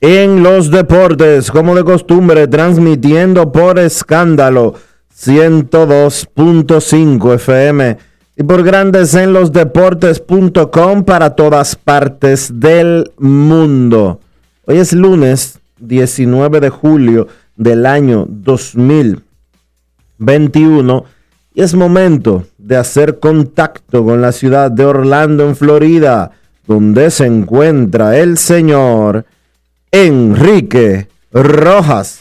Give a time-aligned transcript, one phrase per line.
[0.00, 4.74] en los Deportes, como de costumbre, transmitiendo por escándalo
[5.14, 7.96] 102.5 FM
[8.36, 14.20] y por Grandes en los Deportes.com para todas partes del mundo.
[14.66, 17.26] Hoy es lunes 19 de julio
[17.56, 21.04] del año 2021
[21.54, 26.30] y es momento de hacer contacto con la ciudad de Orlando, en Florida,
[26.68, 29.24] donde se encuentra el señor
[29.90, 32.18] Enrique Rojas.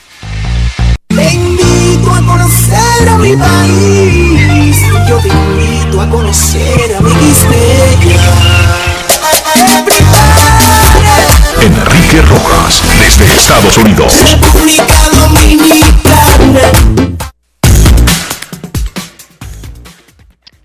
[1.09, 4.77] Te invito a conocer a mi país.
[5.09, 7.11] Yo te invito a conocer a mi
[11.61, 14.13] Enrique Rojas, desde Estados Unidos.
[14.23, 16.71] República Dominicana.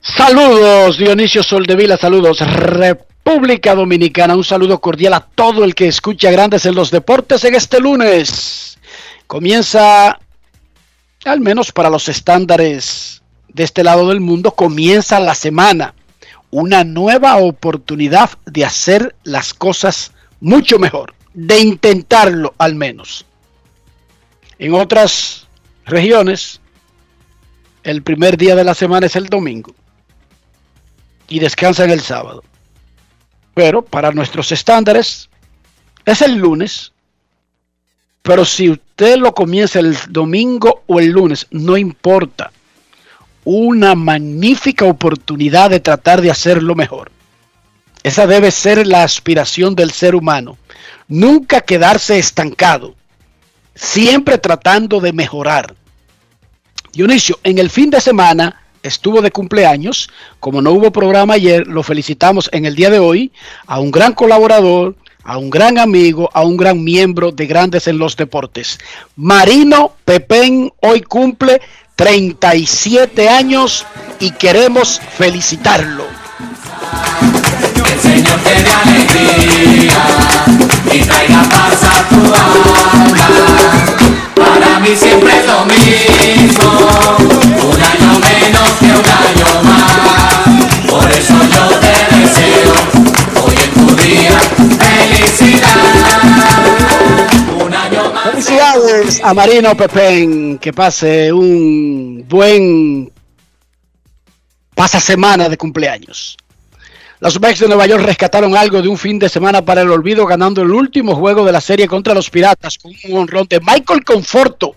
[0.01, 6.67] Saludos, Dionisio Soldevila, saludos, República Dominicana, un saludo cordial a todo el que escucha Grandes
[6.67, 8.79] en los Deportes en este lunes.
[9.27, 10.19] Comienza,
[11.25, 15.95] al menos para los estándares de este lado del mundo, comienza la semana,
[16.51, 23.25] una nueva oportunidad de hacer las cosas mucho mejor, de intentarlo al menos.
[24.59, 25.47] En otras
[25.87, 26.61] regiones,
[27.85, 29.75] el primer día de la semana es el domingo
[31.29, 32.43] y descansan el sábado.
[33.55, 35.29] Pero para nuestros estándares
[36.05, 36.93] es el lunes.
[38.23, 42.53] Pero si usted lo comienza el domingo o el lunes, no importa.
[43.45, 47.11] Una magnífica oportunidad de tratar de hacerlo mejor.
[48.03, 50.57] Esa debe ser la aspiración del ser humano.
[51.09, 52.95] Nunca quedarse estancado.
[53.75, 55.75] Siempre tratando de mejorar.
[56.93, 60.11] Dionisio, en el fin de semana estuvo de cumpleaños.
[60.41, 63.33] Como no hubo programa ayer, lo felicitamos en el día de hoy
[63.67, 67.99] a un gran colaborador, a un gran amigo, a un gran miembro de Grandes en
[67.99, 68.79] los Deportes.
[69.17, 71.61] Marino Pepén hoy cumple
[71.97, 73.87] 37 años
[74.19, 76.05] y queremos felicitarlo.
[77.93, 79.93] El Señor te dé alegría
[80.93, 84.12] y traiga paz a tu alma.
[84.35, 86.65] Para mí siempre es lo mismo,
[87.69, 90.91] un año menos que un año más.
[90.91, 92.75] Por eso yo te deseo
[93.43, 94.39] hoy en tu día
[94.79, 95.77] felicidad.
[97.65, 98.31] Un año más.
[98.31, 103.13] Felicidades a Marino Pepén, que pase un buen
[104.75, 106.37] pasa semana de cumpleaños.
[107.23, 110.27] Los Mets de Nueva York rescataron algo de un fin de semana para el olvido
[110.27, 114.03] ganando el último juego de la serie contra los Piratas con un honrón de Michael
[114.03, 114.75] Conforto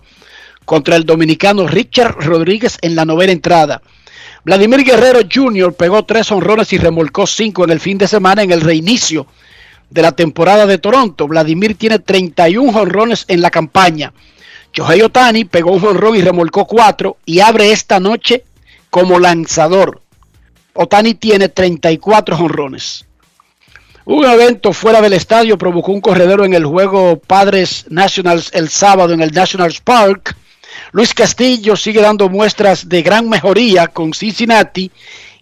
[0.63, 3.81] contra el dominicano Richard Rodríguez en la novena entrada.
[4.43, 5.73] Vladimir Guerrero Jr.
[5.73, 9.25] pegó tres honrones y remolcó cinco en el fin de semana en el reinicio
[9.89, 11.27] de la temporada de Toronto.
[11.27, 14.13] Vladimir tiene 31 honrones en la campaña.
[14.71, 18.43] Shohei Otani pegó un honrón y remolcó cuatro y abre esta noche
[18.91, 20.04] como lanzador.
[20.75, 23.05] Otani tiene 34 honrones.
[24.03, 29.13] Un evento fuera del estadio provocó un corredero en el juego Padres Nationals el sábado
[29.13, 30.35] en el Nationals Park.
[30.91, 34.91] Luis Castillo sigue dando muestras de gran mejoría con Cincinnati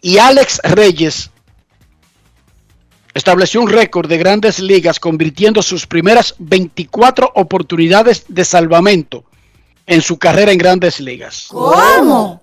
[0.02, 1.32] y Alex Reyes
[3.14, 9.26] estableció un récord de grandes ligas convirtiendo sus primeras 24 oportunidades de salvamento
[9.86, 11.48] en su carrera en grandes ligas.
[11.50, 12.43] ¿Cómo?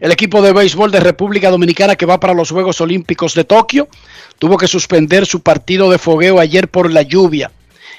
[0.00, 3.88] El equipo de béisbol de República Dominicana que va para los Juegos Olímpicos de Tokio
[4.38, 7.52] tuvo que suspender su partido de fogueo ayer por la lluvia.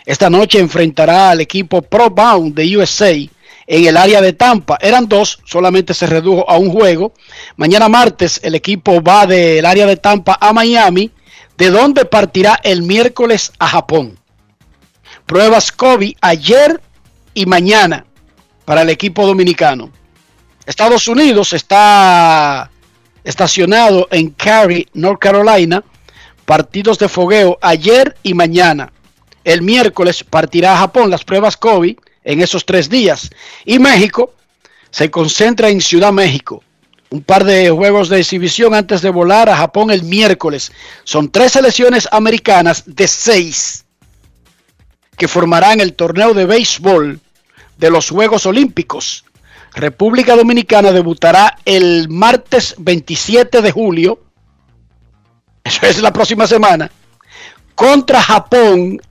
[0.05, 4.77] Esta noche enfrentará al equipo Pro Bound de USA en el área de Tampa.
[4.81, 7.13] Eran dos, solamente se redujo a un juego.
[7.55, 11.11] Mañana martes el equipo va del área de Tampa a Miami,
[11.57, 14.19] de donde partirá el miércoles a Japón.
[15.25, 16.81] Pruebas COVID ayer
[17.33, 18.05] y mañana
[18.65, 19.89] para el equipo dominicano.
[20.65, 22.71] Estados Unidos está
[23.23, 25.83] estacionado en Cary, North Carolina.
[26.45, 28.91] Partidos de fogueo ayer y mañana.
[29.43, 33.29] El miércoles partirá a Japón las pruebas COVID en esos tres días.
[33.65, 34.33] Y México
[34.91, 36.63] se concentra en Ciudad México.
[37.09, 40.71] Un par de juegos de exhibición antes de volar a Japón el miércoles.
[41.03, 43.85] Son tres selecciones americanas de seis
[45.17, 47.19] que formarán el torneo de béisbol
[47.77, 49.24] de los Juegos Olímpicos.
[49.75, 54.21] República Dominicana debutará el martes 27 de julio,
[55.63, 56.89] eso es la próxima semana,
[57.75, 59.01] contra Japón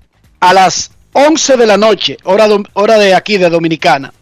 [0.41, 4.13] a las 11 de la noche, hora, hora de aquí de Dominicana.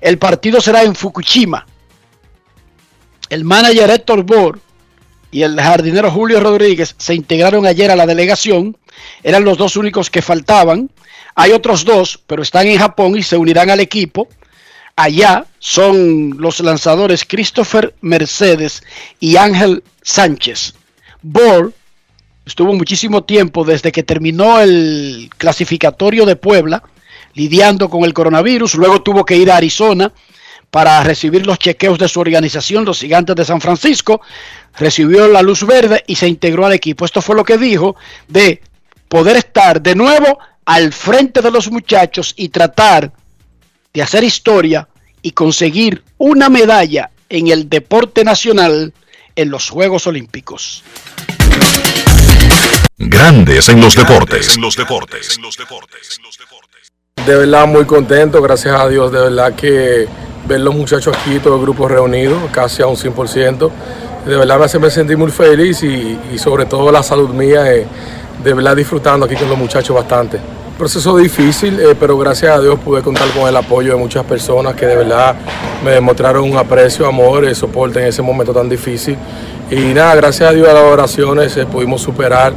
[0.00, 1.64] El partido será en Fukushima.
[3.30, 4.60] El manager Héctor Bor
[5.30, 8.76] y el jardinero Julio Rodríguez se integraron ayer a la delegación.
[9.22, 10.90] Eran los dos únicos que faltaban.
[11.36, 14.28] Hay otros dos, pero están en Japón y se unirán al equipo.
[14.98, 18.82] Allá son los lanzadores Christopher Mercedes
[19.20, 20.72] y Ángel Sánchez.
[21.20, 21.74] Bor
[22.46, 26.82] estuvo muchísimo tiempo desde que terminó el clasificatorio de Puebla
[27.34, 28.76] lidiando con el coronavirus.
[28.76, 30.14] Luego tuvo que ir a Arizona
[30.70, 34.22] para recibir los chequeos de su organización, los gigantes de San Francisco.
[34.78, 37.04] Recibió la luz verde y se integró al equipo.
[37.04, 37.96] Esto fue lo que dijo
[38.28, 38.62] de
[39.08, 43.12] poder estar de nuevo al frente de los muchachos y tratar
[43.96, 44.86] de hacer historia
[45.22, 48.92] y conseguir una medalla en el deporte nacional
[49.34, 50.84] en los Juegos Olímpicos.
[52.98, 54.58] Grandes en los deportes.
[57.24, 60.06] De verdad muy contento, gracias a Dios, de verdad que
[60.46, 63.70] ver los muchachos aquí, todo el grupo reunido, casi a un 100%,
[64.26, 67.86] de verdad me hace sentir muy feliz y, y sobre todo la salud mía, eh,
[68.44, 70.38] de verdad disfrutando aquí con los muchachos bastante.
[70.78, 74.74] Proceso difícil, eh, pero gracias a Dios pude contar con el apoyo de muchas personas
[74.74, 75.34] que de verdad
[75.82, 79.16] me demostraron un aprecio, amor, y soporte en ese momento tan difícil.
[79.70, 82.52] Y nada, gracias a Dios a las oraciones eh, pudimos superar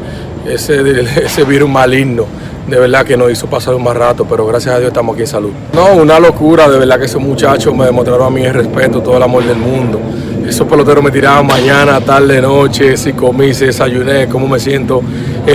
[0.45, 0.81] ese,
[1.23, 2.25] ese virus maligno.
[2.67, 5.21] De verdad que nos hizo pasar un más rato, pero gracias a Dios estamos aquí
[5.21, 5.51] en salud.
[5.71, 9.15] No, una locura, de verdad que esos muchachos me demostraron a mí el respeto, todo
[9.15, 9.97] el amor del mundo.
[10.45, 15.01] Esos peloteros me tiraban mañana, tarde, noche, si comí, si desayuné, cómo me siento,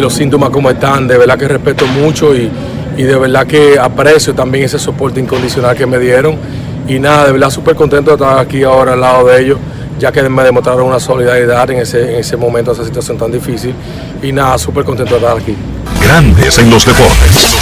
[0.00, 1.06] los síntomas cómo están.
[1.08, 2.50] De verdad que respeto mucho y,
[2.96, 6.37] y de verdad que aprecio también ese soporte incondicional que me dieron.
[6.88, 9.58] Y nada, de verdad súper contento de estar aquí ahora al lado de ellos
[9.99, 13.75] ya que me demostraron una solidaridad en ese, en ese momento, esa situación tan difícil.
[14.23, 15.56] Y nada, súper contento de estar aquí.
[16.02, 17.56] Grandes en los deportes.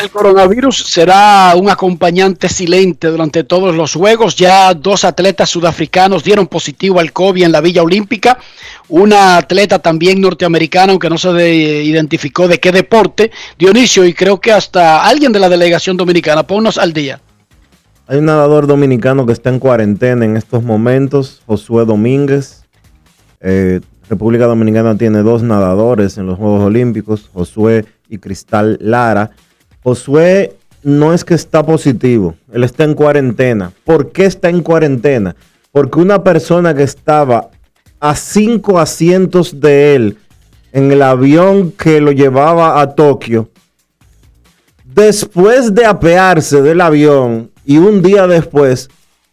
[0.00, 4.34] El coronavirus será un acompañante silente durante todos los juegos.
[4.34, 8.38] Ya dos atletas sudafricanos dieron positivo al COVID en la Villa Olímpica.
[8.88, 14.40] Una atleta también norteamericana, aunque no se de- identificó de qué deporte, Dionisio, y creo
[14.40, 16.44] que hasta alguien de la delegación dominicana.
[16.44, 17.20] Ponnos al día.
[18.06, 22.64] Hay un nadador dominicano que está en cuarentena en estos momentos, Josué Domínguez.
[23.42, 29.30] Eh, República Dominicana tiene dos nadadores en los Juegos Olímpicos, Josué y Cristal Lara.
[29.82, 33.72] Josué no es que está positivo, él está en cuarentena.
[33.84, 35.36] ¿Por qué está en cuarentena?
[35.72, 37.50] Porque una persona que estaba
[38.00, 40.18] a cinco asientos de él
[40.72, 43.50] en el avión que lo llevaba a Tokio,
[44.84, 48.88] después de apearse del avión y un día después,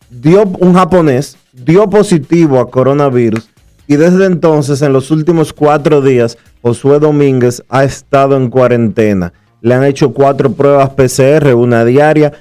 [0.09, 3.49] dio un japonés, dio positivo a coronavirus
[3.87, 9.31] y desde entonces, en los últimos cuatro días, Josué Domínguez ha estado en cuarentena.
[9.61, 12.33] Le han hecho cuatro pruebas PCR, una diaria.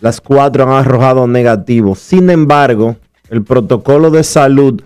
[0.00, 1.94] Las cuatro han arrojado negativo.
[1.94, 2.96] Sin embargo,
[3.30, 4.82] el protocolo de salud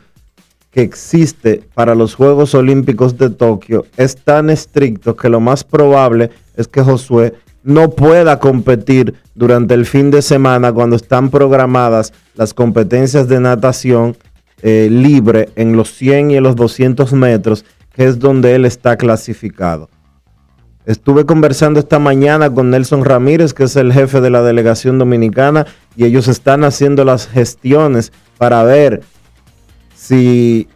[0.70, 6.30] que existe para los Juegos Olímpicos de Tokio es tan estricto que lo más probable
[6.56, 12.54] es que Josué no pueda competir durante el fin de semana cuando están programadas las
[12.54, 14.16] competencias de natación
[14.62, 17.64] eh, libre en los 100 y en los 200 metros,
[17.94, 19.88] que es donde él está clasificado.
[20.84, 25.66] Estuve conversando esta mañana con Nelson Ramírez, que es el jefe de la delegación dominicana,
[25.96, 29.02] y ellos están haciendo las gestiones para ver
[29.94, 30.66] si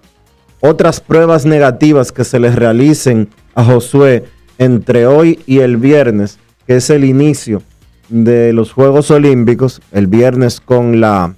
[0.61, 4.25] otras pruebas negativas que se les realicen a Josué
[4.59, 7.63] entre hoy y el viernes, que es el inicio
[8.09, 11.35] de los Juegos Olímpicos, el viernes con la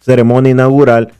[0.00, 1.12] ceremonia inaugural,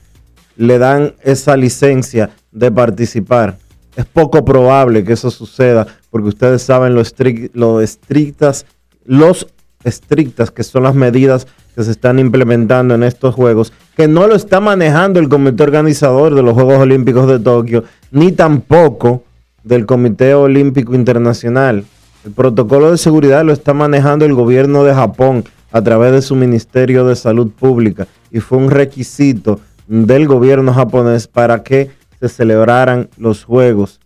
[0.57, 3.57] le dan esa licencia de participar.
[3.97, 8.65] Es poco probable que eso suceda porque ustedes saben lo, estric- lo estrictas,
[9.05, 9.47] los
[9.83, 14.35] estrictas que son las medidas que se están implementando en estos Juegos, que no lo
[14.35, 19.23] está manejando el comité organizador de los Juegos Olímpicos de Tokio, ni tampoco
[19.63, 21.83] del Comité Olímpico Internacional.
[22.23, 26.35] El protocolo de seguridad lo está manejando el gobierno de Japón a través de su
[26.35, 31.89] Ministerio de Salud Pública y fue un requisito del gobierno japonés para que
[32.19, 33.99] se celebraran los Juegos.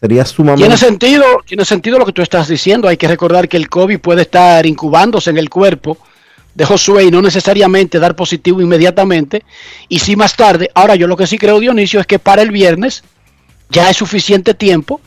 [0.00, 0.64] Sería sumamente...
[0.64, 2.88] Tiene sentido, tiene sentido lo que tú estás diciendo.
[2.88, 5.96] Hay que recordar que el COVID puede estar incubándose en el cuerpo
[6.54, 9.44] de Josué y no necesariamente dar positivo inmediatamente.
[9.88, 12.50] Y si más tarde, ahora yo lo que sí creo, Dionisio, es que para el
[12.50, 13.02] viernes
[13.70, 15.00] ya es suficiente tiempo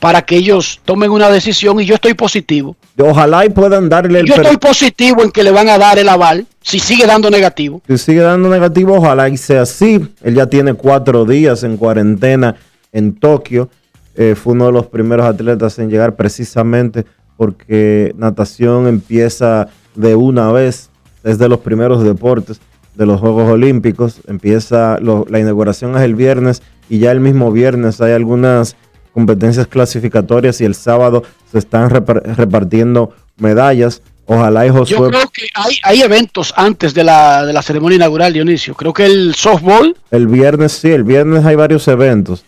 [0.00, 2.74] para que ellos tomen una decisión y yo estoy positivo.
[2.98, 4.26] Ojalá y puedan darle el...
[4.26, 7.80] Yo estoy positivo en que le van a dar el aval si sigue dando negativo.
[7.86, 10.00] Si sigue dando negativo, ojalá y sea así.
[10.22, 12.56] Él ya tiene cuatro días en cuarentena
[12.92, 13.68] en Tokio.
[14.16, 17.04] Eh, fue uno de los primeros atletas en llegar precisamente
[17.36, 20.90] porque natación empieza de una vez,
[21.24, 22.60] es de los primeros deportes
[22.94, 24.20] de los Juegos Olímpicos.
[24.26, 28.76] Empieza, lo- la inauguración es el viernes y ya el mismo viernes hay algunas
[29.12, 34.02] competencias clasificatorias y el sábado se están repar- repartiendo medallas.
[34.26, 35.08] Ojalá y Yo Josué...
[35.10, 38.74] creo que hay, hay eventos antes de la, de la ceremonia inaugural, Dionisio.
[38.74, 42.44] Creo que el softball, El viernes sí, el viernes hay varios eventos.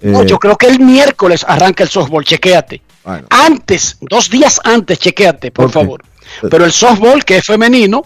[0.00, 2.80] no, Eh, yo creo que el miércoles arranca el softball, chequéate.
[3.04, 6.02] bueno, Antes, dos días antes, chequéate, por favor.
[6.50, 8.02] Pero el softball, que es femenino,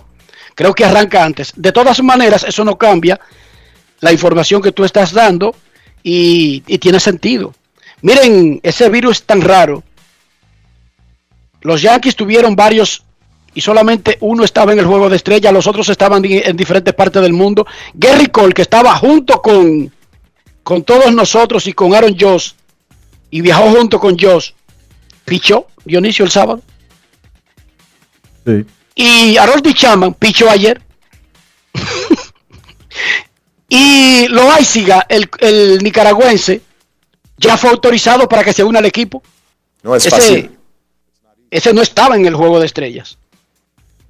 [0.57, 1.53] creo que arranca antes.
[1.55, 3.21] De todas maneras, eso no cambia
[4.01, 5.55] la información que tú estás dando
[6.03, 7.55] y, y tiene sentido.
[8.03, 9.83] Miren, ese virus tan raro.
[11.63, 13.05] Los Yankees tuvieron varios
[13.55, 17.21] y solamente uno estaba en el juego de estrella, los otros estaban en diferentes partes
[17.21, 17.67] del mundo.
[17.95, 19.93] Gary Cole, que estaba junto con,
[20.63, 22.53] con todos nosotros y con Aaron Josh,
[23.31, 24.53] y viajó junto con Josh,
[25.25, 26.63] pichó Dionisio el sábado.
[28.47, 28.65] sí.
[28.95, 30.81] Y Harold Chapman pichó ayer.
[33.69, 36.61] y Loaiziga, el, el nicaragüense,
[37.41, 39.23] ya fue autorizado para que se una al equipo.
[39.83, 40.51] No es Ese, fácil.
[41.51, 43.19] ese no estaba en el juego de estrellas.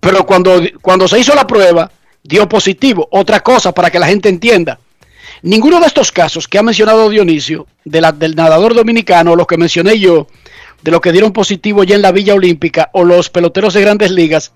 [0.01, 1.91] Pero cuando, cuando se hizo la prueba,
[2.25, 3.09] dio positivo.
[3.13, 4.81] Otra cosa para que la gente entienda.
[5.43, 9.57] Ninguno de estos casos que ha mencionado Dionisio, de la, del nadador dominicano, los que
[9.57, 10.27] mencioné yo,
[10.83, 14.11] de los que dieron positivo ya en la Villa Olímpica, o los peloteros de grandes
[14.11, 14.53] ligas,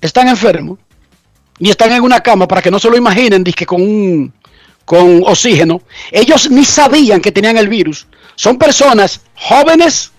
[0.00, 0.78] están enfermos
[1.58, 4.32] y están en una cama para que no se lo imaginen, dizque con un
[4.84, 5.82] con oxígeno.
[6.10, 8.06] Ellos ni sabían que tenían el virus.
[8.34, 10.12] Son personas jóvenes,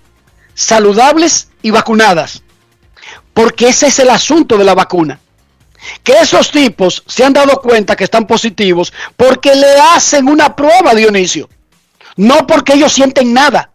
[0.53, 2.43] saludables y vacunadas.
[3.34, 5.20] Porque ese es el asunto de la vacuna.
[6.03, 10.93] Que esos tipos se han dado cuenta que están positivos porque le hacen una prueba,
[10.93, 11.50] Dionisio.
[12.15, 13.72] No porque ellos sienten nada.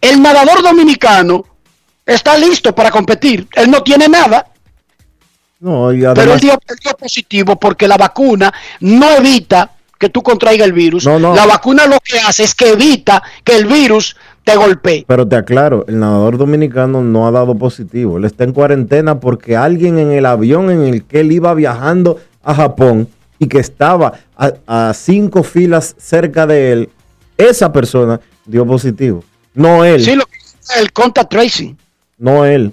[0.00, 1.44] El nadador dominicano
[2.06, 3.46] está listo para competir.
[3.52, 4.46] Él no tiene nada,
[5.58, 9.70] No, y pero él dio, él dio positivo porque la vacuna no evita
[10.00, 11.04] que tú contraigas el virus.
[11.06, 11.36] No, no.
[11.36, 15.04] La vacuna lo que hace es que evita que el virus te golpee.
[15.06, 18.16] pero te aclaro, el nadador dominicano no ha dado positivo.
[18.16, 22.18] Él está en cuarentena porque alguien en el avión en el que él iba viajando
[22.42, 26.88] a Japón y que estaba a, a cinco filas cerca de él,
[27.36, 29.22] esa persona dio positivo.
[29.52, 31.76] No él, Sí, lo que es el contact tracing,
[32.16, 32.72] no él.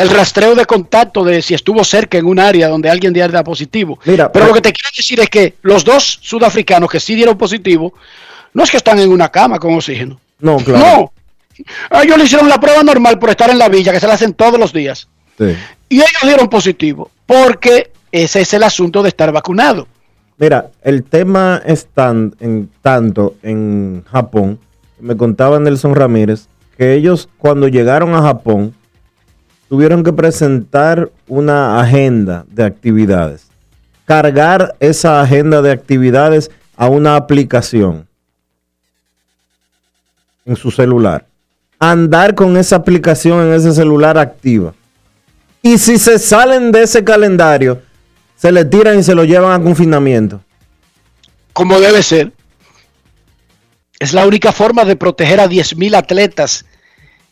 [0.00, 3.98] El rastreo de contacto de si estuvo cerca en un área donde alguien diera positivo.
[4.04, 7.14] Mira, pero pero- lo que te quiero decir es que los dos sudafricanos que sí
[7.14, 7.92] dieron positivo,
[8.54, 10.18] no es que están en una cama con oxígeno.
[10.40, 10.84] No, claro.
[10.84, 11.12] No.
[11.90, 14.14] A ellos le hicieron la prueba normal por estar en la villa, que se la
[14.14, 15.08] hacen todos los días.
[15.38, 15.54] Sí.
[15.90, 19.86] Y ellos dieron positivo, porque ese es el asunto de estar vacunado.
[20.38, 24.58] Mira, el tema es tan, en, tanto en Japón,
[24.98, 26.46] me contaba Nelson Ramírez,
[26.78, 28.74] que ellos cuando llegaron a Japón
[29.70, 33.46] tuvieron que presentar una agenda de actividades,
[34.04, 38.08] cargar esa agenda de actividades a una aplicación
[40.44, 41.24] en su celular,
[41.78, 44.74] andar con esa aplicación en ese celular activa.
[45.62, 47.80] Y si se salen de ese calendario,
[48.34, 50.40] se le tiran y se lo llevan a confinamiento.
[51.52, 52.32] como debe ser.
[54.00, 56.64] Es la única forma de proteger a 10.000 atletas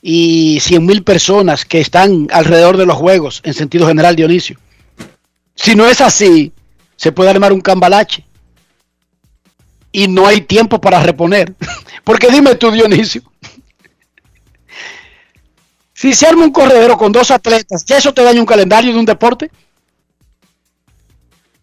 [0.02, 4.58] y 100.000 personas que están alrededor de los juegos, en sentido general, Dionisio.
[5.54, 6.52] Si no es así,
[6.96, 8.24] se puede armar un cambalache.
[9.92, 11.54] y no hay tiempo para reponer.
[12.04, 13.22] Porque dime tú, Dionisio,
[15.94, 18.98] si se arma un corredero con dos atletas, ¿ya eso te daña un calendario de
[18.98, 19.50] un deporte?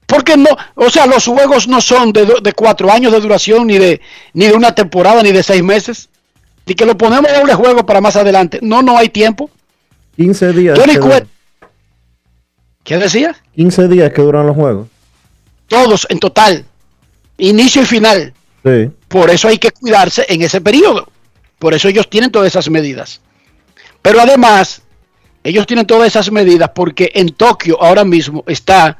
[0.05, 3.77] Porque no, o sea, los juegos no son de, de cuatro años de duración, ni
[3.77, 4.01] de,
[4.33, 6.09] ni de una temporada, ni de seis meses.
[6.65, 8.59] Y que lo ponemos doble juego para más adelante.
[8.61, 9.49] No, no hay tiempo.
[10.15, 10.79] 15 días.
[10.79, 11.27] Johnny Cueto.
[12.83, 13.35] ¿Qué decía?
[13.55, 14.87] 15 días que duran los juegos.
[15.67, 16.65] Todos en total.
[17.37, 18.33] Inicio y final.
[18.63, 18.91] Sí.
[19.07, 21.07] Por eso hay que cuidarse en ese periodo.
[21.59, 23.21] Por eso ellos tienen todas esas medidas.
[24.01, 24.81] Pero además,
[25.43, 28.97] ellos tienen todas esas medidas porque en Tokio ahora mismo está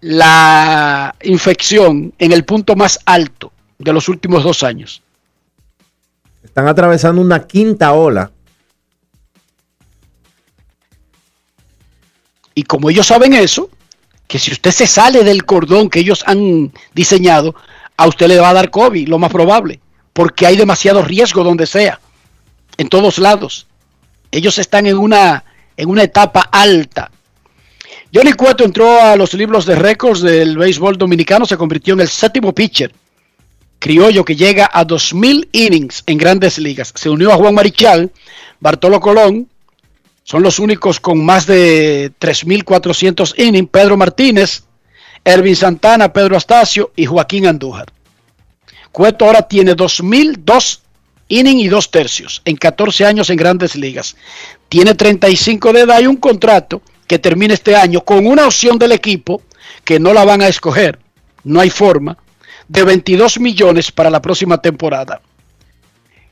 [0.00, 5.02] la infección en el punto más alto de los últimos dos años.
[6.42, 8.30] Están atravesando una quinta ola.
[12.54, 13.70] Y como ellos saben eso,
[14.26, 17.54] que si usted se sale del cordón que ellos han diseñado,
[17.96, 19.80] a usted le va a dar COVID, lo más probable,
[20.12, 22.00] porque hay demasiado riesgo donde sea,
[22.76, 23.66] en todos lados.
[24.30, 25.44] Ellos están en una,
[25.76, 27.10] en una etapa alta.
[28.12, 32.08] Johnny Cueto entró a los libros de récords del béisbol dominicano, se convirtió en el
[32.08, 32.92] séptimo pitcher
[33.82, 36.92] criollo que llega a 2.000 innings en grandes ligas.
[36.94, 38.12] Se unió a Juan Marichal,
[38.60, 39.48] Bartolo Colón,
[40.22, 44.62] son los únicos con más de 3.400 innings, Pedro Martínez,
[45.24, 47.86] Ervin Santana, Pedro Astacio y Joaquín Andújar.
[48.92, 50.78] Cueto ahora tiene 2.002
[51.26, 54.14] innings y dos tercios en 14 años en grandes ligas.
[54.68, 58.92] Tiene 35 de edad y un contrato que termina este año con una opción del
[58.92, 59.42] equipo
[59.82, 61.00] que no la van a escoger.
[61.42, 62.16] No hay forma
[62.72, 65.20] de 22 millones para la próxima temporada.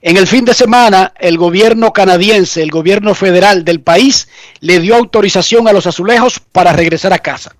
[0.00, 4.28] En el fin de semana, el gobierno canadiense, el gobierno federal del país,
[4.60, 7.54] le dio autorización a los azulejos para regresar a casa.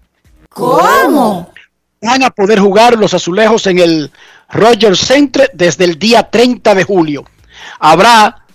[0.48, 1.52] ¿Cómo?
[2.00, 4.10] Van a poder jugar los azulejos en el
[4.48, 7.26] Rogers Center desde el día 30 de julio.
[7.78, 8.46] Habrá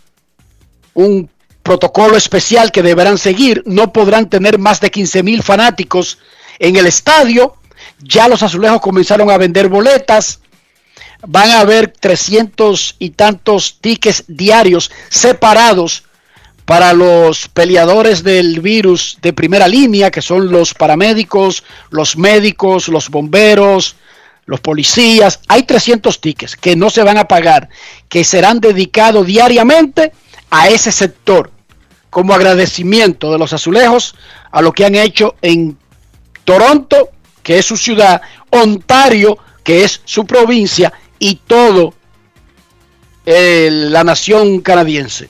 [0.95, 1.29] un
[1.61, 3.61] protocolo especial que deberán seguir.
[3.67, 6.17] No podrán tener más de 15 mil fanáticos
[6.57, 7.57] en el estadio.
[7.99, 10.39] Ya los azulejos comenzaron a vender boletas.
[11.27, 16.03] Van a haber 300 y tantos tickets diarios separados
[16.65, 23.09] para los peleadores del virus de primera línea, que son los paramédicos, los médicos, los
[23.09, 23.95] bomberos,
[24.45, 25.39] los policías.
[25.47, 27.69] Hay 300 tickets que no se van a pagar,
[28.09, 30.11] que serán dedicados diariamente
[30.49, 31.51] a ese sector,
[32.09, 34.15] como agradecimiento de los azulejos
[34.51, 35.77] a lo que han hecho en
[36.45, 37.09] Toronto,
[37.45, 41.93] que es su ciudad, Ontario, que es su provincia, y todo
[43.23, 45.29] eh, la nación canadiense.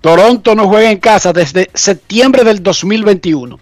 [0.00, 3.60] Toronto no juega en casa desde septiembre del 2021.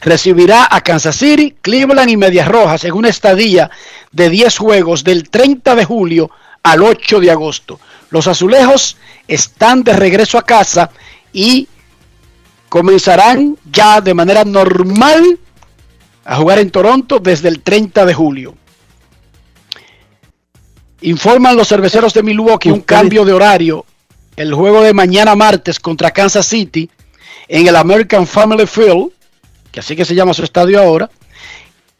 [0.00, 3.70] Recibirá a Kansas City, Cleveland y Medias Rojas en una estadía
[4.10, 6.30] de 10 juegos del 30 de julio
[6.62, 7.78] al 8 de agosto.
[8.08, 8.96] Los azulejos
[9.26, 10.90] están de regreso a casa
[11.34, 11.68] y
[12.70, 15.38] comenzarán ya de manera normal
[16.28, 18.54] a jugar en Toronto desde el 30 de julio.
[21.00, 23.86] Informan los cerveceros de Milwaukee un cambio de horario.
[24.36, 26.90] El juego de mañana martes contra Kansas City
[27.48, 29.10] en el American Family Field,
[29.72, 31.10] que así que se llama su estadio ahora.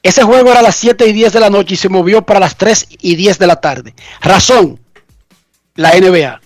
[0.03, 2.39] Ese juego era a las 7 y 10 de la noche y se movió para
[2.39, 3.95] las 3 y 10 de la tarde.
[4.21, 4.79] Razón,
[5.75, 6.39] la NBA.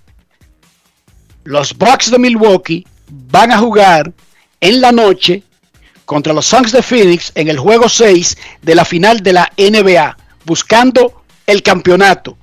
[1.42, 4.12] Los Bucks de Milwaukee van a jugar
[4.60, 5.42] en la noche
[6.04, 10.16] contra los Suns de Phoenix en el juego 6 de la final de la NBA,
[10.44, 12.36] buscando el campeonato.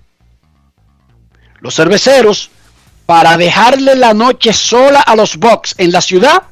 [1.60, 2.50] Los cerveceros,
[3.06, 6.44] para dejarle la noche sola a los Bucks en la ciudad,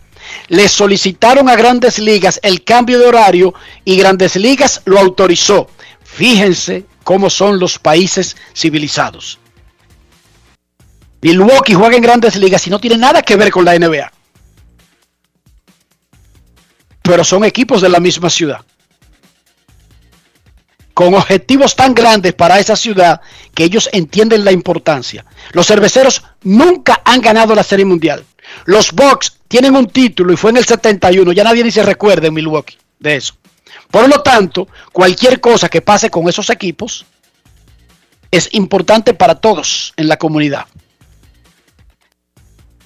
[0.49, 3.53] le solicitaron a Grandes Ligas el cambio de horario
[3.85, 5.69] y Grandes Ligas lo autorizó.
[6.03, 9.39] Fíjense cómo son los países civilizados.
[11.21, 14.11] Milwaukee juega en Grandes Ligas y no tiene nada que ver con la NBA.
[17.07, 18.59] Pero son equipos de la misma ciudad.
[20.93, 23.21] Con objetivos tan grandes para esa ciudad
[23.55, 25.25] que ellos entienden la importancia.
[25.53, 28.25] Los cerveceros nunca han ganado la Serie Mundial.
[28.65, 31.31] Los Bucks tienen un título y fue en el 71.
[31.31, 33.35] Ya nadie ni se recuerda en Milwaukee de eso.
[33.89, 37.05] Por lo tanto, cualquier cosa que pase con esos equipos
[38.31, 40.65] es importante para todos en la comunidad.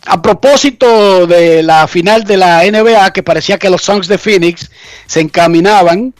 [0.05, 4.71] A propósito de la final de la NBA, que parecía que los Suns de Phoenix
[5.05, 6.13] se encaminaban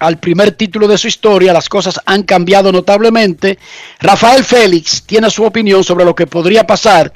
[0.00, 3.58] al primer título de su historia, las cosas han cambiado notablemente.
[4.00, 7.12] Rafael Félix tiene su opinión sobre lo que podría pasar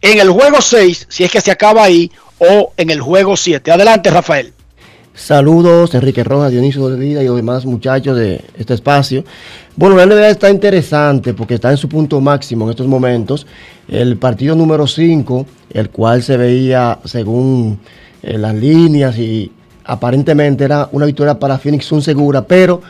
[0.00, 3.70] en el juego 6, si es que se acaba ahí, o en el juego 7.
[3.70, 4.52] Adelante, Rafael.
[5.14, 9.24] Saludos, Enrique Rojas, Dionisio de Vida y los demás muchachos de este espacio.
[9.76, 13.46] Bueno, la NBA está interesante porque está en su punto máximo en estos momentos.
[13.88, 17.78] El partido número 5, el cual se veía según
[18.22, 19.52] eh, las líneas y
[19.84, 22.80] aparentemente era una victoria para Phoenix Sun segura, pero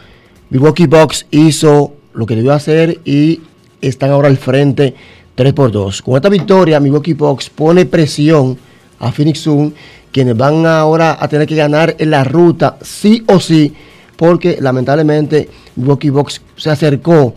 [0.51, 3.41] Milwaukee Bucks hizo lo que debió hacer y
[3.81, 4.95] están ahora al frente
[5.35, 6.03] 3 por 2.
[6.03, 8.57] Con esta victoria, Milwaukee Bucks pone presión
[9.01, 9.75] a Phoenix Sun,
[10.13, 13.75] quienes van ahora a tener que ganar en la ruta sí o sí,
[14.17, 17.35] porque lamentablemente Milwaukee Bucks se acercó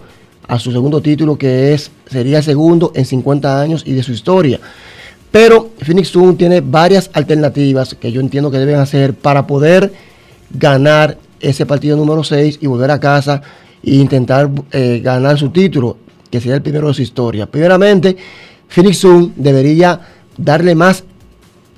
[0.48, 4.60] a su segundo título, que es sería segundo en 50 años y de su historia.
[5.32, 9.92] Pero Phoenix Sun tiene varias alternativas que yo entiendo que deben hacer para poder
[10.52, 13.42] ganar ese partido número 6 y volver a casa
[13.84, 15.98] e intentar eh, ganar su título,
[16.30, 17.46] que sería el primero de su historia.
[17.48, 18.16] Primeramente,
[18.68, 20.00] Phoenix Sun debería
[20.38, 21.04] darle más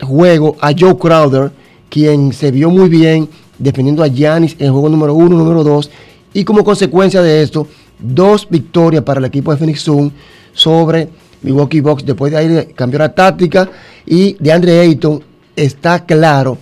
[0.02, 1.52] juego a Joe Crowder,
[1.90, 5.90] quien se vio muy bien defendiendo a Giannis en juego número 1, número 2,
[6.34, 7.68] y como consecuencia de esto,
[8.00, 10.12] dos victorias para el equipo de Phoenix Sun
[10.54, 11.10] sobre
[11.42, 12.06] Milwaukee Bucks.
[12.06, 13.70] Después de ahí cambió la táctica
[14.06, 15.24] y de Andre Ayton
[15.56, 16.58] está claro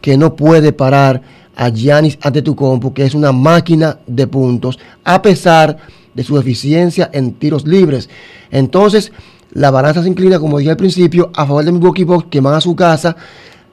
[0.00, 1.20] que no puede parar
[1.56, 5.76] a Giannis Antetokounmpo, que es una máquina de puntos, a pesar
[6.14, 8.08] de su eficiencia en tiros libres.
[8.50, 9.12] Entonces,
[9.52, 12.54] la balanza se inclina, como dije al principio, a favor de Milwaukee Bucks, que van
[12.54, 13.16] a su casa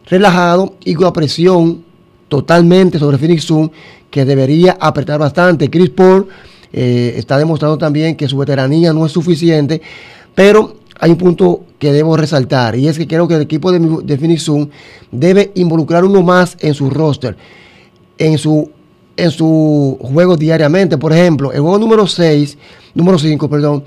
[0.07, 1.83] relajado y con la presión
[2.27, 3.71] totalmente sobre Phoenix Sun,
[4.09, 5.69] que debería apretar bastante.
[5.69, 6.27] Chris Paul
[6.71, 9.81] eh, está demostrando también que su veteranía no es suficiente,
[10.33, 13.79] pero hay un punto que debo resaltar y es que creo que el equipo de,
[14.03, 14.69] de Phoenix Sun
[15.11, 17.35] debe involucrar uno más en su roster,
[18.17, 18.71] en su,
[19.17, 20.97] en su juego diariamente.
[20.97, 22.57] Por ejemplo, el juego número 6,
[22.93, 23.83] número 5, perdón,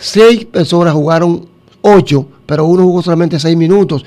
[0.00, 1.46] 6 personas jugaron
[1.82, 4.04] 8, pero uno jugó solamente 6 minutos.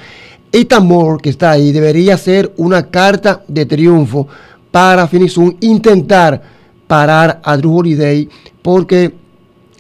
[0.52, 4.28] Ethan Moore, que está ahí, debería ser una carta de triunfo
[4.72, 6.42] para Phoenix Sun intentar
[6.88, 8.28] parar a Drew Holiday
[8.62, 9.14] porque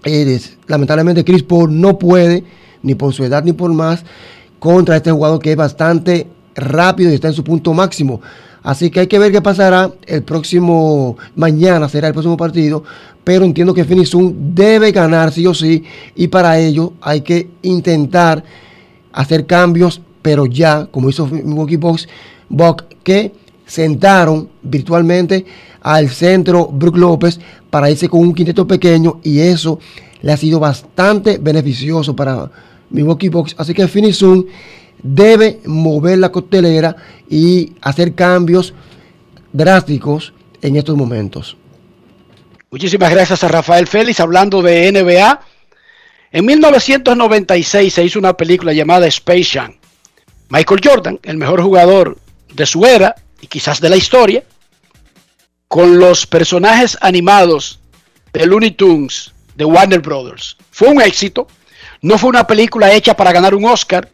[0.03, 2.43] eres, lamentablemente Chris Paul no puede,
[2.81, 4.03] ni por su edad ni por más,
[4.59, 8.21] contra este jugador que es bastante rápido y está en su punto máximo.
[8.63, 12.83] Así que hay que ver qué pasará el próximo, mañana será el próximo partido,
[13.23, 15.83] pero entiendo que Sun debe ganar sí o sí,
[16.15, 18.43] y para ello hay que intentar
[19.11, 23.33] hacer cambios, pero ya, como hizo Milwaukee Buck, que
[23.65, 25.45] sentaron virtualmente
[25.81, 29.79] al centro Brook López para irse con un quinteto pequeño y eso
[30.21, 32.49] le ha sido bastante beneficioso para
[32.89, 33.55] Milwaukee Bucks.
[33.57, 34.45] Así que Sun
[35.03, 36.95] debe mover la costelera
[37.29, 38.73] y hacer cambios
[39.51, 41.57] drásticos en estos momentos.
[42.71, 45.41] Muchísimas gracias a Rafael Félix hablando de NBA.
[46.31, 49.75] En 1996 se hizo una película llamada Space Jam.
[50.49, 52.17] Michael Jordan, el mejor jugador
[52.53, 54.43] de su era y quizás de la historia,
[55.67, 57.79] con los personajes animados
[58.31, 60.57] de Looney Tunes de Warner Brothers.
[60.71, 61.47] Fue un éxito.
[62.01, 64.09] No fue una película hecha para ganar un Oscar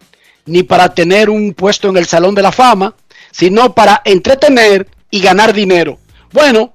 [0.45, 2.95] ni para tener un puesto en el Salón de la Fama,
[3.31, 5.99] sino para entretener y ganar dinero.
[6.31, 6.73] Bueno,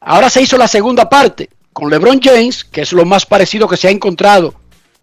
[0.00, 3.76] ahora se hizo la segunda parte con LeBron James, que es lo más parecido que
[3.76, 4.54] se ha encontrado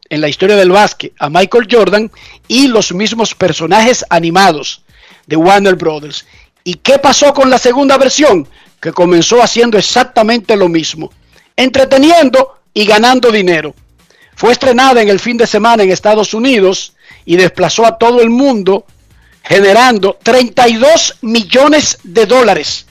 [0.10, 2.12] en la historia del básquet a Michael Jordan
[2.48, 4.84] y los mismos personajes animados
[5.26, 6.26] de Warner Brothers.
[6.64, 8.48] ¿Y qué pasó con la segunda versión?
[8.80, 11.12] Que comenzó haciendo exactamente lo mismo,
[11.56, 13.74] entreteniendo y ganando dinero.
[14.36, 16.95] Fue estrenada en el fin de semana en Estados Unidos
[17.26, 18.86] y desplazó a todo el mundo
[19.44, 22.86] generando 32 millones de dólares.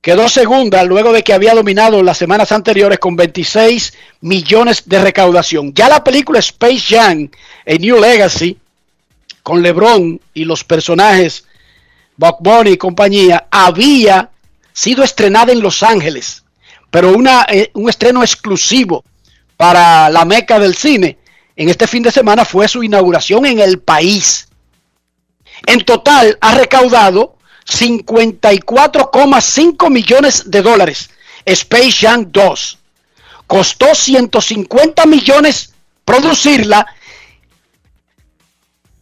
[0.00, 5.74] Quedó segunda luego de que había dominado las semanas anteriores con 26 millones de recaudación.
[5.74, 7.28] Ya la película Space Jam,
[7.66, 8.56] A New Legacy,
[9.42, 11.44] con LeBron y los personajes
[12.16, 14.30] Buck Bunny y compañía, había
[14.72, 16.44] sido estrenada en Los Ángeles,
[16.90, 19.04] pero una, eh, un estreno exclusivo
[19.56, 21.18] para la meca del cine.
[21.58, 24.46] En este fin de semana fue su inauguración en el país.
[25.66, 31.10] En total ha recaudado 54,5 millones de dólares.
[31.44, 32.78] Space Jam 2.
[33.48, 35.72] Costó 150 millones
[36.04, 36.86] producirla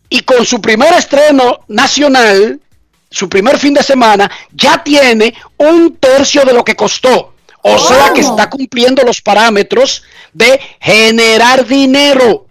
[0.08, 2.58] y con su primer estreno nacional,
[3.10, 7.34] su primer fin de semana, ya tiene un tercio de lo que costó.
[7.60, 12.45] O sea que está cumpliendo los parámetros de generar dinero.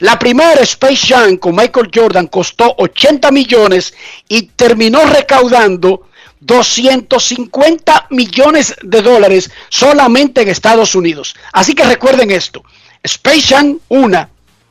[0.00, 3.94] La primera Space Jam con Michael Jordan costó 80 millones
[4.28, 6.08] y terminó recaudando
[6.40, 11.34] 250 millones de dólares solamente en Estados Unidos.
[11.52, 12.64] Así que recuerden esto,
[13.02, 14.28] Space Jam 1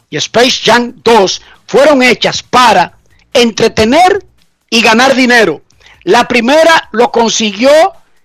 [0.10, 2.98] y Space Jam 2 fueron hechas para
[3.34, 4.26] entretener
[4.70, 5.62] y ganar dinero.
[6.04, 7.72] La primera lo consiguió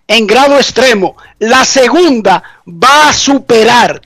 [0.08, 1.16] en grado extremo.
[1.38, 4.00] La segunda va a superar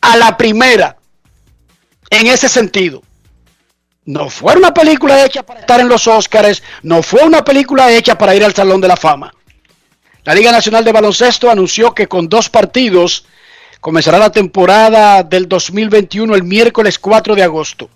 [0.00, 0.96] a la primera
[2.10, 3.02] en ese sentido.
[4.04, 8.18] No fue una película hecha para estar en los Oscars, no fue una película hecha
[8.18, 9.32] para ir al Salón de la Fama.
[10.24, 13.24] La Liga Nacional de Baloncesto anunció que con dos partidos
[13.80, 17.88] comenzará la temporada del 2021 el miércoles 4 de agosto.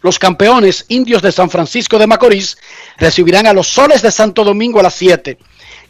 [0.00, 2.56] Los campeones indios de San Francisco de Macorís
[2.98, 5.38] recibirán a los soles de Santo Domingo a las 7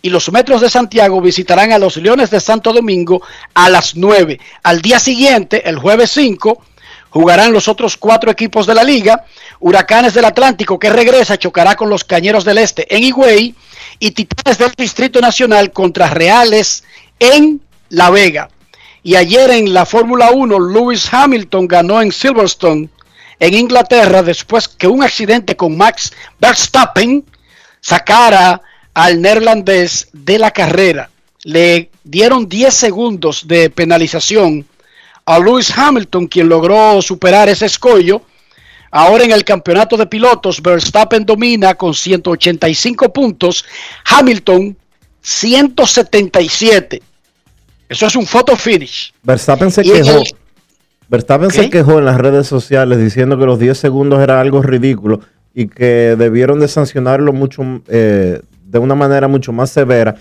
[0.00, 3.20] y los metros de Santiago visitarán a los leones de Santo Domingo
[3.54, 4.40] a las 9.
[4.62, 6.62] Al día siguiente, el jueves 5,
[7.10, 9.24] jugarán los otros cuatro equipos de la liga.
[9.60, 13.54] Huracanes del Atlántico que regresa chocará con los Cañeros del Este en Higüey
[13.98, 16.84] y Titanes del Distrito Nacional contra Reales
[17.18, 18.48] en La Vega.
[19.02, 22.88] Y ayer en la Fórmula 1, Lewis Hamilton ganó en Silverstone,
[23.40, 27.24] en Inglaterra, después que un accidente con Max Verstappen
[27.80, 28.60] sacara
[28.94, 31.10] al neerlandés de la carrera.
[31.44, 34.66] Le dieron 10 segundos de penalización
[35.28, 38.22] a Lewis Hamilton, quien logró superar ese escollo.
[38.90, 43.62] Ahora en el campeonato de pilotos, Verstappen domina con 185 puntos,
[44.06, 44.74] Hamilton
[45.20, 47.02] 177.
[47.88, 49.12] Eso es un photo finish.
[49.22, 50.18] Verstappen se Y quejó.
[50.18, 50.34] el-
[51.08, 55.20] Verstappen se quejó en las redes sociales diciendo que los 10 segundos era algo ridículo
[55.54, 60.16] y que debieron de sancionarlo mucho eh, de una manera mucho más severa.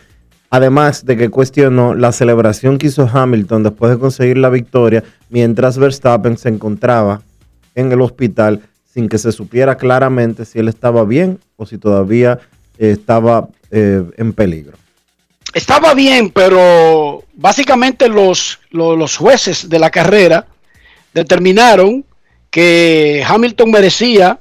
[0.49, 5.77] Además de que cuestionó la celebración que hizo Hamilton después de conseguir la victoria, mientras
[5.77, 7.21] Verstappen se encontraba
[7.75, 8.61] en el hospital
[8.93, 12.39] sin que se supiera claramente si él estaba bien o si todavía
[12.79, 14.77] eh, estaba eh, en peligro.
[15.53, 20.45] Estaba bien, pero básicamente los, lo- los, jueces de la carrera
[21.13, 22.05] determinaron
[22.49, 24.39] que Hamilton merecía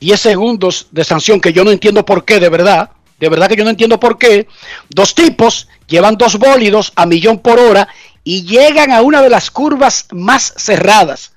[0.00, 2.90] 10 segundos de sanción, que yo no entiendo por qué, de verdad.
[3.18, 4.46] De verdad que yo no entiendo por qué.
[4.88, 7.88] Dos tipos llevan dos bólidos a millón por hora
[8.24, 11.32] y llegan a una de las curvas más cerradas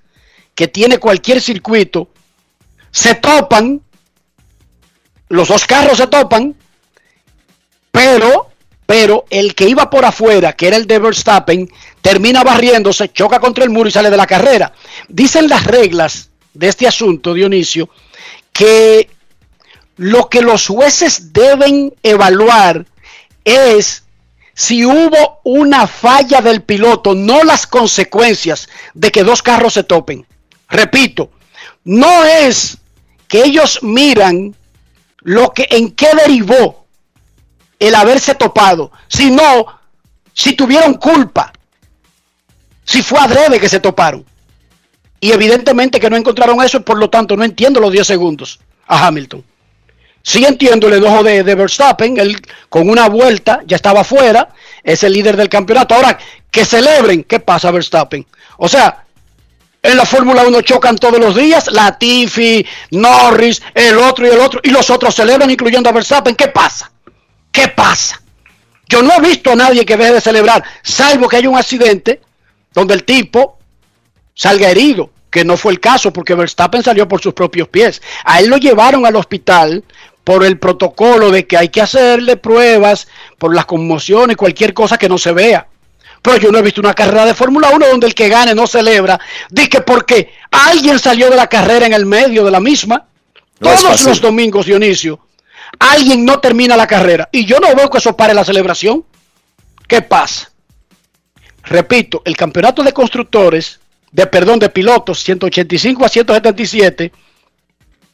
[0.55, 2.09] que tiene cualquier circuito.
[2.91, 3.81] Se topan,
[5.29, 6.55] los dos carros se topan,
[7.91, 8.49] pero,
[8.85, 11.69] pero el que iba por afuera, que era el de Verstappen,
[12.01, 14.73] termina barriéndose, choca contra el muro y sale de la carrera.
[15.07, 17.89] Dicen las reglas de este asunto, Dionisio,
[18.51, 19.09] que
[19.99, 22.85] lo que los jueces deben evaluar
[23.43, 24.05] es
[24.53, 30.25] si hubo una falla del piloto, no las consecuencias de que dos carros se topen.
[30.69, 31.31] Repito,
[31.83, 32.77] no es
[33.27, 34.55] que ellos miran
[35.19, 36.85] lo que en qué derivó
[37.77, 39.65] el haberse topado, sino
[40.31, 41.51] si tuvieron culpa,
[42.85, 44.23] si fue adrede que se toparon.
[45.19, 49.05] Y evidentemente que no encontraron eso, por lo tanto no entiendo los 10 segundos a
[49.05, 49.43] Hamilton.
[50.21, 54.49] Sí entiendo el enojo de, Verstappen, él con una vuelta ya estaba fuera,
[54.83, 55.95] es el líder del campeonato.
[55.95, 56.17] Ahora,
[56.51, 58.25] que celebren, ¿qué pasa Verstappen?
[58.57, 59.05] O sea,
[59.81, 64.59] en la Fórmula 1 chocan todos los días, Latifi, Norris, el otro y el otro,
[64.63, 66.35] y los otros celebran, incluyendo a Verstappen.
[66.35, 66.91] ¿Qué pasa?
[67.51, 68.21] ¿Qué pasa?
[68.89, 72.21] Yo no he visto a nadie que deje de celebrar, salvo que haya un accidente
[72.73, 73.59] donde el tipo
[74.33, 78.01] salga herido, que no fue el caso porque Verstappen salió por sus propios pies.
[78.25, 79.83] A él lo llevaron al hospital
[80.23, 85.09] por el protocolo de que hay que hacerle pruebas por las conmociones, cualquier cosa que
[85.09, 85.67] no se vea.
[86.21, 88.67] Pero yo no he visto una carrera de Fórmula 1 donde el que gane no
[88.67, 89.19] celebra.
[89.49, 93.05] Dice porque alguien salió de la carrera en el medio de la misma.
[93.59, 95.19] No Todos los domingos, Dionisio,
[95.79, 97.29] alguien no termina la carrera.
[97.31, 99.05] Y yo no veo que eso pare la celebración.
[99.87, 100.51] ¿Qué pasa?
[101.63, 103.79] Repito, el campeonato de constructores,
[104.11, 107.11] de perdón, de pilotos, 185 a 177,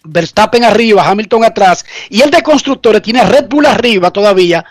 [0.04, 4.64] Verstappen arriba, Hamilton atrás, y el de constructores tiene a Red Bull arriba todavía,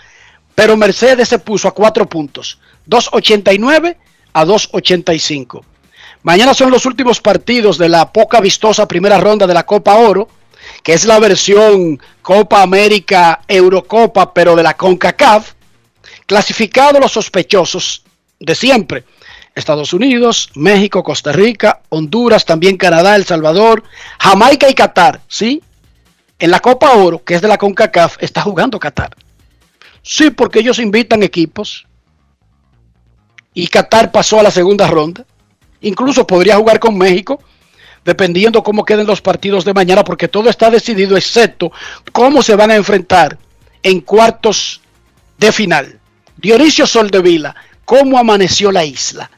[0.55, 2.59] pero Mercedes se puso a cuatro puntos,
[2.89, 3.97] 2.89
[4.33, 5.65] a 2.85.
[6.23, 10.29] Mañana son los últimos partidos de la poca vistosa primera ronda de la Copa Oro,
[10.83, 15.53] que es la versión Copa América Eurocopa, pero de la CONCACAF.
[16.27, 18.05] Clasificados los sospechosos
[18.41, 19.05] de siempre.
[19.55, 23.85] Estados Unidos, México, Costa Rica, Honduras, también Canadá, El Salvador,
[24.19, 25.62] Jamaica y Qatar, ¿sí?
[26.38, 29.14] En la Copa Oro, que es de la CONCACAF, está jugando Qatar.
[30.03, 31.87] Sí, porque ellos invitan equipos.
[33.55, 35.25] Y Qatar pasó a la segunda ronda.
[35.81, 37.40] Incluso podría jugar con México,
[38.05, 41.71] dependiendo cómo queden los partidos de mañana, porque todo está decidido, excepto
[42.12, 43.38] cómo se van a enfrentar
[43.83, 44.81] en cuartos
[45.38, 46.01] de final.
[46.37, 49.31] Dionisio Soldevila, ¿cómo amaneció la isla?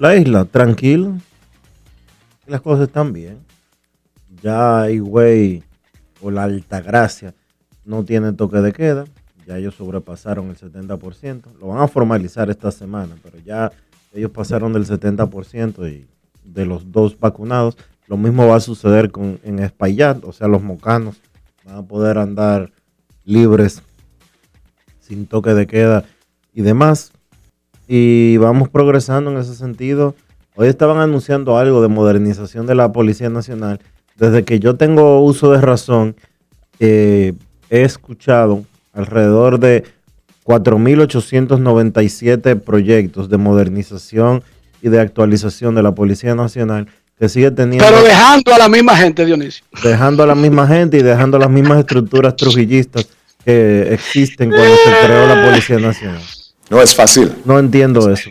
[0.00, 1.18] La isla, tranquilo.
[2.46, 3.40] Las cosas están bien.
[4.42, 5.62] Ya Higüey
[6.22, 7.34] o la Altagracia
[7.84, 9.04] no tiene toque de queda.
[9.46, 11.52] Ya ellos sobrepasaron el 70%.
[11.60, 13.72] Lo van a formalizar esta semana, pero ya
[14.14, 16.06] ellos pasaron del 70% y
[16.44, 17.76] de los dos vacunados.
[18.06, 21.20] Lo mismo va a suceder con, en Espaillat, o sea, los mocanos
[21.66, 22.72] van a poder andar
[23.26, 23.82] libres
[24.98, 26.06] sin toque de queda
[26.54, 27.12] y demás.
[27.92, 30.14] Y vamos progresando en ese sentido.
[30.54, 33.80] Hoy estaban anunciando algo de modernización de la Policía Nacional.
[34.14, 36.14] Desde que yo tengo uso de razón,
[36.78, 37.32] eh,
[37.68, 39.82] he escuchado alrededor de
[40.44, 44.44] 4.897 proyectos de modernización
[44.80, 46.86] y de actualización de la Policía Nacional
[47.18, 47.84] que sigue teniendo...
[47.84, 49.64] Pero dejando a la misma gente, Dionisio.
[49.82, 53.08] Dejando a la misma gente y dejando las mismas estructuras trujillistas
[53.44, 56.22] que existen cuando se creó la Policía Nacional.
[56.70, 57.34] No es fácil.
[57.44, 58.30] No entiendo eso.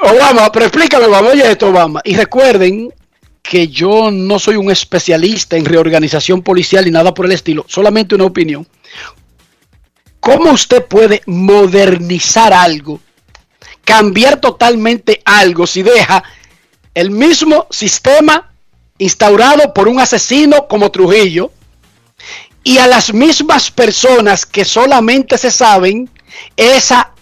[0.00, 2.00] Obama, pero explícame, Obama, oye esto, Obama.
[2.04, 2.92] Y recuerden
[3.42, 8.14] que yo no soy un especialista en reorganización policial y nada por el estilo, solamente
[8.14, 8.66] una opinión.
[10.20, 13.00] ¿Cómo usted puede modernizar algo,
[13.84, 16.22] cambiar totalmente algo si deja
[16.94, 18.52] el mismo sistema
[18.98, 21.52] instaurado por un asesino como Trujillo
[22.64, 26.10] y a las mismas personas que solamente se saben
[26.56, 27.12] esa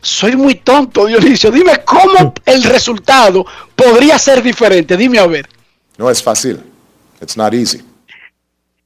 [0.00, 1.50] Soy muy tonto, Dionisio.
[1.50, 4.96] Dime cómo el resultado podría ser diferente.
[4.96, 5.48] Dime a ver.
[5.98, 6.60] No es fácil.
[7.20, 7.82] It's not easy.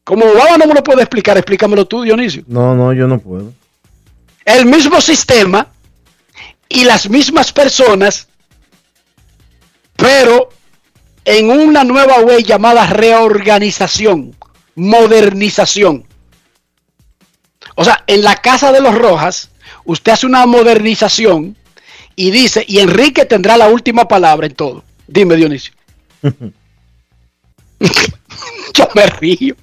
[0.04, 2.42] Como Obama no me lo puede explicar, explícamelo tú, Dionisio.
[2.46, 3.52] No, no, yo no puedo.
[4.44, 5.68] El mismo sistema
[6.68, 8.28] y las mismas personas,
[9.96, 10.48] pero
[11.24, 14.34] en una nueva web llamada reorganización,
[14.74, 16.06] modernización.
[17.80, 19.48] O sea, en la casa de los Rojas,
[19.86, 21.56] usted hace una modernización
[22.14, 24.84] y dice, y Enrique tendrá la última palabra en todo.
[25.06, 25.72] Dime, Dionisio.
[28.74, 29.56] Yo me río.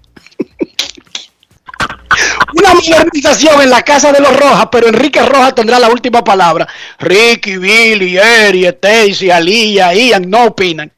[2.56, 6.67] Una modernización en la casa de los Rojas, pero Enrique Rojas tendrá la última palabra.
[6.97, 10.91] Ricky, Billy, Eri, Stacy, Alía, Ian no opinan.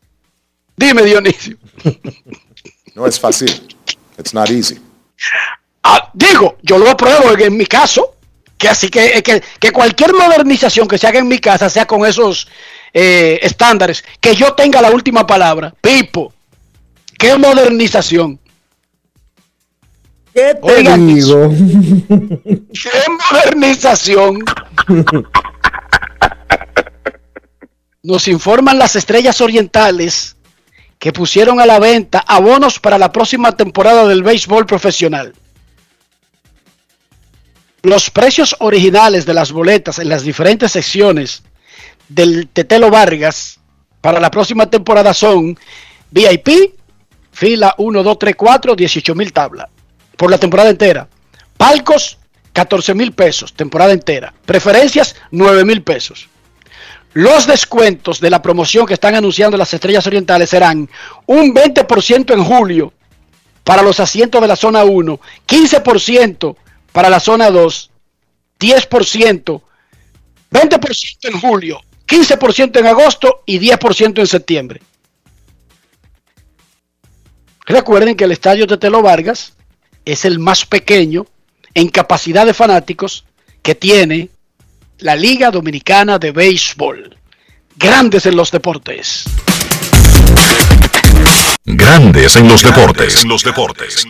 [0.78, 1.58] Dime, Dionisio.
[2.96, 3.50] No es fácil.
[4.18, 4.78] It's not easy.
[5.84, 8.16] Ah, digo, yo lo apruebo en, en mi caso,
[8.58, 12.06] que así que, que, que cualquier modernización que se haga en mi casa sea con
[12.06, 12.48] esos
[12.94, 15.74] eh, estándares, que yo tenga la última palabra.
[15.82, 16.34] Pipo,
[17.18, 18.40] ¿qué modernización?
[20.34, 21.50] ¿Qué te Oigan, digo?
[22.74, 22.90] ¿Qué
[23.32, 24.40] modernización?
[28.04, 30.36] Nos informan las estrellas orientales
[31.00, 35.34] que pusieron a la venta abonos para la próxima temporada del béisbol profesional.
[37.82, 41.44] Los precios originales de las boletas en las diferentes secciones
[42.10, 43.60] del Tetelo Vargas
[44.02, 45.58] para la próxima temporada son
[46.12, 46.76] VIP,
[47.32, 49.68] fila 1, 2, 3, 4, 18 mil tablas
[50.18, 51.08] por la temporada entera.
[51.56, 52.18] Palcos,
[52.52, 54.34] 14 mil pesos, temporada entera.
[54.46, 56.28] Preferencias, 9 mil pesos.
[57.14, 60.90] Los descuentos de la promoción que están anunciando las estrellas orientales serán
[61.26, 62.94] un 20% en julio
[63.64, 66.56] para los asientos de la zona 1, 15%
[67.00, 67.92] para la zona 2,
[68.60, 69.62] 10%,
[70.52, 74.82] 20% en julio, 15% en agosto y 10% en septiembre.
[77.66, 79.54] Recuerden que el estadio de Telo Vargas
[80.04, 81.26] es el más pequeño
[81.74, 83.24] en capacidad de fanáticos
[83.62, 84.30] que tiene
[84.98, 87.18] la Liga Dominicana de Béisbol.
[87.78, 89.24] Grandes en los deportes.
[91.64, 93.24] Grandes en los deportes.
[93.24, 94.06] En los deportes.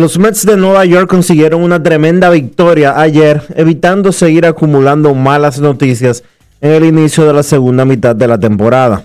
[0.00, 6.24] Los Mets de Nueva York consiguieron una tremenda victoria ayer, evitando seguir acumulando malas noticias
[6.62, 9.02] en el inicio de la segunda mitad de la temporada.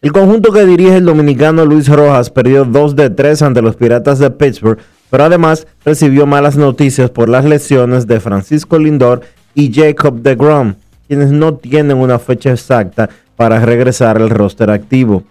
[0.00, 4.18] El conjunto que dirige el dominicano Luis Rojas perdió 2 de 3 ante los Piratas
[4.18, 4.78] de Pittsburgh,
[5.10, 9.20] pero además recibió malas noticias por las lesiones de Francisco Lindor
[9.54, 15.22] y Jacob de Grom, quienes no tienen una fecha exacta para regresar al roster activo.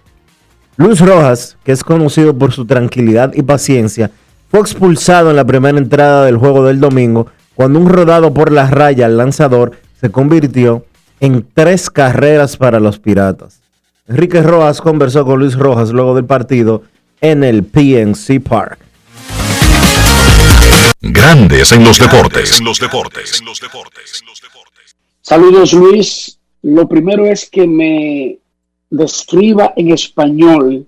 [0.76, 4.12] Luis Rojas, que es conocido por su tranquilidad y paciencia,
[4.50, 8.70] fue expulsado en la primera entrada del juego del domingo cuando un rodado por la
[8.70, 10.86] raya al lanzador se convirtió
[11.20, 13.62] en tres carreras para los Piratas.
[14.08, 16.84] Enrique Rojas conversó con Luis Rojas luego del partido
[17.20, 18.80] en el PNC Park.
[21.02, 22.60] Grandes en los deportes.
[22.60, 23.42] En los deportes.
[25.22, 26.40] Saludos Luis.
[26.62, 28.38] Lo primero es que me
[28.90, 30.88] describa en español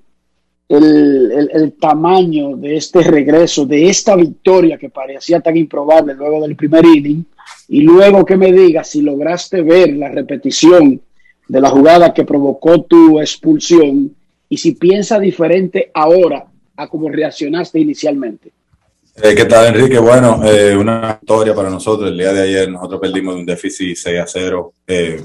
[0.69, 6.55] el, el- tamaño de este regreso, de esta victoria que parecía tan improbable luego del
[6.55, 7.25] primer inning,
[7.67, 11.01] y luego que me diga si lograste ver la repetición
[11.47, 14.15] de la jugada que provocó tu expulsión
[14.47, 16.45] y si piensa diferente ahora
[16.75, 18.51] a como reaccionaste inicialmente.
[19.21, 19.99] Eh, ¿Qué tal, Enrique?
[19.99, 22.09] Bueno, eh, una victoria para nosotros.
[22.09, 24.73] El día de ayer nosotros perdimos un déficit 6 a 0.
[24.87, 25.21] Eh,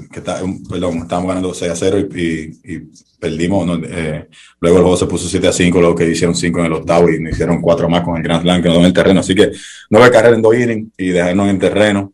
[0.69, 2.79] perdón, estábamos ganando 6 a 0 y,
[3.19, 3.65] perdimos.
[3.65, 3.77] ¿no?
[3.77, 7.09] Luego el juego se puso 7 a 5, luego que hicieron 5 en el octavo
[7.09, 9.21] y hicieron 4 más con el Grand Slam que nos en el terreno.
[9.21, 9.51] Así que
[9.89, 12.13] nueve carreras en dos innings y dejarnos en terreno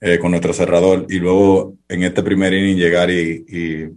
[0.00, 1.06] eh, con nuestro cerrador.
[1.10, 3.90] Y luego en este primer inning llegar y,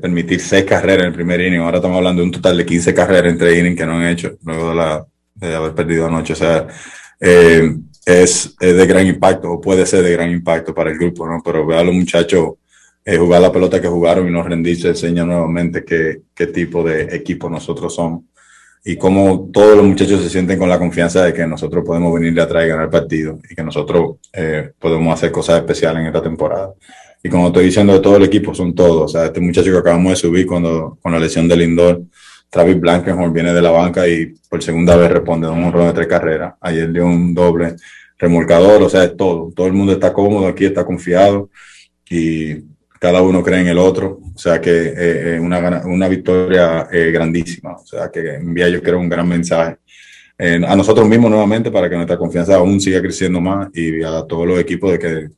[0.00, 1.60] permitir 6 carreras en el primer inning.
[1.60, 4.06] Ahora estamos hablando de un total de 15 carreras en 3 innings que no han
[4.06, 5.06] hecho luego de la
[5.36, 6.32] de haber perdido anoche.
[6.32, 6.66] O sea,
[7.20, 11.26] eh, es, es de gran impacto, o puede ser de gran impacto para el grupo,
[11.26, 11.40] ¿no?
[11.44, 12.54] Pero ver a los muchachos
[13.04, 17.14] eh, jugar la pelota que jugaron y no rendirse enseña nuevamente qué, qué tipo de
[17.14, 18.24] equipo nosotros somos
[18.88, 22.40] y cómo todos los muchachos se sienten con la confianza de que nosotros podemos venir
[22.40, 26.22] atrás y ganar el partido y que nosotros eh, podemos hacer cosas especiales en esta
[26.22, 26.72] temporada.
[27.20, 29.02] Y como estoy diciendo, de todo el equipo son todos.
[29.02, 32.02] O sea, este muchacho que acabamos de subir cuando, con la lesión del Lindor,
[32.50, 35.92] Travis Blankenhorn viene de la banca y por segunda vez responde a un honrón de
[35.92, 36.54] tres carreras.
[36.60, 37.76] Ayer dio un doble
[38.18, 39.52] remolcador, o sea, es todo.
[39.54, 41.50] Todo el mundo está cómodo aquí, está confiado
[42.08, 42.54] y
[42.98, 44.20] cada uno cree en el otro.
[44.34, 44.94] O sea que eh,
[45.36, 47.72] eh, una, una victoria eh, grandísima.
[47.76, 49.76] O sea que envía yo creo un gran mensaje
[50.38, 54.22] eh, a nosotros mismos nuevamente para que nuestra confianza aún siga creciendo más y a
[54.22, 55.28] todos los equipos de que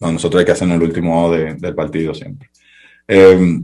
[0.00, 2.50] a nosotros hay que hacer el último de- del partido siempre.
[3.08, 3.60] Eh,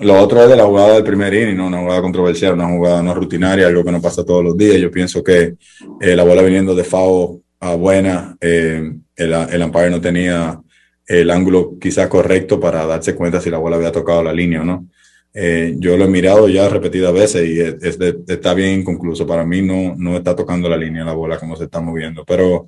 [0.00, 1.66] lo otro es de la jugada del primer inning, ¿no?
[1.68, 4.76] una jugada controversial, una jugada no rutinaria, algo que no pasa todos los días.
[4.78, 5.54] Yo pienso que
[6.00, 10.60] eh, la bola viniendo de FAO a buena, eh, el, el umpire no tenía
[11.06, 14.64] el ángulo quizás correcto para darse cuenta si la bola había tocado la línea o
[14.64, 14.86] no.
[15.32, 19.26] Eh, yo lo he mirado ya repetidas veces y es- de- está bien inconcluso.
[19.26, 22.66] Para mí no, no está tocando la línea la bola como se está moviendo, pero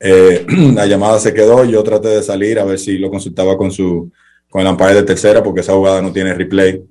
[0.00, 0.44] eh,
[0.74, 1.64] la llamada se quedó.
[1.64, 4.10] Yo traté de salir a ver si lo consultaba con su
[4.52, 6.84] con el umpire de tercera porque esa jugada no tiene replay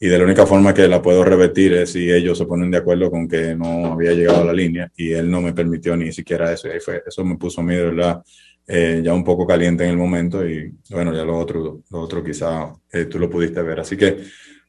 [0.00, 2.78] y de la única forma que la puedo revertir es si ellos se ponen de
[2.78, 6.12] acuerdo con que no había llegado a la línea y él no me permitió ni
[6.12, 8.22] siquiera eso y ahí fue, eso me puso a mí de verdad
[8.66, 12.24] eh, ya un poco caliente en el momento y bueno ya lo otro lo otro
[12.24, 14.24] quizá eh, tú lo pudiste ver así que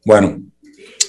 [0.06, 0.40] bueno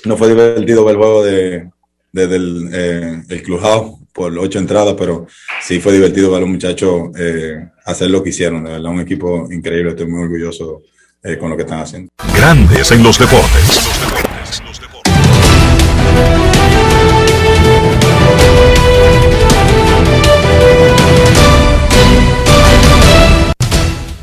[0.06, 1.68] no fue divertido ver el juego de
[2.10, 5.26] desde el, eh, el clubhouse por ocho entradas, pero
[5.62, 8.64] sí fue divertido ver a los muchachos eh, hacer lo que hicieron.
[8.64, 9.90] De verdad, un equipo increíble.
[9.90, 10.82] Estoy muy orgulloso
[11.22, 12.10] eh, con lo que están haciendo.
[12.34, 13.88] Grandes en los deportes.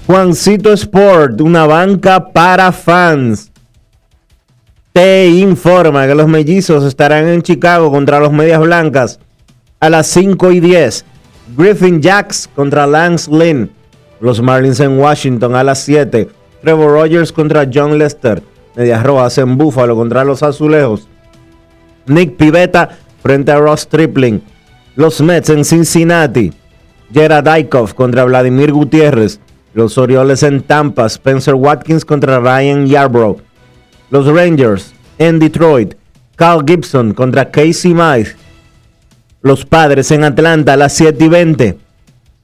[0.08, 3.52] Juancito Sport, una banca para fans.
[4.94, 9.20] Te informa que los mellizos estarán en Chicago contra los Medias Blancas
[9.80, 11.06] a las 5 y 10.
[11.58, 13.72] Griffin Jacks contra Lance Lynn.
[14.22, 16.30] Los Marlins en Washington a las 7.
[16.66, 18.42] Trevor Rogers contra John Lester.
[18.76, 21.08] Medias Rojas en Buffalo contra los Azulejos.
[22.08, 22.90] Nick Pivetta
[23.22, 24.42] frente a Ross Tripling.
[24.96, 26.52] Los Mets en Cincinnati.
[27.14, 29.40] Gerard Dykov contra Vladimir Gutiérrez.
[29.76, 31.06] Los Orioles en Tampa.
[31.06, 33.44] Spencer Watkins contra Ryan Yarbrough.
[34.10, 35.94] Los Rangers en Detroit.
[36.36, 38.36] Carl Gibson contra Casey Mize.
[39.44, 41.78] Los Padres en Atlanta a las 7 y 20.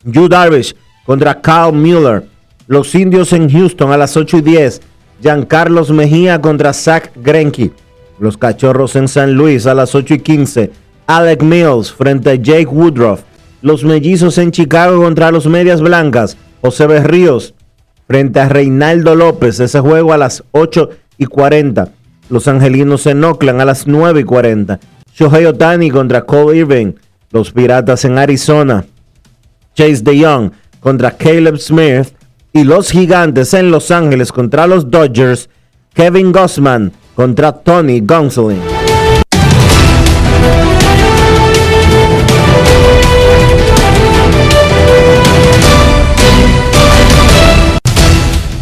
[0.03, 0.75] Yu Darvish
[1.07, 2.30] contra Carl Mueller.
[2.71, 4.81] Los Indios en Houston a las 8 y 10.
[5.21, 7.73] Giancarlos Mejía contra Zach Greinke.
[8.17, 10.71] Los Cachorros en San Luis a las 8 y 15.
[11.05, 13.23] Alec Mills frente a Jake Woodruff.
[13.61, 16.37] Los Mellizos en Chicago contra los Medias Blancas.
[16.61, 17.55] José Berríos
[18.07, 19.59] frente a Reinaldo López.
[19.59, 21.89] Ese juego a las 8 y 40.
[22.29, 24.79] Los Angelinos en Oakland a las 9 y 40.
[25.13, 26.93] Shohei Otani contra Cole Irving.
[27.31, 28.85] Los Piratas en Arizona.
[29.75, 32.13] Chase DeYoung contra Caleb Smith.
[32.53, 35.49] Y los Gigantes en Los Ángeles contra los Dodgers.
[35.93, 38.59] Kevin Gossman contra Tony Gonsolin.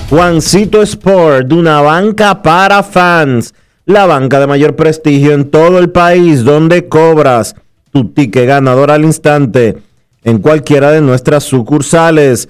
[0.09, 3.55] Juancito Sport, una banca para fans.
[3.85, 7.55] La banca de mayor prestigio en todo el país, donde cobras
[7.91, 9.77] tu ticket ganador al instante
[10.23, 12.49] en cualquiera de nuestras sucursales.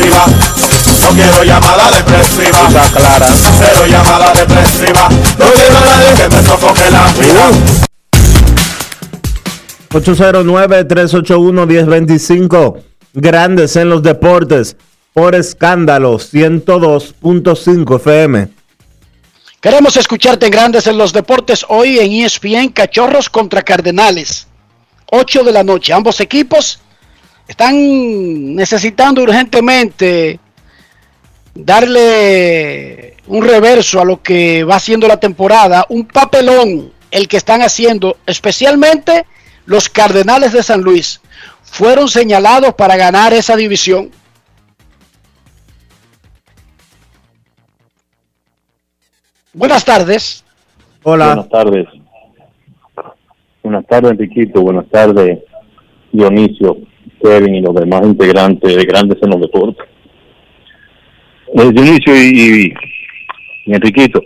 [1.15, 2.67] Quiero llamada depresiva.
[2.95, 3.27] Clara.
[3.59, 5.09] Cero llamada depresiva.
[5.37, 7.51] No quiero a nadie que me sofoque la vida.
[9.89, 12.81] 809-381-1025.
[13.13, 14.77] Grandes en los deportes.
[15.13, 18.47] Por escándalo 102.5 FM.
[19.59, 24.47] Queremos escucharte en Grandes en los Deportes hoy en ESPN Cachorros contra Cardenales.
[25.11, 25.93] 8 de la noche.
[25.93, 26.79] Ambos equipos
[27.47, 30.39] están necesitando urgentemente
[31.53, 35.85] darle un reverso a lo que va haciendo la temporada.
[35.89, 39.25] Un papelón el que están haciendo, especialmente
[39.65, 41.21] los Cardenales de San Luis.
[41.63, 44.11] Fueron señalados para ganar esa división.
[49.53, 50.43] Buenas tardes.
[51.03, 51.27] Hola.
[51.27, 51.87] Buenas tardes.
[53.63, 54.61] Buenas tardes, Enriquito.
[54.61, 55.39] Buenas tardes,
[56.11, 56.77] Dionisio,
[57.21, 59.90] Kevin y los demás integrantes de Grandes en los Deportes.
[61.53, 62.73] Dionisio y, y-
[63.73, 64.21] Enriquito,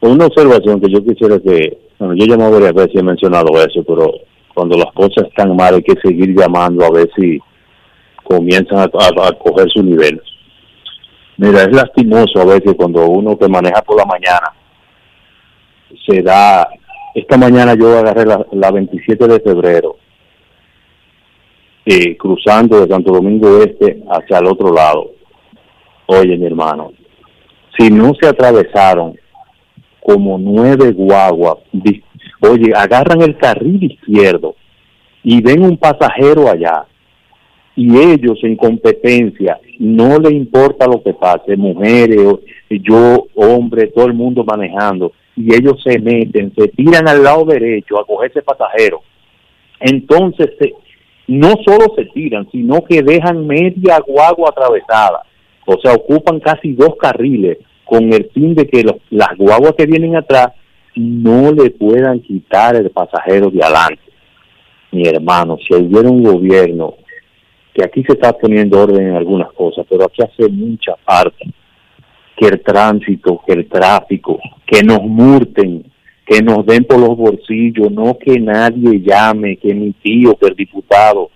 [0.00, 3.50] una observación que yo quisiera que, bueno, yo he llamado varias veces y he mencionado
[3.62, 4.10] eso, pero
[4.54, 7.38] cuando las cosas están mal hay que seguir llamando a ver si
[8.24, 10.20] comienzan a coger su nivel.
[11.36, 14.52] Mira, es lastimoso a veces cuando uno que maneja por la mañana
[16.06, 16.68] se da.
[17.14, 19.96] Esta mañana yo agarré la, la 27 de febrero,
[21.86, 25.12] eh, cruzando de Santo Domingo Este hacia el otro lado.
[26.10, 26.92] Oye, mi hermano,
[27.78, 29.14] si no se atravesaron
[30.00, 31.56] como nueve guaguas,
[32.40, 34.54] oye, agarran el carril izquierdo
[35.22, 36.86] y ven un pasajero allá
[37.76, 42.18] y ellos en competencia no le importa lo que pase, mujeres,
[42.70, 48.00] yo, hombre, todo el mundo manejando, y ellos se meten, se tiran al lado derecho
[48.00, 49.02] a coger ese pasajero.
[49.78, 50.74] Entonces, se-
[51.28, 55.22] no solo se tiran, sino que dejan media guagua atravesada,
[55.70, 60.16] o sea, ocupan casi dos carriles con el fin de que las guaguas que vienen
[60.16, 60.48] atrás
[60.94, 64.02] no le puedan quitar el pasajero de adelante.
[64.92, 66.94] Mi hermano, si hubiera un gobierno
[67.74, 71.44] que aquí se está poniendo orden en algunas cosas, pero aquí hace mucha falta
[72.34, 75.84] que el tránsito, que el tráfico, que nos multen,
[76.24, 80.54] que nos den por los bolsillos, no que nadie llame, que mi tío, que el
[80.54, 81.30] diputado.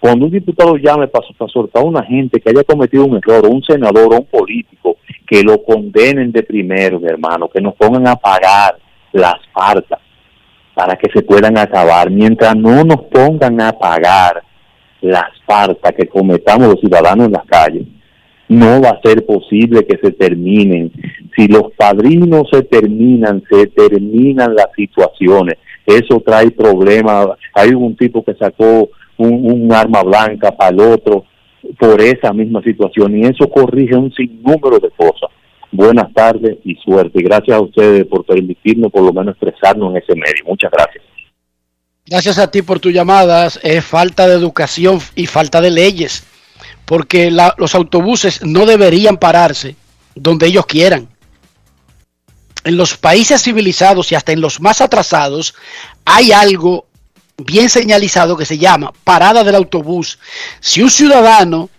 [0.00, 3.62] Cuando un diputado llame para, soltar a una gente que haya cometido un error, un
[3.62, 4.96] senador o un político,
[5.26, 8.78] que lo condenen de primero, mi hermano, que nos pongan a pagar
[9.12, 9.98] las faltas
[10.74, 12.10] para que se puedan acabar.
[12.10, 14.42] Mientras no nos pongan a pagar
[15.00, 17.86] las faltas que cometamos los ciudadanos en las calles,
[18.48, 20.92] no va a ser posible que se terminen.
[21.36, 25.58] Si los padrinos se terminan, se terminan las situaciones.
[25.84, 27.28] Eso trae problemas.
[27.54, 28.88] Hay un tipo que sacó
[29.18, 31.24] un, arma blanca para el otro
[31.78, 35.30] por esa misma situación y eso corrige un sinnúmero de cosas.
[35.70, 37.20] Buenas tardes y suerte.
[37.20, 40.44] Y Gracias a ustedes por permitirnos por lo menos expresarnos en ese medio.
[40.46, 41.04] Muchas gracias.
[42.06, 43.60] Gracias a ti por tus llamadas.
[43.62, 46.24] Es falta de educación y falta de leyes.
[46.86, 49.76] Porque la- los autobuses no deberían pararse
[50.14, 51.08] donde ellos quieran.
[52.64, 55.54] En los países civilizados y hasta en los más atrasados
[56.04, 56.86] hay algo
[57.38, 60.18] bien señalizado que se llama parada del autobús.
[60.60, 61.70] Si un ciudadano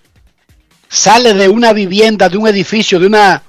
[0.87, 3.43] sale de una vivienda, de un edificio, de una,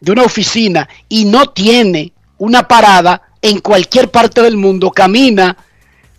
[0.00, 5.56] de una oficina y no tiene una parada en cualquier parte del mundo, camina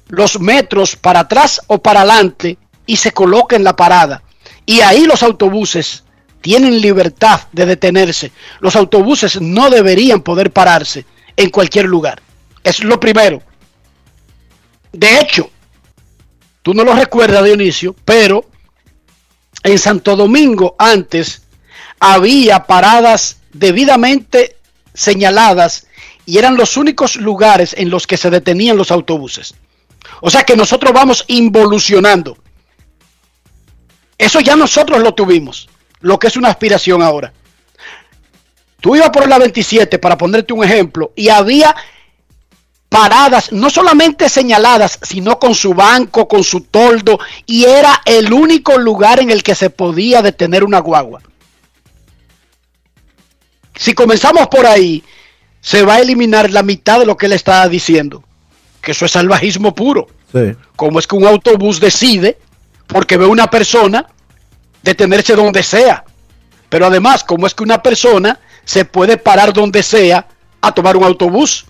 [0.10, 4.24] los metros para atrás o para adelante y se coloca en la parada.
[4.66, 6.04] Y ahí los autobuses
[6.42, 8.32] tienen libertad de detenerse.
[8.60, 11.06] Los autobuses no deberían poder pararse
[11.38, 12.22] en cualquier lugar.
[12.64, 13.42] Es lo primero.
[14.92, 15.50] De hecho,
[16.62, 18.46] tú no lo recuerdas, Dionisio, pero
[19.64, 21.44] en Santo Domingo antes
[22.00, 24.58] había paradas debidamente
[24.94, 25.88] señaladas
[26.26, 29.56] y eran los únicos lugares en los que se detenían los autobuses.
[30.22, 32.38] O sea que nosotros vamos involucionando.
[34.18, 35.70] Eso ya nosotros lo tuvimos,
[36.02, 37.34] lo que es una aspiración ahora.
[38.82, 41.76] Tú ibas por la 27, para ponerte un ejemplo, y había
[42.90, 48.78] paradas, no solamente señaladas, sino con su banco, con su toldo, y era el único
[48.78, 51.22] lugar en el que se podía detener una guagua.
[53.76, 55.04] Si comenzamos por ahí,
[55.62, 58.24] se va a eliminar la mitad de lo que él estaba diciendo,
[58.82, 60.08] que eso es salvajismo puro.
[60.34, 60.56] Sí.
[60.76, 62.40] Como es que un autobús decide,
[62.88, 64.08] porque ve una persona,
[64.82, 66.04] detenerse donde sea.
[66.70, 70.28] Pero además, como es que una persona se puede parar donde sea
[70.62, 71.66] a tomar un autobús.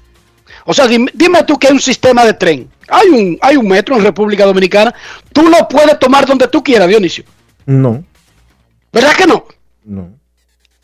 [0.70, 2.70] O sea, dime, dime tú que hay un sistema de tren.
[2.90, 4.94] Hay un, hay un metro en República Dominicana.
[5.34, 7.24] Tú lo puedes tomar donde tú quieras, Dionisio.
[7.66, 8.04] No,
[8.94, 9.46] ¿Verdad que no?
[9.84, 10.12] no.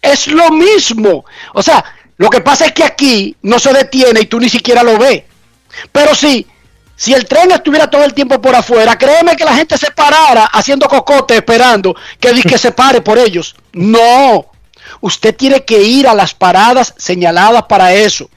[0.01, 1.23] Es lo mismo.
[1.53, 1.85] O sea,
[2.17, 5.21] Lo que pasa es que aquí no se detiene y tú ni siquiera lo ves.
[5.91, 6.47] Pero sí,
[6.95, 10.45] si el tren estuviera todo el tiempo por afuera, créeme que la gente se parara
[10.45, 13.55] haciendo cocote esperando que, que se pare por ellos.
[13.73, 14.47] No,
[15.01, 18.29] usted tiene que ir a las paradas señaladas para eso.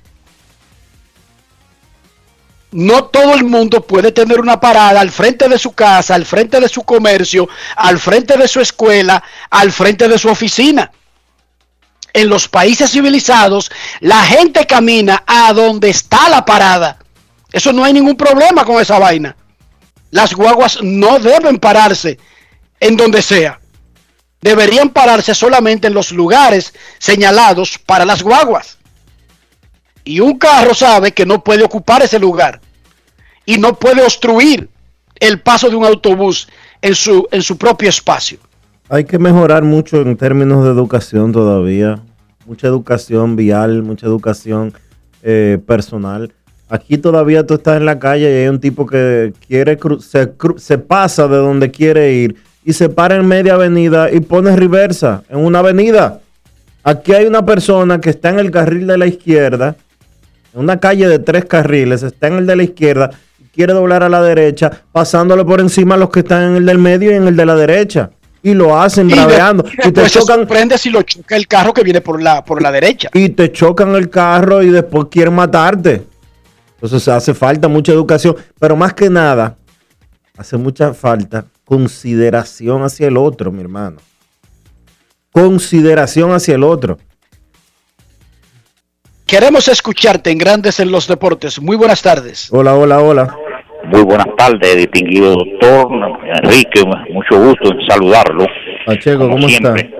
[2.70, 6.60] No todo el mundo puede tener una parada al frente de su casa, al frente
[6.60, 10.92] de su comercio, al frente de su escuela, al frente de su oficina.
[12.12, 16.98] En los países civilizados, la gente camina a donde está la parada.
[17.52, 19.34] Eso no hay ningún problema con esa vaina.
[20.10, 22.18] Las guaguas no deben pararse
[22.80, 23.60] en donde sea.
[24.40, 28.77] Deberían pararse solamente en los lugares señalados para las guaguas.
[30.08, 32.62] Y un carro sabe que no puede ocupar ese lugar.
[33.44, 34.66] Y no puede obstruir
[35.20, 36.48] el paso de un autobús
[36.80, 38.38] en su, en su propio espacio.
[38.88, 42.00] Hay que mejorar mucho en términos de educación todavía.
[42.46, 44.72] Mucha educación vial, mucha educación
[45.22, 46.32] eh, personal.
[46.70, 50.78] Aquí todavía tú estás en la calle y hay un tipo que quiere se, se
[50.78, 55.40] pasa de donde quiere ir y se para en media avenida y pone reversa en
[55.40, 56.20] una avenida.
[56.82, 59.76] Aquí hay una persona que está en el carril de la izquierda,
[60.54, 64.08] una calle de tres carriles, está en el de la izquierda y quiere doblar a
[64.08, 67.28] la derecha, pasándole por encima a los que están en el del medio y en
[67.28, 68.10] el de la derecha.
[68.42, 69.64] Y lo hacen Y braveando.
[69.66, 72.22] y Y te después se chocan, sorprende si lo choca el carro que viene por
[72.22, 73.08] la, por la derecha.
[73.12, 76.04] y te chocan el carro y después quieren matarte.
[76.74, 79.56] Entonces hace falta mucha educación, pero más que nada,
[80.36, 83.98] hace mucha falta consideración hacia el otro, mi hermano.
[85.32, 86.98] Consideración hacia el otro.
[89.28, 91.60] Queremos escucharte en Grandes en los Deportes.
[91.60, 92.48] Muy buenas tardes.
[92.50, 93.36] Hola, hola, hola.
[93.84, 95.88] Muy buenas tardes, distinguido doctor
[96.42, 98.46] Enrique, mucho gusto en saludarlo.
[98.86, 99.82] Pacheco, Como ¿cómo siempre.
[99.82, 99.96] está?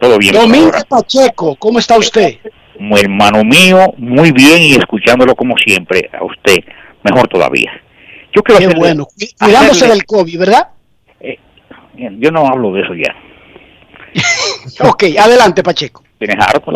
[0.00, 0.34] Todo bien.
[0.34, 0.70] Domingo.
[0.88, 2.38] Pacheco, ¿cómo está usted?
[2.76, 6.58] Como hermano mío, muy bien y escuchándolo como siempre, a usted,
[7.02, 7.70] mejor todavía.
[8.34, 9.06] Yo quiero Qué hacerle- bueno.
[9.06, 10.68] Cu- Cuidándose hacerle- del COVID, ¿verdad?
[11.94, 13.14] Bien, Yo no hablo de eso ya.
[14.88, 16.03] Ok, adelante Pacheco.
[16.18, 16.72] Tienes harto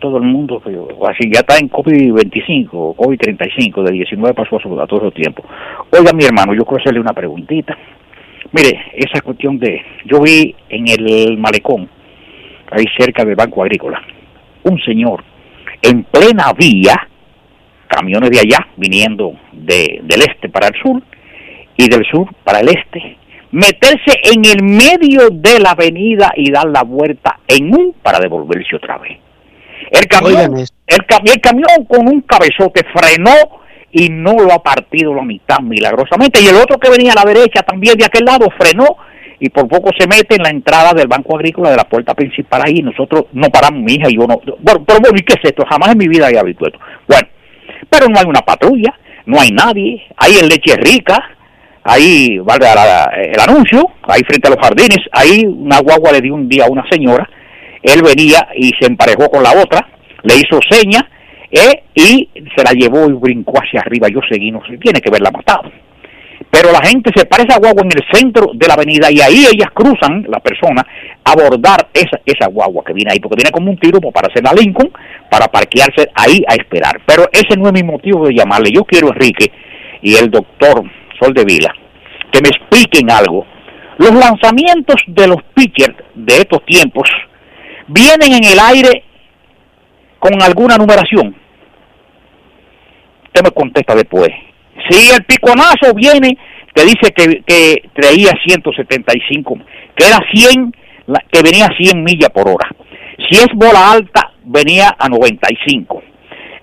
[0.00, 0.60] todo el mundo,
[1.08, 5.44] así ya está en COVID-25, COVID-35, de 19 pasó a todo el tiempo.
[5.90, 7.78] Oiga, mi hermano, yo quiero hacerle una preguntita.
[8.50, 11.88] Mire, esa cuestión de, yo vi en el malecón,
[12.70, 14.02] ahí cerca del Banco Agrícola,
[14.64, 15.22] un señor
[15.80, 17.08] en plena vía,
[17.86, 21.02] camiones de allá viniendo de, del este para el sur
[21.76, 23.16] y del sur para el este,
[23.52, 28.76] meterse en el medio de la avenida y dar la vuelta en un para devolverse
[28.76, 29.18] otra vez.
[29.90, 33.34] El camión, el, cami- el camión con un cabezote frenó
[33.90, 36.40] y no lo ha partido la mitad milagrosamente.
[36.40, 38.96] Y el otro que venía a la derecha también de aquel lado frenó
[39.38, 42.62] y por poco se mete en la entrada del Banco Agrícola de la puerta principal
[42.64, 42.80] ahí.
[42.80, 44.40] Nosotros no paramos, mi hija y yo no.
[44.60, 45.64] Bueno, pero bueno, ¿y qué es esto?
[45.68, 46.78] Jamás en mi vida había visto esto.
[47.06, 47.28] Bueno,
[47.90, 48.94] pero no hay una patrulla,
[49.26, 51.36] no hay nadie, hay en leche rica,
[51.84, 56.34] ahí valga la- el anuncio, ahí frente a los jardines, ahí una guagua le dio
[56.34, 57.28] un día a una señora,
[57.82, 59.86] él venía y se emparejó con la otra,
[60.22, 61.00] le hizo seña
[61.50, 65.10] eh, y se la llevó y brincó hacia arriba, yo seguí, no sé, tiene que
[65.10, 65.70] verla matado.
[66.50, 69.46] Pero la gente se para esa guagua en el centro de la avenida y ahí
[69.52, 70.84] ellas cruzan, la persona,
[71.24, 74.42] a abordar esa, esa guagua que viene ahí, porque viene como un tiro para hacer
[74.42, 74.90] la Lincoln,
[75.30, 77.00] para parquearse ahí a esperar.
[77.06, 78.70] Pero ese no es mi motivo de llamarle.
[78.72, 79.50] Yo quiero, Enrique,
[80.02, 80.82] y el doctor
[81.22, 81.72] Sol de Vila,
[82.32, 83.46] que me expliquen algo.
[83.98, 87.08] Los lanzamientos de los pitchers de estos tiempos
[87.86, 89.04] vienen en el aire
[90.18, 91.36] con alguna numeración.
[93.26, 94.28] Usted me contesta después.
[94.88, 96.36] Si el piconazo viene,
[96.74, 99.58] te dice que, que traía 175,
[99.94, 100.72] que era 100,
[101.06, 102.68] la- que venía a 100 millas por hora.
[103.28, 106.02] Si es bola alta, venía a 95.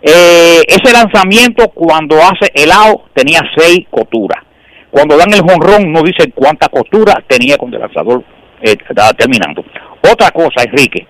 [0.01, 2.71] Eh, ese lanzamiento cuando hace el
[3.13, 4.43] tenía 6 coturas.
[4.91, 8.23] Cuando dan el jonrón no dicen cuánta costura tenía cuando el lanzador
[8.61, 8.75] eh,
[9.17, 9.63] terminando.
[10.11, 11.05] Otra cosa, Enrique,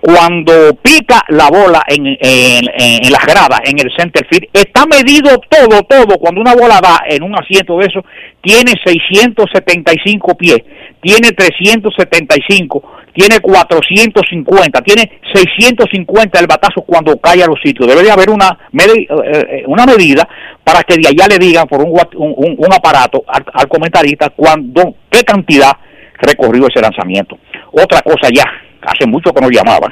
[0.00, 4.86] cuando pica la bola en, en, en- en las gradas, en el center field, está
[4.86, 6.18] medido todo, todo.
[6.18, 8.02] Cuando una bola va en un asiento de eso,
[8.40, 10.58] tiene 675 pies,
[11.02, 12.82] tiene 375,
[13.12, 17.86] tiene 450, tiene 650 el batazo cuando cae a los sitios.
[17.88, 20.26] Debe de haber una, eh, eh, una medida
[20.70, 25.24] para que de allá le digan por un, un, un- aparato al, comentarista cuando, qué
[25.24, 25.72] cantidad
[26.20, 27.36] recorrió ese lanzamiento.
[27.72, 28.44] Otra cosa ya,
[28.82, 29.90] hace mucho que no llamaban,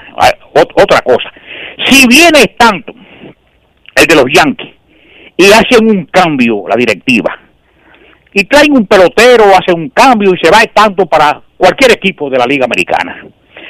[0.55, 1.33] ot- otra cosa,
[1.85, 4.73] si viene tanto el de los Yankees
[5.37, 7.37] y hacen un cambio la directiva
[8.33, 12.39] y traen un pelotero, hacen un cambio y se va tanto para cualquier equipo de
[12.39, 13.27] la Liga Americana.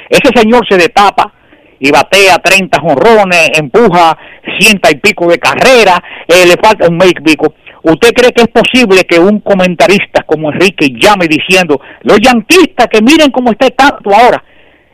[0.07, 1.33] Ese señor se destapa
[1.79, 4.17] y batea 30 jonrones, empuja
[4.59, 7.53] cienta y pico de carrera, eh, le falta un make pico.
[7.81, 13.01] ¿Usted cree que es posible que un comentarista como Enrique llame diciendo, los yanquistas que
[13.01, 14.43] miren cómo está tanto ahora?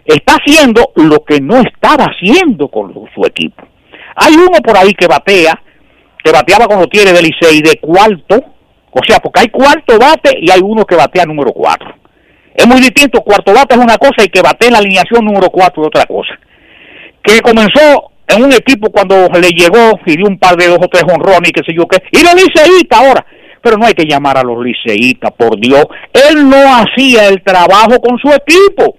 [0.05, 3.63] Está haciendo lo que no estaba haciendo con su equipo.
[4.15, 5.59] Hay uno por ahí que batea,
[6.23, 8.35] que bateaba con los Tigres del Licey de cuarto,
[8.91, 11.93] o sea, porque hay cuarto bate y hay uno que batea número cuatro.
[12.53, 15.49] Es muy distinto, cuarto bate es una cosa y que bate en la alineación número
[15.49, 16.39] cuatro es otra cosa.
[17.25, 21.03] Que comenzó en un equipo cuando le llegó y un par de dos o tres
[21.03, 23.25] honrones y qué sé yo qué, y los liceístas ahora.
[23.61, 25.85] Pero no hay que llamar a los liceístas, por Dios.
[26.13, 28.97] Él no hacía el trabajo con su equipo.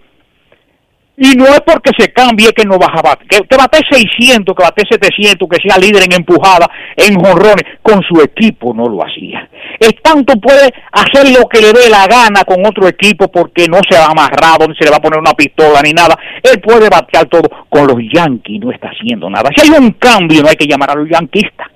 [1.19, 3.27] Y no es porque se cambie que no baja bate.
[3.27, 7.65] Que, que bate 600, que bate 700, que sea líder en empujada, en jonrones.
[7.83, 9.49] Con su equipo no lo hacía.
[9.81, 13.81] Es tanto puede hacer lo que le dé la gana con otro equipo porque no
[13.89, 16.19] se va amarrado, ni se le va a poner una pistola ni nada.
[16.43, 17.49] Él puede batear todo.
[17.69, 19.49] Con los Yankees no está haciendo nada.
[19.57, 21.69] Si hay un cambio, no hay que llamar a los yanquistas.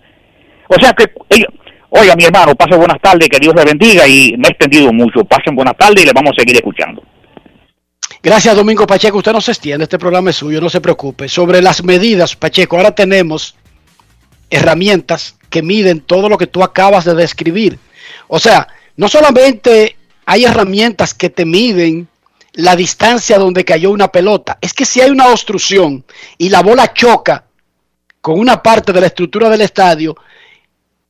[0.68, 1.48] O sea que ellos,
[1.92, 5.24] Oiga, mi hermano, pase buenas tardes, que Dios le bendiga y me he extendido mucho.
[5.24, 7.02] Pasen buenas tardes y le vamos a seguir escuchando.
[8.22, 9.18] Gracias, Domingo Pacheco.
[9.18, 11.28] Usted no se extiende, este programa es suyo, no se preocupe.
[11.28, 13.54] Sobre las medidas, Pacheco, ahora tenemos
[14.50, 17.78] herramientas que miden todo lo que tú acabas de describir.
[18.28, 19.96] O sea, no solamente
[20.26, 22.08] hay herramientas que te miden
[22.52, 26.04] la distancia donde cayó una pelota, es que si hay una obstrucción
[26.36, 27.44] y la bola choca
[28.20, 30.16] con una parte de la estructura del estadio,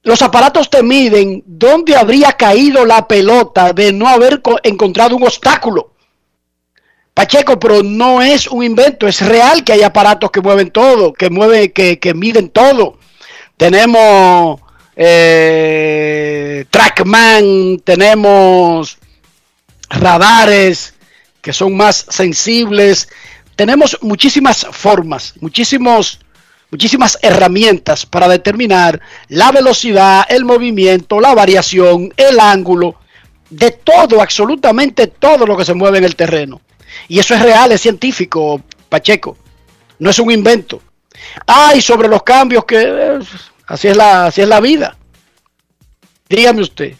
[0.02, 5.89] los aparatos te miden dónde habría caído la pelota de no haber encontrado un obstáculo.
[7.14, 11.28] Pacheco, pero no es un invento, es real que hay aparatos que mueven todo, que
[11.28, 12.98] mueven, que, miden todo.
[13.56, 14.61] Tenemos
[14.96, 18.98] eh, Trackman, tenemos
[19.90, 20.94] radares
[21.42, 23.08] que son más sensibles,
[23.56, 26.20] tenemos muchísimas formas, muchísimos,
[26.70, 32.96] muchísimas herramientas para determinar la velocidad, el movimiento, la variación, el ángulo,
[33.50, 36.61] de todo, absolutamente todo lo que se mueve en el terreno.
[37.09, 39.36] Y eso es real, es científico, Pacheco.
[39.99, 40.82] No es un invento.
[41.47, 43.18] Ah, y sobre los cambios que eh,
[43.66, 44.97] así es la, así es la vida.
[46.28, 46.95] Dígame usted.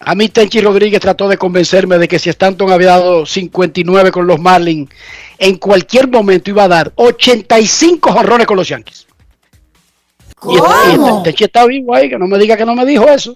[0.00, 4.26] A mí Tenchi Rodríguez trató de convencerme de que si Stanton había dado 59 con
[4.26, 4.90] los Marlins,
[5.38, 9.06] en cualquier momento iba a dar 85 jorrones con los Yankees.
[10.42, 13.34] Y, y Tenchi está vivo ahí, que no me diga que no me dijo eso.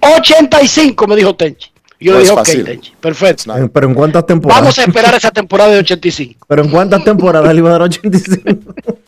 [0.00, 1.70] 85 me dijo Tenchi.
[1.98, 2.48] Yo No dije, ok.
[2.64, 3.56] Tenchi, perfecto.
[3.56, 4.62] Eh, Pero en cuántas temporadas.
[4.62, 6.46] Vamos a esperar esa temporada de 85.
[6.48, 8.74] Pero en cuántas temporadas le iba a dar 85.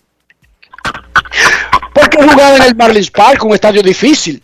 [1.92, 4.42] Porque jugaba en el Marlins Park, un estadio difícil.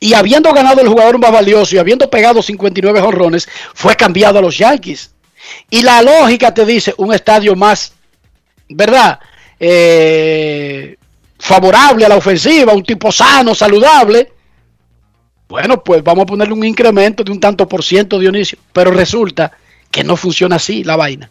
[0.00, 4.42] Y habiendo ganado el jugador más valioso y habiendo pegado 59 jonrones, fue cambiado a
[4.42, 5.10] los Yankees.
[5.70, 7.92] Y la lógica te dice un estadio más,
[8.68, 9.18] ¿verdad?
[9.58, 10.96] Eh,
[11.38, 14.32] favorable a la ofensiva, un tipo sano, saludable.
[15.48, 18.58] Bueno, pues vamos a ponerle un incremento de un tanto por ciento, Dionisio.
[18.72, 19.52] Pero resulta
[19.90, 21.30] que no funciona así la vaina.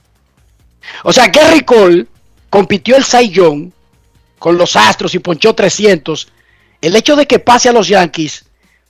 [1.04, 2.08] O sea, Gary Cole
[2.50, 3.72] compitió el Young
[4.40, 6.28] con los Astros y ponchó 300.
[6.82, 8.46] El hecho de que pase a los Yankees,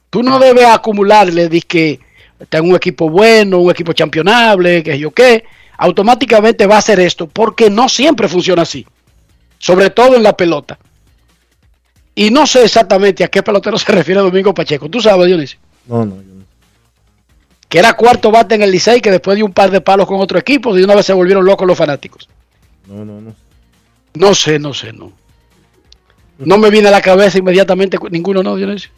[0.10, 2.00] tú no debes acumularle de que
[2.52, 5.44] en un equipo bueno, un equipo championable, que yo qué.
[5.78, 8.86] Automáticamente va a hacer esto porque no siempre funciona así.
[9.60, 10.80] Sobre todo en la pelota.
[12.18, 14.90] Y no sé exactamente a qué pelotero se refiere Domingo Pacheco.
[14.90, 15.60] ¿Tú sabes, Dionisio?
[15.86, 16.46] No, no, yo no.
[17.70, 20.20] Que era cuarto bate en el Licey, que después de un par de palos con
[20.20, 22.28] otro equipo, de una vez se volvieron locos los fanáticos.
[22.88, 23.36] No, no, no.
[24.16, 25.12] No sé, no sé, no.
[26.40, 28.90] No me viene a la cabeza inmediatamente ninguno, ¿no, Dionisio?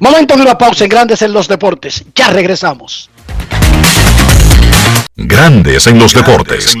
[0.00, 2.04] Momento de una pausa en Grandes en los Deportes.
[2.16, 3.10] Ya regresamos.
[5.14, 6.74] Grandes en los deportes.
[6.74, 6.80] En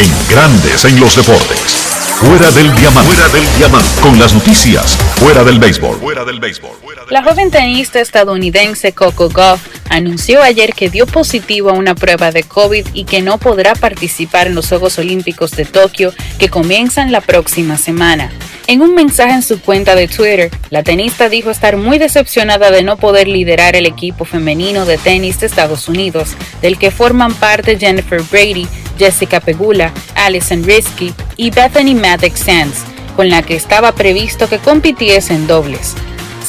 [0.00, 1.76] En Grandes en los Deportes.
[2.14, 3.12] Fuera del diamante.
[3.12, 4.00] Fuera del diamante.
[4.00, 4.96] Con las noticias.
[5.16, 5.98] Fuera del béisbol.
[5.98, 6.70] Fuera del béisbol.
[7.10, 9.60] La joven tenista estadounidense Coco Goff
[9.90, 14.46] anunció ayer que dio positivo a una prueba de COVID y que no podrá participar
[14.46, 18.30] en los Juegos Olímpicos de Tokio que comienzan la próxima semana.
[18.66, 22.84] En un mensaje en su cuenta de Twitter, la tenista dijo estar muy decepcionada de
[22.84, 27.76] no poder liderar el equipo femenino de tenis de Estados Unidos, del que forman parte
[27.78, 32.84] Jennifer Brady, Jessica Pegula, Alison Risky y Bethany Maddox Sands,
[33.16, 35.96] con la que estaba previsto que compitiese en dobles.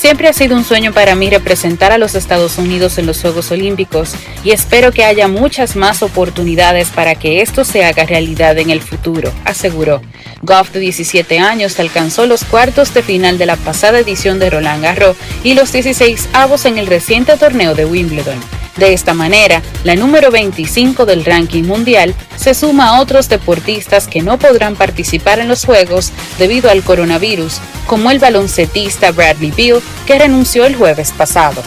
[0.02, 3.52] Siempre ha sido un sueño para mí representar a los Estados Unidos en los Juegos
[3.52, 8.72] Olímpicos y espero que haya muchas más oportunidades para que esto se haga realidad en
[8.72, 10.02] el futuro, aseguró.
[10.42, 14.84] Goff, de 17 años, alcanzó los cuartos de final de la pasada edición de Roland
[14.84, 18.40] Garros y los 16 avos en el reciente torneo de Wimbledon.
[18.78, 24.22] De esta manera, la número 25 del ranking mundial se suma a otros deportistas que
[24.22, 30.18] no podrán participar en los Juegos debido al coronavirus, como el baloncetista Bradley Beal, que
[30.18, 31.62] renunció el jueves pasado.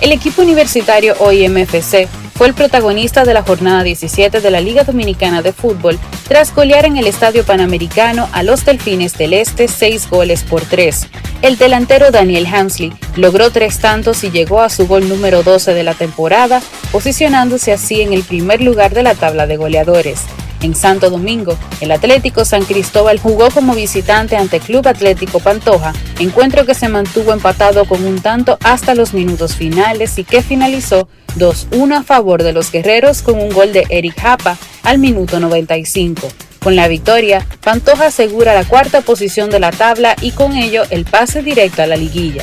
[0.00, 5.42] El equipo universitario OIMFC fue el protagonista de la jornada 17 de la Liga Dominicana
[5.42, 10.44] de Fútbol tras golear en el Estadio Panamericano a los Delfines del Este seis goles
[10.44, 11.08] por tres.
[11.42, 15.82] El delantero Daniel Hansley logró tres tantos y llegó a su gol número 12 de
[15.82, 20.20] la temporada, posicionándose así en el primer lugar de la tabla de goleadores.
[20.62, 26.66] En Santo Domingo, el Atlético San Cristóbal jugó como visitante ante Club Atlético Pantoja, encuentro
[26.66, 31.98] que se mantuvo empatado con un tanto hasta los minutos finales y que finalizó 2-1
[31.98, 36.28] a favor de los guerreros con un gol de Eric Japa al minuto 95.
[36.58, 41.04] Con la victoria, Pantoja asegura la cuarta posición de la tabla y con ello el
[41.04, 42.42] pase directo a la liguilla.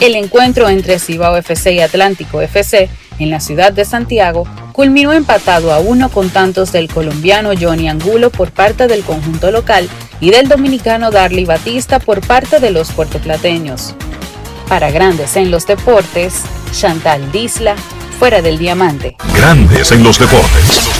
[0.00, 4.46] El encuentro entre Cibao FC y Atlántico FC en la ciudad de Santiago
[4.80, 9.86] culminó empatado a uno con tantos del colombiano Johnny Angulo por parte del conjunto local
[10.20, 13.94] y del dominicano Darly Batista por parte de los puertoplateños.
[14.70, 17.76] Para Grandes en los Deportes, Chantal Disla,
[18.18, 19.18] fuera del diamante.
[19.34, 20.90] Grandes en los deportes.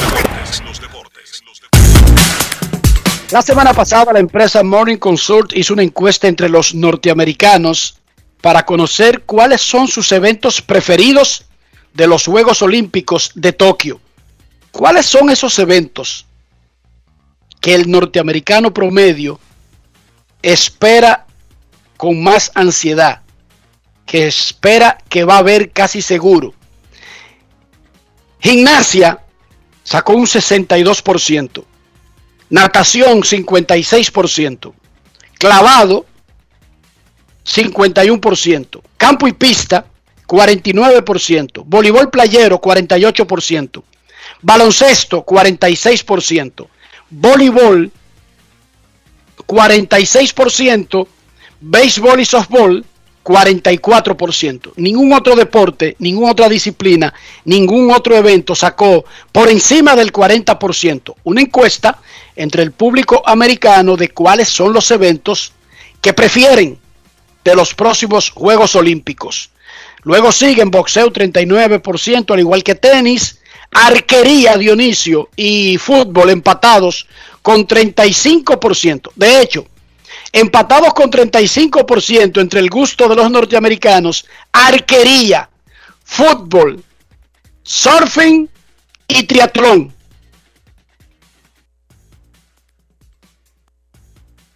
[3.31, 7.97] La semana pasada la empresa Morning Consult hizo una encuesta entre los norteamericanos
[8.43, 11.47] para conocer cuáles son sus eventos preferidos
[11.95, 14.01] de los Juegos Olímpicos de Tokio.
[14.71, 16.27] ¿Cuáles son esos eventos
[17.61, 19.41] que el norteamericano promedio
[20.43, 21.27] espera
[21.97, 23.23] con más ansiedad?
[24.07, 26.55] Que espera que va a haber casi seguro.
[28.41, 29.21] Gimnasia
[29.83, 31.65] sacó un 62%.
[32.49, 34.73] Natación 56%.
[35.39, 36.07] Clavado
[37.45, 38.83] 51%.
[38.97, 39.87] Campo y pista
[40.31, 41.65] 49%.
[41.67, 43.83] Voleibol playero 48%.
[44.43, 46.69] Baloncesto 46%.
[47.11, 47.91] Voleibol
[49.45, 51.09] 46%.
[51.63, 52.85] Béisbol y softball
[53.25, 54.73] 44%.
[54.77, 57.13] Ningún otro deporte, ninguna otra disciplina,
[57.45, 61.17] ningún otro evento sacó por encima del 40%.
[61.25, 61.99] Una encuesta
[62.37, 65.53] entre el público americano de cuáles son los eventos
[66.01, 66.79] que prefieren
[67.45, 69.50] de los próximos Juegos Olímpicos.
[70.03, 73.41] Luego siguen boxeo 39%, al igual que tenis,
[73.71, 77.07] arquería Dionisio y fútbol empatados
[77.43, 79.11] con 35%.
[79.15, 79.67] De hecho,
[80.33, 85.51] empatados con 35% entre el gusto de los norteamericanos, arquería,
[86.05, 86.83] fútbol,
[87.63, 88.49] surfing
[89.09, 89.95] y triatlón.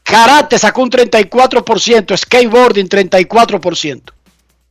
[0.03, 4.13] Karate sacó un 34%, skateboarding 34%.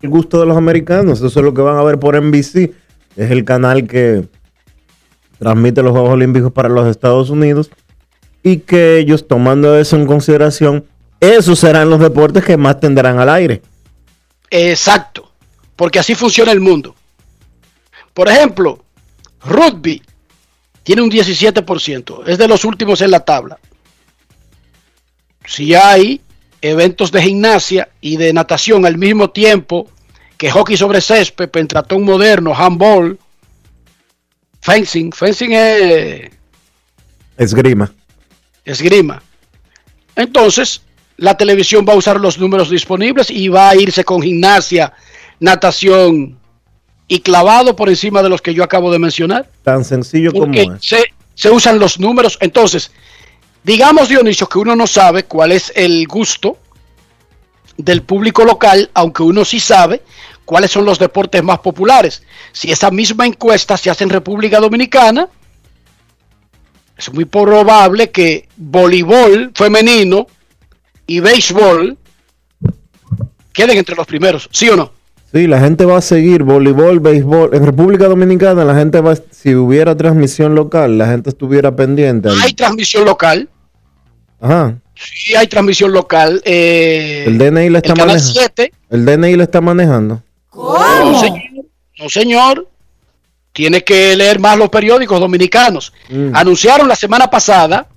[0.04, 2.74] El gusto de los americanos, eso es lo que van a ver por NBC.
[3.16, 4.28] Es el canal que
[5.39, 7.72] transmite los Juegos Olímpicos para los Estados Unidos
[8.43, 10.86] y que ellos tomando eso en consideración,
[11.22, 13.62] esos serán los deportes que más tendrán al aire.
[14.49, 15.32] Exacto,
[15.78, 16.93] porque así funciona el mundo.
[18.14, 18.84] Por ejemplo,
[19.45, 20.01] rugby
[20.84, 23.58] tiene un 17%, es de los últimos en la tabla.
[25.45, 26.20] Si hay
[26.64, 29.89] eventos de gimnasia y de natación al mismo tiempo
[30.38, 33.20] que hockey sobre césped, pentratón moderno, handball,
[34.61, 35.11] fencing.
[35.11, 36.32] Fencing es
[37.38, 37.91] Esgrima.
[38.64, 39.22] esgrima.
[40.16, 40.82] Entonces,
[41.18, 44.93] la televisión va a usar los números disponibles y va a irse con gimnasia,
[45.41, 46.39] natación
[47.09, 49.49] y clavado por encima de los que yo acabo de mencionar.
[49.64, 50.70] Tan sencillo como es.
[50.80, 52.38] se, se usan los números.
[52.39, 52.91] Entonces,
[53.64, 56.57] digamos, Dionisio, que uno no sabe cuál es el gusto
[57.78, 60.01] del público local, aunque uno sí sabe
[60.45, 62.24] cuáles son los deportes más populares.
[62.51, 65.30] Si esa misma encuesta se hace en República Dominicana,
[66.97, 70.28] es muy probable que voleibol femenino
[71.07, 71.97] y béisbol
[73.51, 74.91] queden entre los primeros, ¿sí o no?
[75.34, 77.55] Sí, la gente va a seguir voleibol, béisbol.
[77.55, 82.30] En República Dominicana, la gente va, si hubiera transmisión local, la gente estuviera pendiente.
[82.39, 83.49] Hay transmisión local,
[84.43, 84.75] Ajá.
[84.95, 86.41] sí hay transmisión local.
[86.45, 88.33] eh, El DNI le está el canal manejando.
[88.39, 90.21] 7 El DNI le está manejando.
[90.53, 91.41] No, señor.
[91.99, 92.67] No, señor.
[93.53, 95.93] Tiene que leer más los periódicos dominicanos.
[96.09, 96.35] Mm.
[96.35, 97.87] Anunciaron la semana pasada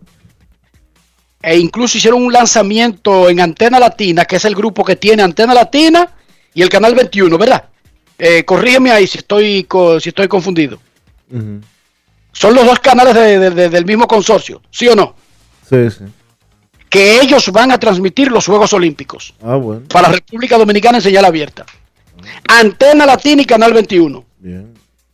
[1.42, 5.55] e incluso hicieron un lanzamiento en Antena Latina, que es el grupo que tiene Antena
[5.55, 6.11] Latina
[6.55, 7.64] y el Canal 21, ¿verdad?
[8.18, 10.78] Eh, corrígeme ahí si estoy, co- si estoy confundido.
[12.32, 15.14] Son los dos canales de- de- de- del mismo consorcio, ¿sí o no?
[15.68, 16.05] Sí, sí.
[16.97, 19.82] Que ellos van a transmitir los Juegos Olímpicos Ah, bueno.
[19.92, 21.66] para República Dominicana en señal abierta.
[22.49, 24.24] Antena Latina y Canal 21.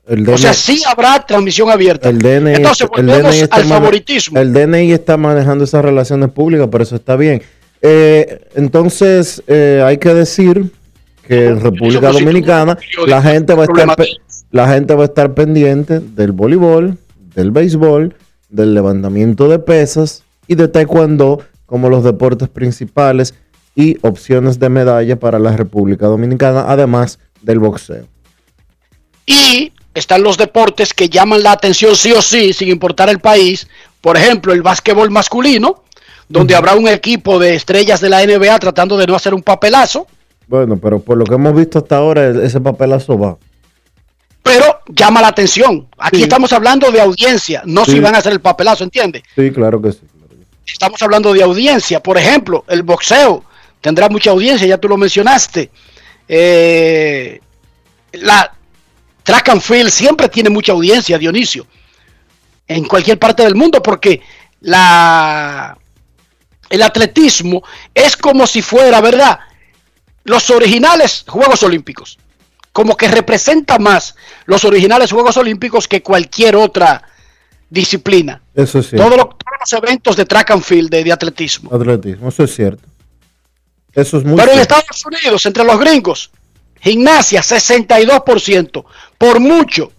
[0.06, 2.08] El O sea, DNI sí habrá transmisión abierta.
[2.08, 4.38] el DNI, Entonces, el volvemos DNI al favoritismo.
[4.38, 7.42] El DNI está manejando esas relaciones públicas, pero eso está bien.
[7.80, 10.70] Eh, entonces, eh, hay que decir
[11.26, 12.78] que en República no, Dominicana
[13.08, 13.96] la gente va a estar
[14.52, 16.96] la gente va a estar pendiente del voleibol,
[17.34, 18.14] del béisbol,
[18.50, 21.42] del levantamiento de pesas y de taekwondo
[21.72, 23.32] como los deportes principales
[23.74, 28.04] y opciones de medalla para la República Dominicana, además del boxeo.
[29.24, 33.68] Y están los deportes que llaman la atención sí o sí, sin importar el país.
[34.02, 35.82] Por ejemplo, el básquetbol masculino,
[36.28, 40.06] donde habrá un equipo de estrellas de la NBA tratando de no hacer un papelazo,
[40.48, 43.38] Bueno, pero por lo que hemos visto hasta ahora, e- ese papelazo va.
[44.42, 45.88] pero llama la atención.
[45.96, 46.22] Aquí Sí.
[46.24, 47.92] estamos hablando de audiencia, no Sí.
[47.92, 49.22] si van a hacer el papelazo, ¿entiende?
[49.34, 50.00] Sí, claro que sí.
[50.66, 52.02] Estamos hablando de audiencia.
[52.02, 53.44] Por ejemplo, el boxeo
[53.80, 55.70] tendrá mucha audiencia, ya tú lo mencionaste.
[56.28, 57.40] Eh,
[58.12, 58.54] la
[59.22, 61.66] track and field siempre tiene mucha audiencia, Dionisio,
[62.66, 64.22] en cualquier parte del mundo, porque
[64.60, 65.76] la,
[66.70, 67.62] el atletismo
[67.94, 69.38] es como si fuera, ¿verdad?
[70.24, 72.18] Los originales Juegos Olímpicos,
[72.72, 74.14] como que representa más
[74.46, 77.02] los originales Juegos Olímpicos que cualquier otra
[77.72, 78.42] disciplina.
[78.54, 81.70] Eso es Todos los, todos los eventos de track and field, de, de atletismo.
[81.74, 82.82] Atletismo, eso es cierto.
[83.94, 84.60] Eso es muy Pero en.
[84.60, 86.30] Estados Unidos, entre los gringos,
[86.80, 88.84] gimnasia 62%,
[89.18, 89.92] por mucho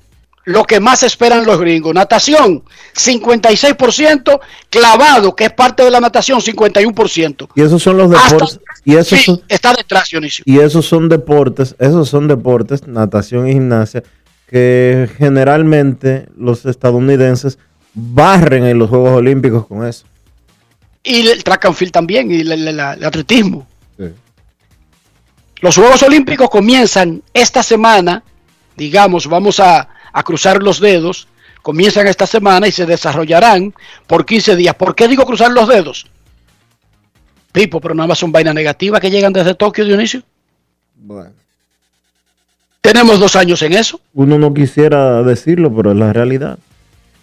[0.45, 1.93] lo que más esperan los gringos.
[1.93, 2.63] Natación
[2.95, 7.49] 56%, clavado, que es parte de la natación 51%.
[7.55, 8.59] Y esos son los deportes.
[8.83, 10.43] Y esos Sí, son, está detrás, Dionisio.
[10.45, 14.03] y esos son deportes, esos son deportes, natación y gimnasia,
[14.53, 17.57] que generalmente los estadounidenses
[17.95, 20.05] barren en los Juegos Olímpicos con eso.
[21.01, 23.65] Y el track and field también, y el, el- el- el atletismo.
[23.97, 24.05] Sí.
[25.59, 28.23] Los Juegos Olímpicos comienzan esta semana,
[28.77, 31.27] digamos, vamos a, a cruzar los dedos,
[31.63, 33.73] comienzan esta semana y se desarrollarán
[34.05, 34.75] por 15 días.
[34.75, 36.05] ¿Por qué digo cruzar los dedos?
[37.51, 40.21] Pipo, pero nada más son vainas negativas que llegan desde Tokio, Dionisio.
[40.95, 41.31] Bueno.
[42.83, 43.99] Tenemos dos años en eso.
[44.13, 46.59] Uno no quisiera decirlo, pero es la realidad.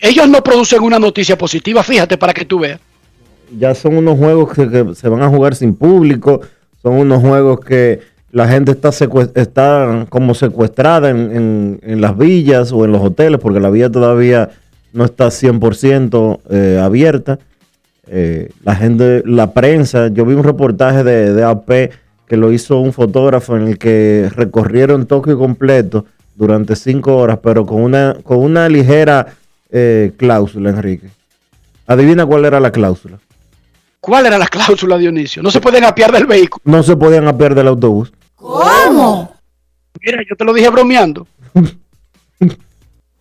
[0.00, 2.80] Ellos no producen una noticia positiva, fíjate, para que tú veas.
[3.58, 6.40] Ya son unos juegos que, que se van a jugar sin público,
[6.82, 8.00] son unos juegos que
[8.32, 8.88] la gente está,
[9.34, 13.90] está como secuestrada en, en- en las villas o en los hoteles, porque la villa
[13.90, 14.48] todavía
[14.94, 17.38] no está 100% eh, abierta.
[18.06, 21.70] Eh, la gente, la prensa, yo vi un reportaje de, de AP
[22.30, 26.06] que lo hizo un fotógrafo en el que recorrieron Tokio completo
[26.36, 29.34] durante cinco horas, pero con una, con una ligera
[29.68, 31.08] eh, cláusula, Enrique.
[31.88, 33.18] Adivina cuál era la cláusula.
[33.98, 35.42] ¿Cuál era la cláusula, Dionisio?
[35.42, 36.62] No se pueden apiar del vehículo.
[36.64, 38.12] No se podían apiar del autobús.
[38.36, 39.34] ¿Cómo?
[40.00, 41.26] Mira, yo te lo dije bromeando.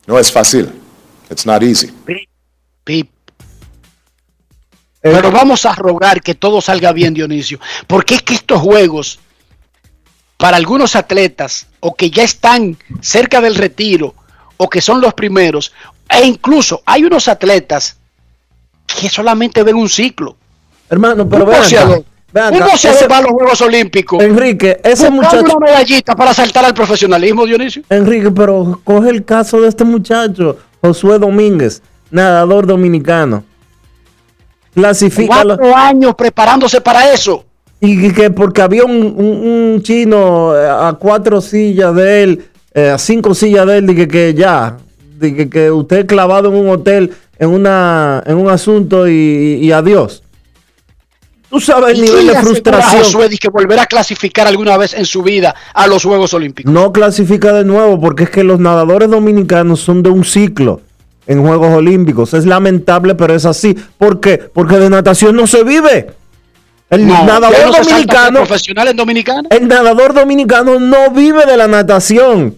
[0.06, 0.70] No es fácil.
[1.30, 1.92] It's not easy.
[2.84, 3.10] Pip.
[5.02, 7.60] Pero vamos a rogar que todo salga bien, Dionisio.
[7.88, 9.20] Porque es que estos juegos,
[10.38, 14.14] para algunos atletas, o que ya están cerca del retiro,
[14.58, 15.72] o que son los primeros,
[16.10, 17.98] e incluso hay unos atletas
[18.88, 20.36] que solamente ven un ciclo.
[20.90, 23.62] Hermano, pero un ven acá, boxeador, ven acá, un boxeador ese- va a los Juegos
[23.62, 24.22] Olímpicos.
[24.24, 25.42] Enrique, ese muchacho.
[25.58, 27.84] una medallita para saltar al profesionalismo, Dionisio.
[27.90, 30.58] Enrique, pero coge el caso de este muchacho.
[30.82, 31.82] Josué Domínguez,
[32.12, 33.44] nadador dominicano.
[35.58, 37.46] Cuatro años preparándose para eso.
[37.82, 42.90] Y que porque había un, un- un chino eh, a cuatro sillas de él, eh,
[42.90, 44.78] a cinco sillas de él, dije que ya,
[45.20, 50.24] dije que usted clavado en un hotel, en una en un asunto y, y adiós.
[51.50, 53.04] Tú sabes el ¿Y nivel de frustración.
[53.04, 56.72] Josué que volverá a clasificar alguna vez en su vida a los Juegos Olímpicos?
[56.72, 60.82] No clasifica de nuevo porque es que los nadadores dominicanos son de un ciclo
[61.30, 62.34] en Juegos Olímpicos.
[62.34, 63.78] Es lamentable, pero es así.
[64.00, 64.40] ¿Por qué?
[64.40, 66.08] Porque de natación no se vive.
[66.90, 69.48] El No, nadador no dominicano, profesional en Dominicana.
[69.52, 72.56] el nadador dominicano no vive de la natación.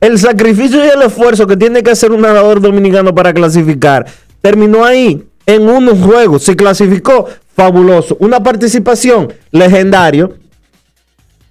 [0.00, 4.06] El sacrificio y el esfuerzo que tiene que hacer un nadador dominicano para clasificar
[4.40, 6.44] terminó ahí en unos juegos.
[6.44, 7.26] Se clasificó,
[7.56, 8.16] fabuloso.
[8.20, 10.36] Una participación legendario.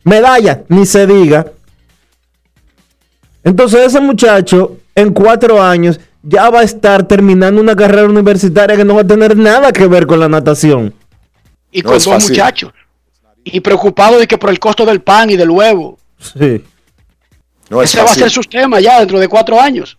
[0.05, 1.47] Medalla, ni se diga.
[3.43, 8.83] Entonces ese muchacho en cuatro años ya va a estar terminando una carrera universitaria que
[8.83, 10.93] no va a tener nada que ver con la natación.
[11.71, 12.31] Y No con dos fácil.
[12.31, 12.73] muchachos.
[13.43, 15.99] Y preocupado de que por el costo del pan y del huevo.
[16.19, 16.63] Sí.
[17.69, 19.97] No es Ese va a ser su tema ya dentro de cuatro años.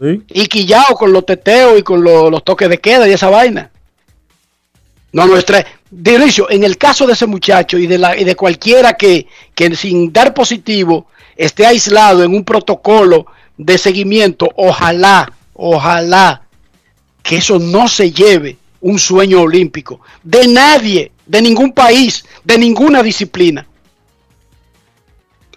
[0.00, 0.22] Sí.
[0.28, 3.70] Y quillao con los teteos y con lo- los toques de queda y esa vaina.
[5.12, 5.64] No, nuestra.
[5.90, 9.76] Dionisio, en el caso de ese muchacho y de, la, y de cualquiera que, que
[9.76, 13.26] sin dar positivo esté aislado en un protocolo
[13.56, 16.42] de seguimiento, ojalá, ojalá
[17.22, 23.02] que eso no se lleve un sueño olímpico de nadie, de ningún país, de ninguna
[23.02, 23.66] disciplina.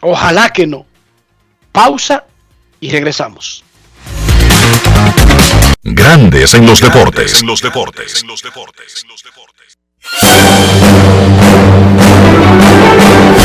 [0.02, 0.86] Ojalá que no.
[1.72, 2.26] Pausa
[2.80, 3.64] y regresamos.
[5.84, 7.42] Grandes en los deportes.
[7.42, 8.24] En los deportes.
[13.38, 13.45] Y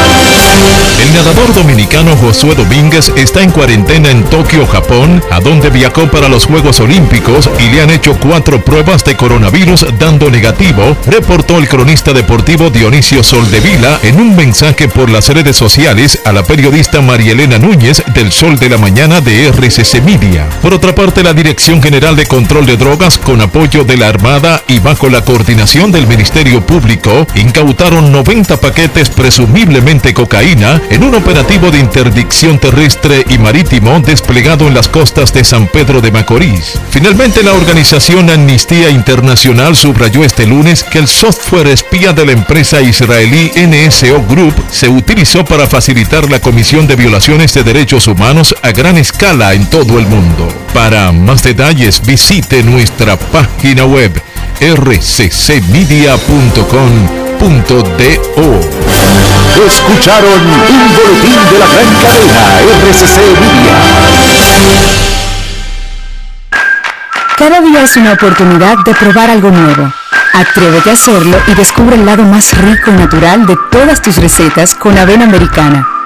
[1.01, 6.29] El nadador dominicano Josué Domínguez está en cuarentena en Tokio, Japón, a donde viajó para
[6.29, 11.67] los Juegos Olímpicos y le han hecho cuatro pruebas de coronavirus dando negativo, reportó el
[11.67, 17.57] cronista deportivo Dionisio Soldevila en un mensaje por las redes sociales a la periodista Marielena
[17.57, 20.47] Núñez del Sol de la Mañana de RCC Media.
[20.61, 24.61] Por otra parte, la Dirección General de Control de Drogas, con apoyo de la Armada
[24.67, 31.71] y bajo la coordinación del Ministerio Público, incautaron 90 paquetes presumiblemente cocaína en un operativo
[31.71, 36.79] de interdicción terrestre y marítimo desplegado en las costas de San Pedro de Macorís.
[36.89, 42.81] Finalmente, la organización Amnistía Internacional subrayó este lunes que el software espía de la empresa
[42.81, 48.71] israelí NSO Group se utilizó para facilitar la comisión de violaciones de derechos humanos a
[48.71, 50.47] gran escala en todo el mundo.
[50.73, 54.11] Para más detalles, visite nuestra página web
[54.61, 56.21] rccmedia.com.do.
[59.65, 63.75] Escucharon un boletín de la gran cadena RCC Media.
[67.35, 69.91] Cada día es una oportunidad de probar algo nuevo.
[70.33, 74.75] Atrévete a hacerlo y descubre el lado más rico y natural de todas tus recetas
[74.75, 75.87] con avena americana.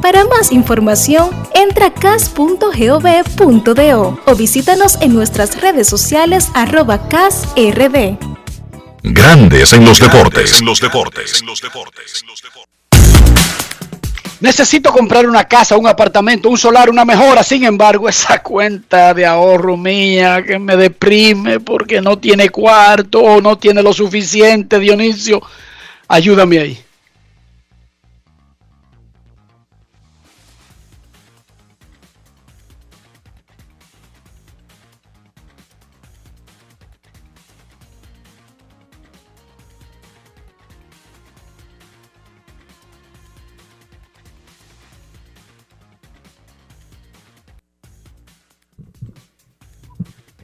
[0.00, 2.60] Para más información, entra a cas.gov.do
[4.24, 8.16] o visítanos en nuestras redes sociales arroba casrd.
[9.02, 10.58] Grandes en los deportes.
[10.58, 11.44] En los deportes.
[14.40, 17.42] Necesito comprar una casa, un apartamento, un solar, una mejora.
[17.42, 23.42] Sin embargo, esa cuenta de ahorro mía que me deprime porque no tiene cuarto o
[23.42, 25.42] no tiene lo suficiente, Dionisio.
[26.08, 26.84] Ayúdame ahí.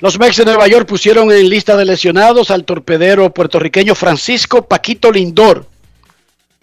[0.00, 5.10] Los Mex de Nueva York pusieron en lista de lesionados al torpedero puertorriqueño Francisco Paquito
[5.10, 5.66] Lindor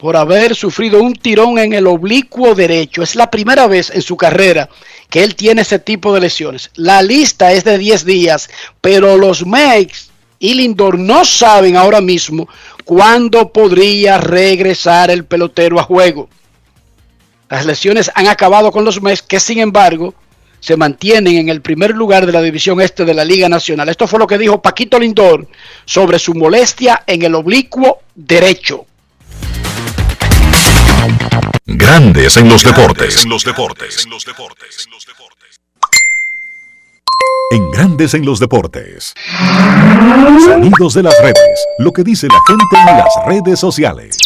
[0.03, 3.03] por haber sufrido un tirón en el oblicuo derecho.
[3.03, 4.67] Es la primera vez en su carrera
[5.09, 6.71] que él tiene ese tipo de lesiones.
[6.75, 8.49] La lista es de 10 días,
[8.81, 10.09] pero los Mex
[10.39, 12.49] y Lindor no saben ahora mismo
[12.83, 16.27] cuándo podría regresar el pelotero a juego.
[17.47, 20.13] Las lesiones han acabado con los Mets, que sin embargo
[20.59, 23.87] se mantienen en el primer lugar de la división este de la Liga Nacional.
[23.87, 25.47] Esto fue lo que dijo Paquito Lindor
[25.85, 28.85] sobre su molestia en el oblicuo derecho.
[31.65, 33.25] Grandes en los deportes.
[37.51, 39.13] En Grandes en los deportes.
[40.45, 41.67] Sonidos de las redes.
[41.79, 44.17] Lo que dice la gente en las redes sociales.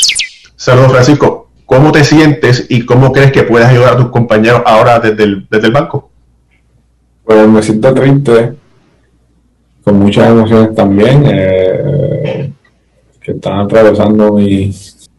[0.55, 4.99] Saludos Francisco, ¿cómo te sientes y cómo crees que puedes ayudar a tus compañeros ahora
[4.99, 6.11] desde el, desde el banco?
[7.23, 8.53] Pues me siento triste,
[9.83, 12.51] con muchas emociones también, eh,
[13.21, 14.73] que están atravesando mi,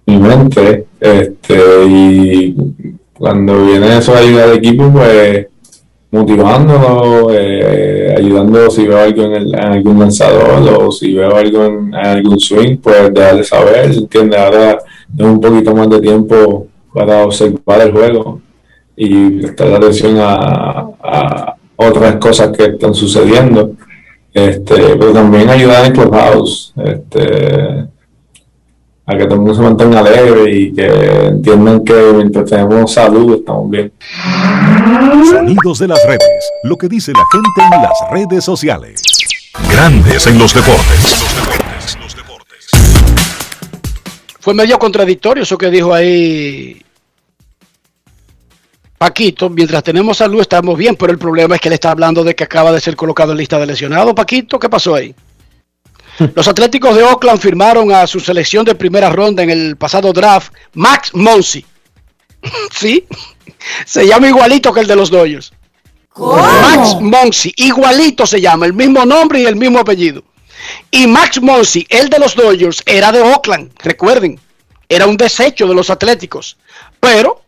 [0.08, 0.86] mi mente.
[1.00, 1.58] Este,
[1.88, 2.56] y
[3.12, 5.46] cuando viene eso de ayuda al equipo, pues
[6.10, 11.64] motivándolo, eh, ayudando si veo algo en, el- en algún lanzador o si veo algo
[11.66, 14.40] en, en algún swing, pues dejarle saber, ¿entiendes?
[14.40, 14.78] Ahora
[15.16, 18.40] tengo un poquito más de tiempo para observar el juego
[18.96, 23.72] y prestar atención a, a otras cosas que están sucediendo.
[24.32, 27.84] Este, pero también ayudar en Clubhouse, este,
[29.08, 30.86] a que todo el mundo se mantenga alegre y que
[31.28, 33.90] entiendan que mientras tenemos salud estamos bien.
[35.30, 36.50] Sonidos de las redes.
[36.64, 39.02] Lo que dice la gente en las redes sociales.
[39.72, 41.24] Grandes en los deportes.
[44.40, 46.82] Fue medio contradictorio eso que dijo ahí
[48.98, 49.48] Paquito.
[49.48, 52.44] Mientras tenemos salud estamos bien, pero el problema es que él está hablando de que
[52.44, 54.12] acaba de ser colocado en lista de lesionados.
[54.12, 55.14] Paquito, ¿qué pasó ahí?
[56.34, 60.52] Los Atléticos de Oakland firmaron a su selección de primera ronda en el pasado draft,
[60.74, 61.64] Max Monsi.
[62.72, 63.06] sí,
[63.84, 65.52] se llama igualito que el de los Dodgers.
[66.16, 70.24] Max Monsi, igualito se llama, el mismo nombre y el mismo apellido.
[70.90, 74.40] Y Max Monsi, el de los Dodgers, era de Oakland, recuerden,
[74.88, 76.56] era un desecho de los Atléticos.
[76.98, 77.42] Pero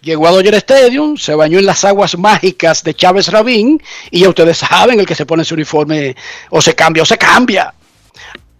[0.00, 4.30] llegó a Dodger Stadium, se bañó en las aguas mágicas de Chávez Rabín y ya
[4.30, 6.16] ustedes saben, el que se pone ese uniforme
[6.50, 7.74] o se cambia o se cambia.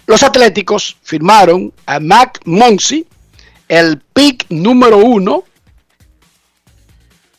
[0.09, 3.07] Los Atléticos firmaron a Mac Monsi,
[3.69, 5.45] el pick número uno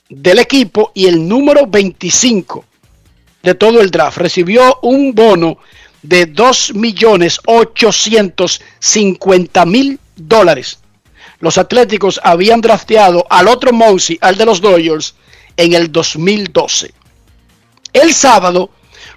[0.07, 2.63] del equipo y el número 25
[3.41, 4.19] de todo el draft.
[4.19, 5.57] Recibió un bono
[6.03, 10.77] de 2 millones 850 mil dólares.
[11.39, 15.15] Los Atléticos habían drafteado al otro Monsi, al de los Dodgers,
[15.57, 16.93] en el 2012.
[17.93, 18.69] El sábado,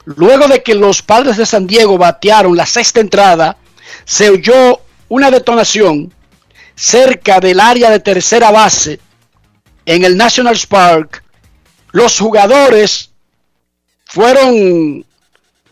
[0.05, 3.57] luego de que los padres de San Diego batearon la sexta entrada,
[4.05, 6.13] se oyó una detonación
[6.75, 8.99] cerca del área de tercera base
[9.87, 11.23] en el National Park.
[11.93, 13.11] Los jugadores
[14.07, 15.05] fueron,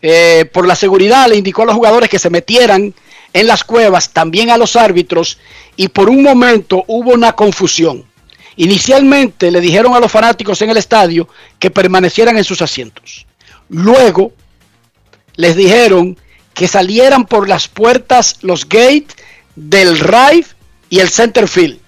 [0.01, 2.93] eh, por la seguridad, le indicó a los jugadores que se metieran
[3.33, 5.37] en las cuevas, también a los árbitros,
[5.75, 8.05] y por un momento hubo una confusión.
[8.57, 11.27] Inicialmente le dijeron a los fanáticos en el estadio
[11.57, 13.25] que permanecieran en sus asientos.
[13.71, 14.33] Luego
[15.37, 16.17] les dijeron
[16.53, 19.15] que salieran por las puertas, los gates
[19.55, 20.45] del right
[20.89, 21.79] y el center field.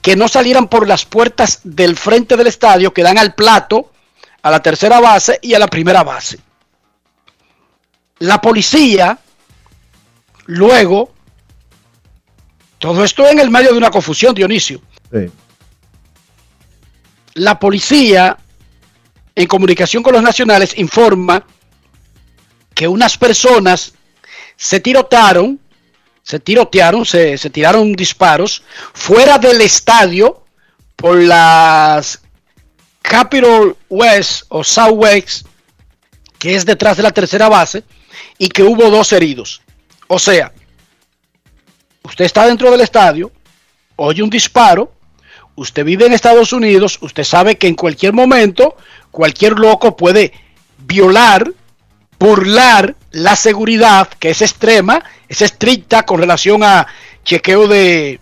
[0.00, 3.90] Que no salieran por las puertas del frente del estadio que dan al plato,
[4.40, 6.38] a la tercera base y a la primera base.
[8.20, 9.18] La policía,
[10.44, 11.12] luego,
[12.78, 14.80] todo esto en el medio de una confusión, Dionisio.
[15.10, 15.28] Sí.
[17.34, 18.38] La policía,
[19.36, 21.46] en comunicación con los nacionales, informa
[22.74, 23.94] que unas personas
[24.56, 25.60] se tirotearon,
[26.24, 30.42] se tirotearon, se, se tiraron disparos fuera del estadio
[30.96, 32.20] por las
[33.02, 35.46] Capitol West o Southwest
[36.38, 37.84] que es detrás de la tercera base,
[38.38, 39.62] y que hubo dos heridos.
[40.06, 40.52] O sea,
[42.02, 43.32] usted está dentro del estadio,
[43.96, 44.92] oye un disparo,
[45.54, 48.76] usted vive en Estados Unidos, usted sabe que en cualquier momento
[49.16, 50.30] cualquier loco puede
[50.76, 51.50] violar,
[52.20, 56.86] burlar la seguridad, que es extrema, es estricta con relación a
[57.24, 58.20] chequeo de,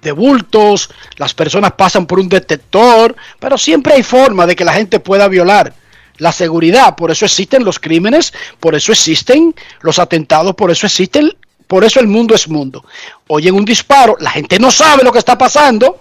[0.00, 4.72] de bultos, las personas pasan por un detector, pero siempre hay forma de que la
[4.72, 5.74] gente pueda violar
[6.16, 11.36] la seguridad, por eso existen los crímenes, por eso existen los atentados, por eso existen,
[11.66, 12.82] por eso el mundo es mundo.
[13.26, 16.00] Oyen un disparo, la gente no sabe lo que está pasando,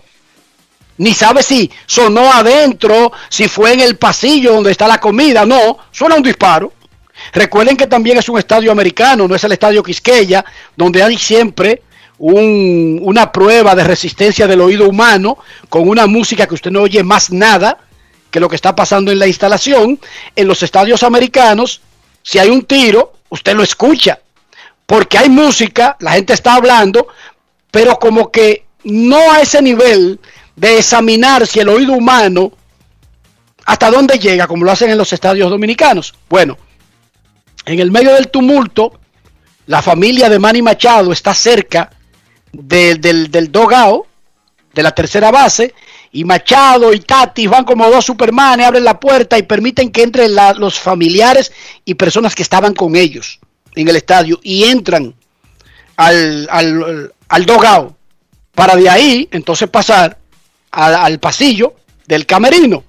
[0.97, 5.77] ni sabe si sonó adentro, si fue en el pasillo donde está la comida, no,
[5.91, 6.73] suena un disparo.
[7.33, 10.45] Recuerden que también es un estadio americano, no es el estadio Quisqueya,
[10.75, 11.81] donde hay siempre
[12.19, 15.37] un- una prueba de resistencia del oído humano
[15.69, 17.77] con una música que usted no oye más nada
[18.31, 19.99] que lo que está pasando en la instalación.
[20.35, 21.81] En los estadios americanos,
[22.23, 24.19] si hay un tiro, usted lo escucha,
[24.85, 27.07] porque hay música, la gente está hablando,
[27.71, 30.19] pero como que no a ese nivel
[30.57, 32.51] de examinar si el oído humano
[33.65, 36.13] hasta dónde llega, como lo hacen en los estadios dominicanos.
[36.29, 36.57] Bueno,
[37.65, 38.99] en el medio del tumulto,
[39.67, 41.91] la familia de Manny Machado está cerca
[42.51, 44.07] de- del, del dogao,
[44.73, 45.73] de la tercera base,
[46.11, 50.33] y Machado y Tatis van como dos supermanes, abren la puerta y permiten que entren
[50.57, 51.51] los familiares
[51.85, 53.39] y personas que estaban con ellos
[53.75, 55.13] en el estadio y entran
[55.97, 57.95] al, al, al dogao
[58.55, 60.16] para de ahí entonces pasar
[60.77, 61.73] al, pasillo
[62.05, 62.83] del camerino.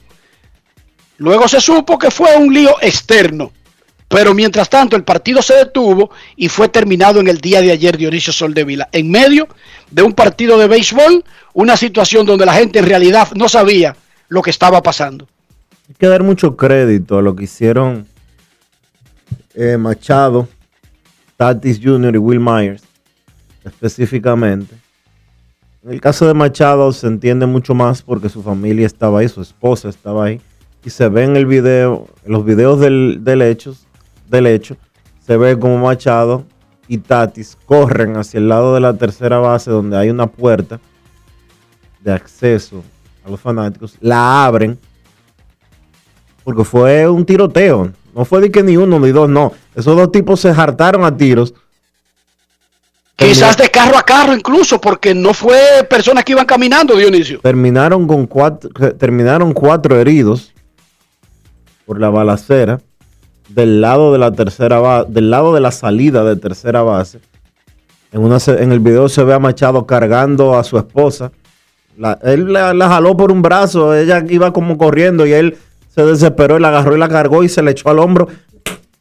[1.16, 3.50] Luego se supo que fue un lío externo,
[4.06, 7.96] pero mientras tanto el partido se detuvo y fue terminado en el día de ayer
[7.96, 9.48] Dionisio Soldevila, en medio
[9.90, 11.24] de un partido de béisbol,
[11.54, 13.96] una situación donde la gente en realidad no sabía
[14.28, 15.26] lo que estaba pasando.
[15.88, 18.06] Hay que dar mucho crédito a lo que hicieron
[19.54, 20.46] eh, Machado,
[21.36, 22.14] Tatis Jr.
[22.14, 22.82] y Will Myers,
[23.64, 24.76] específicamente.
[25.84, 29.40] En el caso de Machado se entiende mucho más porque su familia estaba ahí, su
[29.40, 30.40] esposa estaba ahí.
[30.84, 33.74] Y se ve en el video, en los videos del, del, hecho,
[34.28, 34.76] del hecho,
[35.20, 36.44] se ve como Machado
[36.88, 40.80] y Tatis corren hacia el lado de la tercera base donde hay una puerta
[42.00, 42.82] de acceso
[43.24, 44.78] a los fanáticos, la abren
[46.48, 47.92] porque fue un tiroteo.
[48.14, 49.52] No fue de que ni uno ni dos, no.
[49.74, 51.52] Esos dos tipos se hartaron a tiros.
[53.18, 55.58] Quizás de carro a carro incluso, porque no fue
[55.90, 57.40] personas que iban caminando, Dionisio.
[57.40, 60.52] Terminaron con cuatro, terminaron cuatro heridos
[61.84, 62.80] por la balacera
[63.48, 67.18] del lado de la tercera base, del lado de la salida de tercera base.
[68.12, 71.32] En, una, en el video se ve a Machado cargando a su esposa.
[71.96, 75.56] La- él la, la jaló por un brazo, ella iba como corriendo y él
[75.92, 78.28] se desesperó y la agarró y la cargó y se le echó al hombro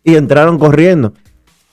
[0.04, 1.14] y entraron corriendo.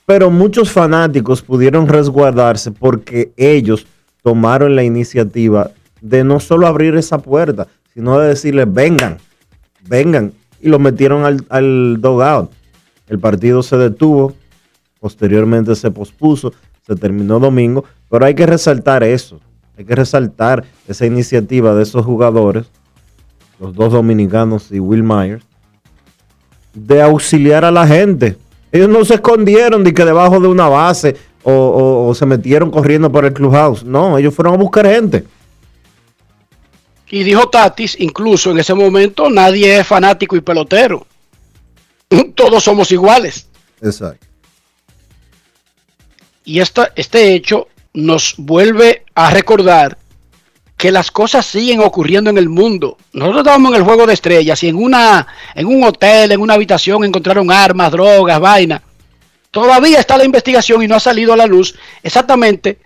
[0.05, 3.87] Pero muchos fanáticos pudieron resguardarse porque ellos
[4.21, 5.71] tomaron la iniciativa
[6.01, 9.17] de no solo abrir esa puerta, sino de decirles, vengan,
[9.87, 10.33] vengan.
[10.61, 12.51] Y lo metieron al, al dogout.
[13.07, 14.33] El partido se detuvo,
[14.99, 16.53] posteriormente se pospuso,
[16.85, 19.39] se terminó domingo, pero hay que resaltar eso,
[19.77, 22.65] hay que resaltar esa iniciativa de esos jugadores,
[23.59, 25.43] los dos dominicanos y Will Myers,
[26.73, 28.37] de auxiliar a la gente.
[28.75, 32.69] Ellos no se escondieron de que debajo de una base o, o- o se metieron
[32.71, 33.83] corriendo por el clubhouse.
[33.85, 35.25] No, ellos fueron a buscar gente.
[37.09, 41.05] Y dijo Tatis, incluso en ese momento nadie es fanático y pelotero.
[42.35, 43.47] Todos somos iguales.
[43.81, 44.25] Exacto.
[46.43, 49.97] Y esta- este hecho nos vuelve a recordar
[50.77, 52.97] que las cosas siguen ocurriendo en el mundo.
[53.13, 56.55] Nosotros estábamos en el juego de estrellas y en una en un hotel, en una
[56.55, 58.81] habitación encontraron armas, drogas, vaina.
[59.51, 62.79] Todavía está la investigación y no ha salido a la luz exactamente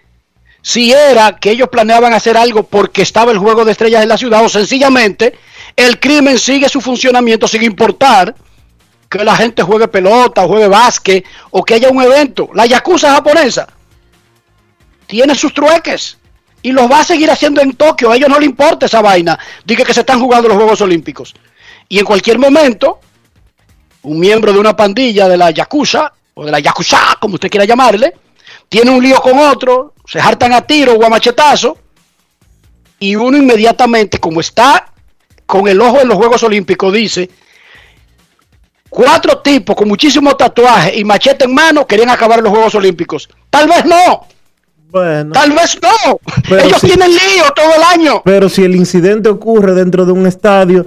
[0.62, 4.18] si era que ellos planeaban hacer algo porque estaba el juego de estrellas en la
[4.18, 5.36] ciudad o sencillamente
[5.76, 8.36] el crimen sigue su funcionamiento sin importar
[9.10, 12.52] que la gente juegue pelota juegue básquet o que haya un evento.
[12.54, 13.68] La Yakuza japonesa
[15.08, 16.19] tiene sus trueques
[16.62, 18.12] y los va a seguir haciendo en Tokio.
[18.12, 19.38] A ellos no les importa esa vaina.
[19.66, 21.34] Dice que se están jugando los Juegos Olímpicos.
[21.88, 23.00] Y en cualquier momento,
[24.04, 27.66] un miembro de una pandilla de la Yakuza o de la Yakuza, como usted quiera
[27.66, 28.14] llamarle,
[28.68, 31.78] tiene un lío con otro, se hartan a tiro o a machetazo
[33.00, 34.92] y uno inmediatamente, como está
[35.46, 37.30] con el ojo en los Juegos Olímpicos, dice,
[38.90, 43.30] cuatro tipos con muchísimos tatuajes y machete en mano querían acabar los Juegos Olímpicos.
[43.50, 44.28] Tal vez no.
[44.90, 45.32] Bueno.
[45.34, 46.20] Tal vez no.
[46.50, 48.22] Pero Ellos si- tienen lío todo el año.
[48.26, 50.86] Pero si el incidente ocurre dentro de un estadio,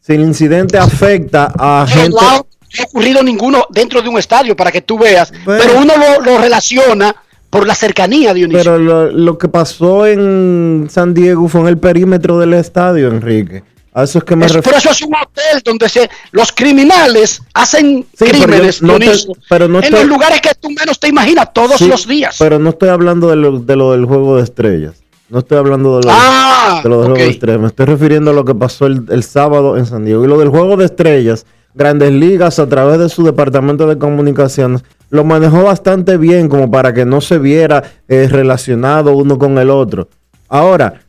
[0.00, 2.42] si el incidente afecta a gente, ha
[2.84, 7.14] ocurrido ninguno dentro de un estadio para que tú veas, pero uno lo, lo relaciona
[7.50, 8.62] por la cercanía, Dionisio.
[8.64, 13.62] Pero lo, lo que pasó en San Diego fue en el perímetro del estadio, Enrique.
[13.94, 14.74] A eso es que me Es- refiero.
[14.76, 18.94] por eso es un hotel donde se, los criminales hacen Sí, pero yo crímenes no
[18.98, 21.86] te- Dionisio, pero no en estoy- los lugares que tú menos te imaginas todos Sí,
[21.86, 22.36] los días.
[22.38, 24.94] Pero no estoy hablando de lo, de lo del juego de estrellas.
[25.30, 27.60] No estoy hablando de lo, Ah, de lo del juego de estrellas.
[27.60, 30.24] Me estoy refiriendo a lo que pasó el, el sábado en San Diego.
[30.24, 34.82] Y lo del juego de estrellas, Grandes Ligas, a través de su departamento de comunicaciones,
[35.10, 39.70] lo manejó bastante bien como para que no se viera eh, relacionado uno con el
[39.70, 40.08] otro.
[40.48, 41.00] Ahora,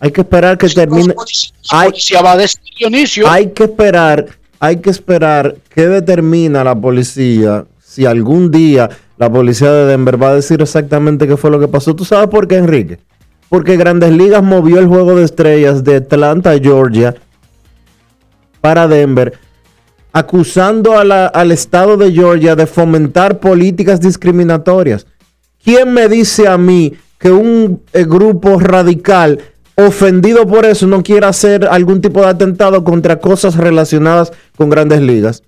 [0.00, 1.14] hay que esperar que termine.
[1.70, 3.28] Hay, policía va a decir, Dionisio.
[3.28, 4.26] hay que esperar,
[4.60, 10.28] hay que esperar qué determina la policía si algún día la policía de Denver va
[10.30, 11.94] a decir exactamente qué fue lo que pasó.
[11.96, 12.98] ¿Tú sabes por qué, Enrique?
[13.48, 17.14] Porque Grandes Ligas movió el juego de estrellas de Atlanta, Georgia,
[18.60, 19.32] para Denver,
[20.12, 25.06] acusando a la- al estado de Georgia de fomentar políticas discriminatorias.
[25.62, 29.40] ¿Quién me dice a mí que un eh, grupo radical
[29.78, 35.00] ofendido por eso no quiera hacer algún tipo de atentado contra cosas relacionadas con grandes
[35.00, 35.42] ligas?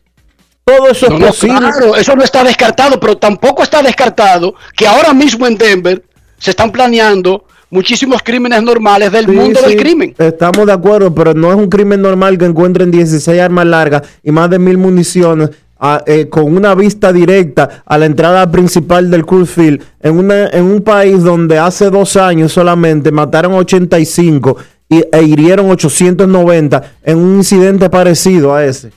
[0.64, 1.58] Todo eso No, es no, posible.
[1.58, 6.04] claro, eso no está descartado, pero tampoco está descartado que ahora mismo en Denver
[6.38, 10.14] se están planeando muchísimos crímenes normales del Sí, mundo sí, del crimen.
[10.18, 14.30] Estamos de acuerdo, pero no es un crimen normal que encuentren 16 armas largas y
[14.30, 15.50] más de mil municiones
[15.80, 20.48] a- eh, con una vista directa a la entrada principal del Coors Field en, una,
[20.48, 24.56] en un país donde hace dos años solamente mataron 85
[24.88, 28.90] y, e hirieron 890 en un incidente parecido a ese.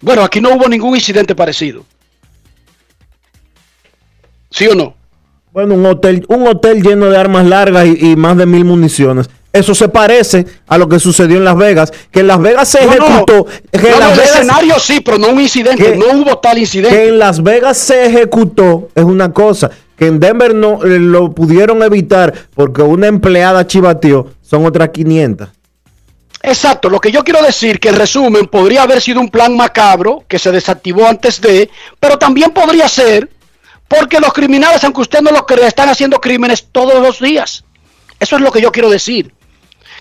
[0.00, 1.84] Bueno, aquí no hubo ningún incidente parecido.
[4.50, 4.94] ¿Sí o no?
[5.52, 9.28] Bueno, un hotel, un hotel lleno de armas largas y, y más de mil municiones.
[9.52, 12.84] Eso se parece a lo que sucedió en Las Vegas, que en Las Vegas se
[12.86, 13.06] No, no.
[13.06, 13.46] ejecutó.
[13.46, 15.82] que en No, Las el Vegas- escenario sí, pero no un incidente.
[15.84, 17.08] que- no hubo tal que incidente.
[17.08, 21.82] en Las Vegas se ejecutó es una cosa, que en Denver no eh, lo pudieron
[21.82, 25.48] evitar porque una empleada chivateó, son otras 500.
[26.42, 30.24] Exacto, lo que yo quiero decir que en resumen podría haber sido un plan macabro
[30.26, 31.68] que se desactivó antes de,
[31.98, 33.28] pero también podría ser
[33.88, 37.64] porque los criminales, aunque usted no lo crea, están haciendo crímenes todos los días.
[38.20, 39.34] Eso es lo que yo quiero decir.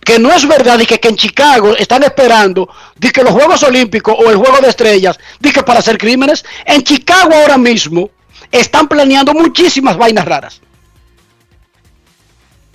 [0.10, 4.16] Que no es verdad que, que en Chicago están esperando de que los Juegos Olímpicos
[4.18, 8.10] o el Juego de Estrellas, de que para hacer crímenes, en Chicago ahora mismo
[8.52, 10.62] están planeando muchísimas vainas raras.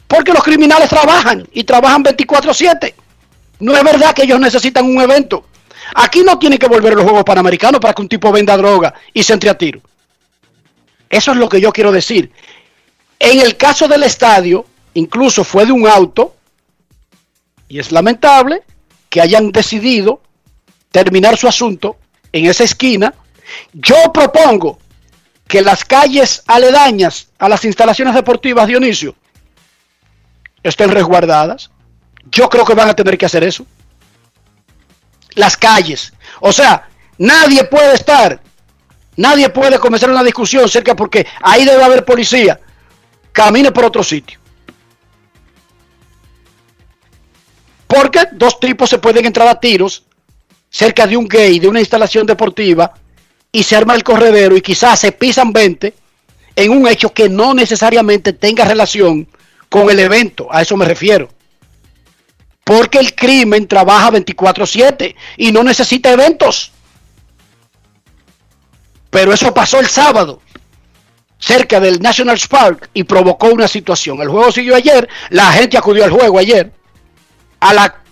[0.07, 2.95] Porque los criminales trabajan y trabajan 24/7.
[3.59, 5.45] No es verdad que ellos necesitan un evento.
[5.97, 9.25] Aquí no tienen que volver los Juegos Panamericanos para que un tipo venda droga y
[9.25, 9.81] se entre a tiro.
[11.11, 12.31] Eso es lo que yo quiero decir.
[13.19, 16.37] En el caso del estadio, incluso fue de un auto,
[17.75, 18.63] y es lamentable
[19.11, 20.23] que hayan decidido
[20.93, 21.97] terminar su asunto
[22.31, 23.13] en esa esquina.
[23.73, 24.79] Yo propongo
[25.49, 29.17] que las calles aledañas a las instalaciones deportivas, Dionisio,
[30.63, 31.69] estén resguardadas.
[32.31, 33.67] Yo creo que van a tener que hacer eso.
[35.35, 36.13] Las calles.
[36.39, 36.89] O sea,
[37.19, 38.41] nadie puede estar,
[39.17, 42.61] nadie puede comenzar una discusión cerca porque ahí debe haber policía.
[43.33, 44.44] Camine por otro sitio.
[47.95, 50.03] Porque dos tipos se pueden entrar a tiros
[50.69, 52.93] cerca de un gay, de una instalación deportiva,
[53.53, 55.95] y se arma el corredero y quizás se pisan 20
[56.57, 59.29] en un hecho que no necesariamente tenga relación
[59.69, 60.49] con el evento.
[60.51, 61.29] A eso me refiero.
[62.65, 66.73] Porque el crimen trabaja 24/7 y no necesita eventos.
[69.11, 70.43] Pero eso pasó el sábado
[71.39, 74.21] cerca del National Park y provocó una situación.
[74.21, 76.73] El juego siguió ayer, la gente acudió al juego ayer,
[77.65, 78.03] a la,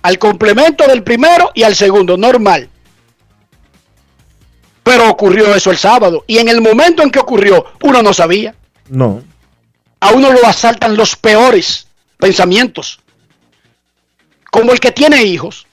[0.00, 2.70] al complemento del primero y al segundo, normal.
[4.82, 8.54] Pero ocurrió eso el sábado y en el momento en que ocurrió, uno no sabía.
[8.88, 9.22] No.
[10.00, 11.86] A uno lo asaltan los peores
[12.16, 13.00] pensamientos.
[14.50, 15.66] Como el que tiene hijos.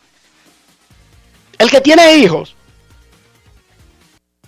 [1.57, 2.53] El que tiene hijos.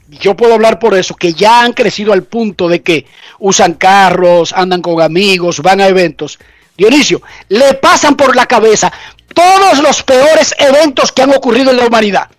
[0.10, 3.06] Yo puedo hablar por eso, que ya han crecido al punto de que
[3.40, 6.38] usan carros, andan con amigos, van a eventos.
[6.78, 8.92] Dionisio, le pasan por la cabeza
[9.34, 12.30] todos los peores eventos que han ocurrido en la humanidad.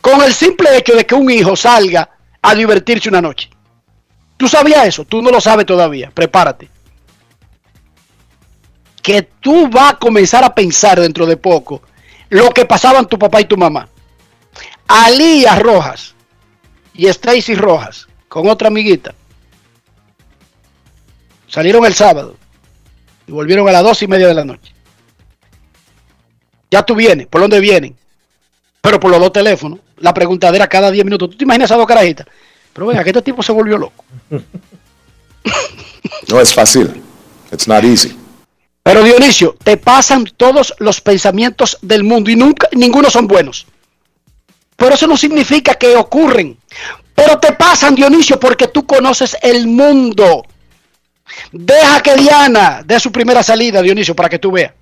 [0.00, 2.08] Con el simple hecho de que un hijo salga
[2.40, 3.50] a divertirse una noche.
[4.36, 5.04] ¿Tú sabías eso?
[5.04, 6.10] Tú no lo sabes todavía.
[6.14, 6.70] Prepárate.
[9.02, 11.82] Que tú vas a comenzar a pensar dentro de poco
[12.28, 13.88] lo que pasaban tu papá y tu mamá.
[14.86, 16.14] Alía Rojas
[16.94, 19.14] y Stacy Rojas con otra amiguita
[21.50, 22.36] salieron el sábado
[23.30, 24.74] y volvieron a las dos y media de la noche.
[26.68, 27.96] Ya tú vienes, ¿por dónde vienen?
[28.80, 29.78] Pero por los dos teléfonos.
[29.98, 31.30] la preguntadera cada 10 minutos.
[31.30, 32.26] ¿Tú te imaginas esas dos carajitas?
[32.72, 34.04] Pero venga, que este tipo se volvió loco.
[36.28, 37.02] No es fácil.
[37.52, 38.16] It's not easy.
[38.82, 43.66] Pero Dionisio, te pasan todos los pensamientos del mundo y nunca, ninguno son buenos.
[44.76, 46.58] Pero eso no significa que ocurren.
[47.14, 50.44] Pero te pasan, Dionisio, porque tú conoces el mundo.
[51.52, 54.72] Deja que Diana dé su primera salida, Dionisio, para que tú veas.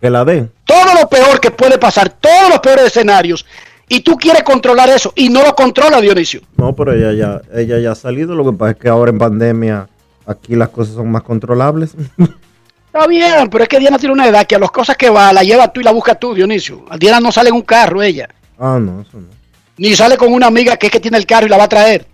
[0.00, 0.50] Que la den.
[0.64, 3.46] Todo lo peor que puede pasar, todos los peores escenarios.
[3.88, 6.40] Y tú quieres controlar eso y no lo controla, Dionisio.
[6.56, 8.34] No, pero ella ya, ella ya ha salido.
[8.34, 9.88] Lo que pasa es que ahora en pandemia
[10.26, 11.94] aquí las cosas son más controlables.
[12.86, 15.32] Está bien, pero es que Diana tiene una edad que a las cosas que va
[15.32, 16.84] la lleva tú y la busca tú, Dionisio.
[16.98, 18.28] Diana no sale en un carro, ella.
[18.58, 19.26] ah, no, eso no.
[19.76, 21.68] Ni sale con una amiga que es que tiene el carro y la va a
[21.68, 22.06] traer.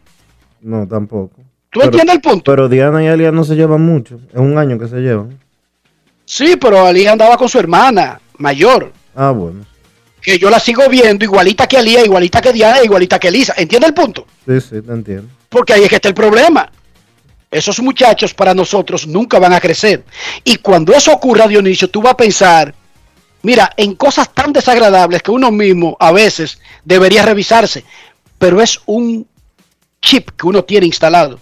[0.62, 1.42] No, tampoco.
[1.70, 2.50] ¿Tú entiendes el punto?
[2.50, 4.20] Pero Diana y Alia no se llevan mucho.
[4.32, 5.38] Es un año que se llevan.
[6.24, 8.92] Sí, pero Alía andaba con su hermana mayor.
[9.14, 9.64] Ah, bueno.
[10.20, 13.54] Que yo la sigo viendo igualita que Alía, igualita que Diana, igualita que Elisa.
[13.56, 14.26] ¿Entiendes el punto?
[14.46, 15.28] Sí, sí, te entiendo.
[15.48, 16.70] Porque ahí es que está el problema.
[17.50, 20.04] Esos muchachos para nosotros nunca van a crecer.
[20.44, 22.74] Y cuando eso ocurra, Dionisio, tú vas a pensar,
[23.42, 27.84] mira, en cosas tan desagradables que uno mismo a veces debería revisarse.
[28.38, 29.26] Pero es un
[30.00, 31.40] chip que uno tiene instalado.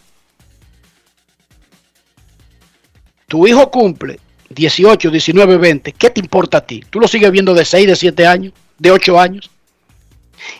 [3.28, 4.18] Tu hijo cumple
[4.48, 5.92] 18, 19, 20.
[5.92, 6.82] ¿Qué te importa a ti?
[6.88, 9.50] Tú lo sigues viendo de 6, de 7 años, de 8 años.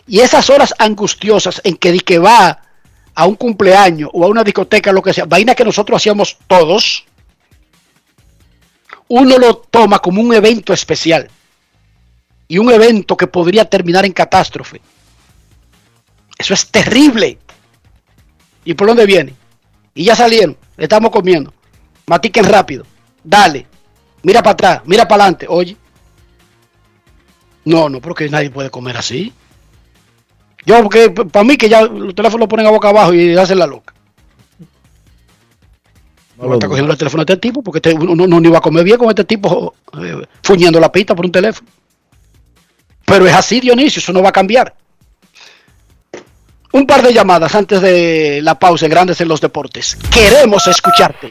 [0.07, 2.61] Y esas horas angustiosas en que, que va
[3.15, 7.05] a un cumpleaños o a una discoteca, lo que sea, vaina que nosotros hacíamos todos,
[9.09, 11.31] uno lo toma como un evento especial.
[12.49, 14.81] Y un evento que podría terminar en catástrofe.
[16.39, 17.39] Eso es terrible.
[18.65, 19.35] ¿Y por dónde viene?
[19.95, 21.53] Y ya salieron, estamos comiendo.
[22.09, 22.85] Matiquen rápido.
[23.22, 23.66] Dale.
[24.22, 25.47] Mira para atrás, mira para adelante.
[25.48, 25.76] Oye.
[27.64, 29.32] No, no, porque nadie puede comer así.
[30.64, 33.59] Yo, porque para mí que ya los teléfonos lo ponen a boca abajo y hacen
[33.59, 33.94] la loca.
[36.39, 38.59] No, está cogiendo el teléfono de este tipo porque este, uno no, no, ni va
[38.59, 41.68] a comer bien con este tipo eh, fuñendo la pista por un teléfono.
[43.05, 44.74] Pero es así, Dionisio, eso no va a cambiar.
[46.72, 49.97] Un par de llamadas antes de la pausa en Grandes en los Deportes.
[50.10, 51.30] Queremos escucharte.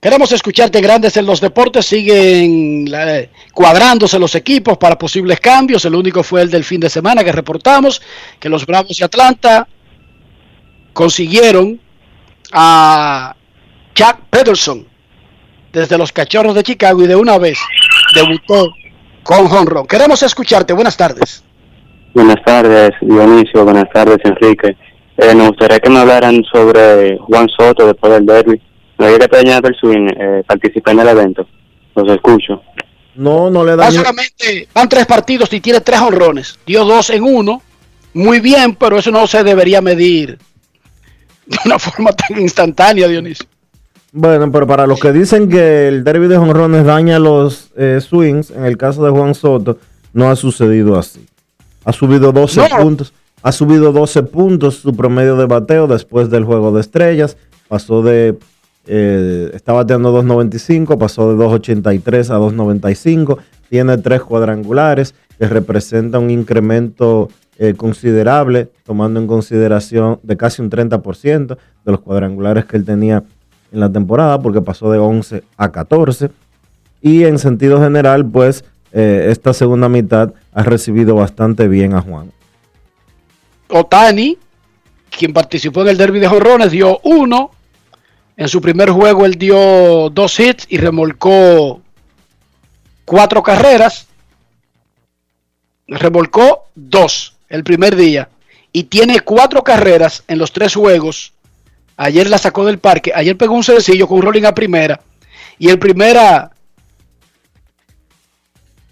[0.00, 1.84] Queremos escucharte grandes en los deportes.
[1.86, 5.84] Siguen la- cuadrándose los equipos para posibles cambios.
[5.84, 8.00] El único fue el del fin de semana que reportamos,
[8.38, 9.68] que los Bravos de Atlanta
[10.94, 11.78] consiguieron
[12.52, 13.34] a
[13.94, 14.86] Jack Peterson
[15.72, 17.58] desde los Cachorros de Chicago y de una vez
[18.14, 18.72] debutó
[19.22, 19.86] con honrón.
[19.86, 20.72] Queremos escucharte.
[20.72, 21.44] Buenas tardes.
[22.14, 23.64] Buenas tardes, Dionisio.
[23.64, 24.76] Buenas tardes, Enrique.
[25.18, 28.60] Eh, me gustaría que me hablaran sobre Juan Soto después del derby.
[29.00, 31.46] Me había que Peña del Swing eh, participé en el evento.
[31.96, 32.60] Los escucho.
[33.16, 36.58] No, no le da Básicamente van tres partidos y tiene tres honrones.
[36.66, 37.62] Dio dos en uno.
[38.12, 40.38] Muy bien, pero eso no se debería medir
[41.46, 43.46] de una forma tan instantánea, Dionisio.
[44.12, 48.50] Bueno, pero para los que dicen que el derby de jonrones daña los eh, swings,
[48.50, 49.78] en el caso de Juan Soto,
[50.12, 51.24] no ha sucedido así.
[51.84, 52.82] Ha subido 12 No.
[52.82, 53.12] puntos.
[53.42, 57.36] Ha subido 12 puntos su promedio de bateo después del juego de estrellas.
[57.68, 58.36] Pasó de.
[58.92, 63.38] Eh, está bateando 2.95, pasó de 2.83 a 2.95.
[63.68, 70.70] Tiene tres cuadrangulares que representa un incremento eh, considerable, tomando en consideración de casi un
[70.70, 73.22] 30% de los cuadrangulares que él tenía
[73.70, 76.30] en la temporada, porque pasó de 11 a 14.
[77.00, 82.32] Y en sentido general, pues eh, esta segunda mitad ha recibido bastante bien a Juan.
[83.68, 84.36] Otani,
[85.16, 87.52] quien participó en el derby de jonrones, dio uno.
[88.40, 91.82] En su primer juego él dio dos hits y remolcó
[93.04, 94.06] cuatro carreras.
[95.86, 98.30] Remolcó dos el primer día
[98.72, 101.34] y tiene cuatro carreras en los tres juegos.
[101.98, 103.12] Ayer la sacó del parque.
[103.14, 105.02] Ayer pegó un sencillo con un rolling a primera.
[105.58, 106.50] Y el primera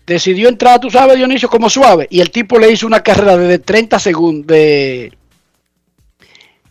[0.07, 2.07] decidió entrar, tú sabes, Dionisio, como suave.
[2.11, 5.11] Y el tipo le hizo una carrera de 30 segundos, de,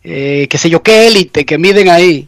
[0.04, 2.27] eh, qué sé yo, qué élite que miden ahí.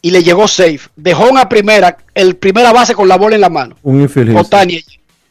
[0.00, 0.80] Y le llegó safe.
[0.96, 3.76] Dejó una primera, el primera base con la bola en la mano.
[3.82, 4.08] Un.
[4.36, 4.80] Otani.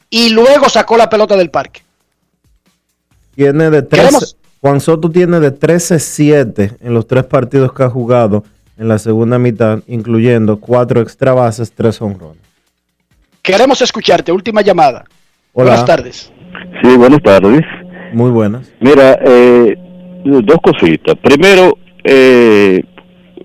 [0.10, 1.81] Y luego sacó la pelota del parque.
[3.35, 7.89] Tiene de 13, Queremos- Juan Soto tiene de 13-7 en los tres partidos que ha
[7.89, 8.44] jugado
[8.77, 12.41] en la segunda mitad, incluyendo cuatro extra bases, tres honrones.
[13.41, 14.31] Queremos escucharte.
[14.31, 15.06] Última llamada.
[15.53, 15.69] Hola.
[15.72, 16.31] Buenas tardes.
[16.84, 17.61] Sí, buenas tardes.
[18.14, 18.68] Muy buenas.
[18.80, 19.76] Mira, eh,
[20.26, 21.15] dos cositas.
[21.22, 22.84] Primero, eh,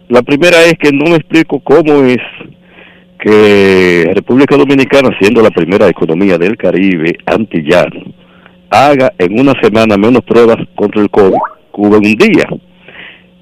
[0.09, 2.19] la primera es que no me explico cómo es
[3.19, 8.03] que República Dominicana, siendo la primera economía del Caribe antillano,
[8.71, 11.39] haga en una semana menos pruebas contra el COVID
[11.75, 12.49] hubo en un día.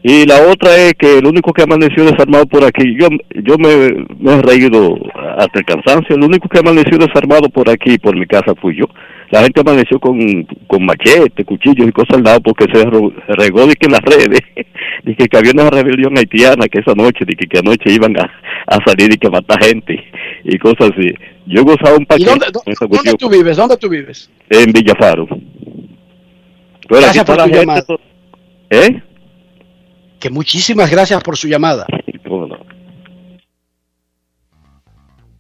[0.02, 3.08] Y la otra es que el único que amaneció desarmado por aquí, yo
[3.42, 4.96] yo me, me he reído
[5.36, 8.86] hasta el cansancio, el único que amaneció desarmado por aquí, por mi casa, fui yo.
[9.30, 12.84] La gente amaneció con, con machete, cuchillos y cosas al lado porque se
[13.34, 14.40] regó de que en las redes,
[15.04, 18.28] de que, había una rebelión haitiana que esa noche, de que, que anoche iban a,
[18.66, 20.04] a salir y que matar gente
[20.44, 21.14] y cosas así.
[21.46, 23.56] Yo gozaba un ¿Y paquete dónde, tú vives?
[23.56, 24.30] ¿Dónde tú vives?
[24.48, 25.26] en Villafaro.
[26.88, 27.84] Pero Gracias por tu gente llamada.
[28.70, 29.02] ¿Eh?
[30.18, 31.86] Que muchísimas gracias por su llamada.
[32.28, 32.58] ¿Cómo no?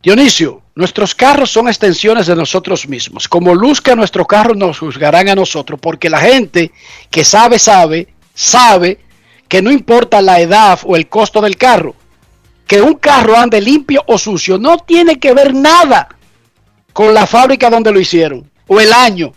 [0.02, 3.28] Dionisio, nuestros carros son extensiones de nosotros mismos.
[3.28, 6.72] Como luzca nuestro carro, nos juzgarán a nosotros, porque la gente
[7.10, 9.00] que sabe, sabe, sabe
[9.48, 11.94] que no importa la edad o el costo del carro,
[12.66, 16.08] que un carro ande limpio o sucio no tiene que ver nada
[16.92, 19.32] con la fábrica donde lo hicieron, o el año,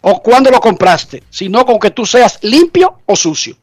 [0.00, 3.56] o cuando lo compraste, sino con que tú seas limpio o sucio.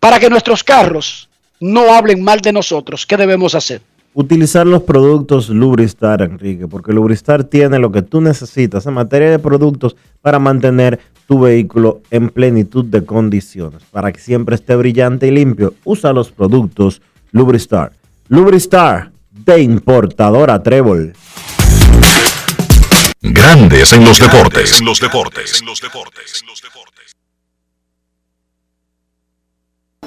[0.00, 1.28] Para que nuestros carros
[1.60, 3.82] no hablen mal de nosotros, ¿qué debemos hacer?
[4.16, 9.40] Utilizar los productos Lubristar, Enrique, porque Lubristar tiene lo que tú necesitas en materia de
[9.40, 13.82] productos para mantener tu vehículo en plenitud de condiciones.
[13.90, 17.92] Para que siempre esté brillante y limpio, usa los productos Lubristar.
[18.28, 21.12] Lubristar, de importadora Trébol.
[23.20, 24.78] Grandes en los deportes.
[24.78, 25.60] En los deportes.
[25.60, 25.74] ¿Qué lo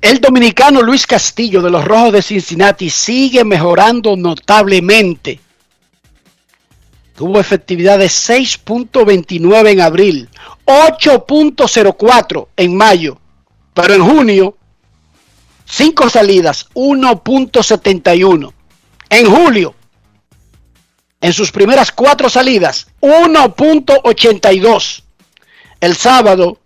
[0.00, 5.38] El dominicano Luis Castillo de los Rojos de Cincinnati sigue mejorando notablemente.
[7.14, 10.30] Tuvo efectividad de 6.29 en abril,
[10.64, 13.18] 8.04 en mayo,
[13.74, 14.56] pero en junio,
[15.66, 18.52] 5 salidas, 1.71.
[19.10, 19.74] En julio,
[21.20, 25.02] en sus primeras 4 salidas, 1.82.
[25.78, 26.56] El sábado,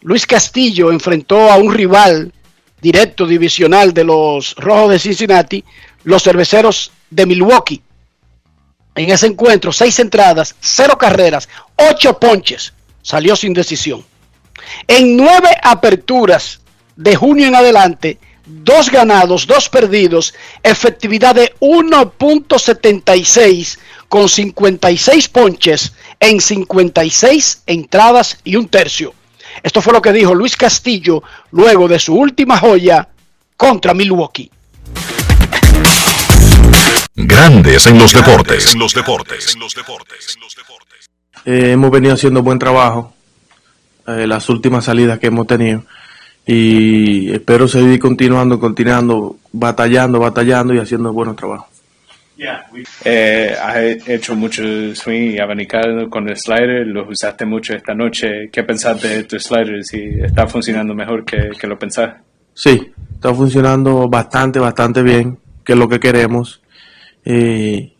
[0.00, 2.32] Luis Castillo enfrentó a un rival
[2.80, 5.62] directo divisional de los Rojos de Cincinnati,
[6.04, 7.82] los Cerveceros de Milwaukee.
[8.94, 12.72] En ese encuentro, seis entradas, cero carreras, ocho ponches.
[13.02, 14.04] Salió sin decisión.
[14.86, 16.60] En nueve aperturas
[16.96, 23.78] de junio en adelante, dos ganados, dos perdidos, efectividad de 1.76
[24.08, 29.14] con 56 ponches en 56 entradas y un tercio.
[29.62, 31.22] Esto fue lo que dijo Luis Castillo
[31.52, 33.08] luego de su última joya
[33.56, 34.50] contra Milwaukee.
[37.14, 38.72] Grandes en los deportes.
[38.72, 39.56] En los deportes.
[41.44, 43.14] Eh, hemos venido haciendo buen trabajo
[44.06, 45.84] eh, las últimas salidas que hemos tenido
[46.46, 51.69] y espero seguir continuando, continuando, batallando, batallando y haciendo buenos trabajos.
[53.04, 54.62] Eh, has hecho mucho
[54.94, 58.48] swing y abanicar con el slider, lo usaste mucho esta noche.
[58.50, 59.84] ¿Qué pensaste de tu slider?
[59.84, 62.20] Si está funcionando mejor que, que lo pensaste.
[62.54, 66.62] Sí, está funcionando bastante, bastante bien, que es lo que queremos.
[67.24, 67.92] eh,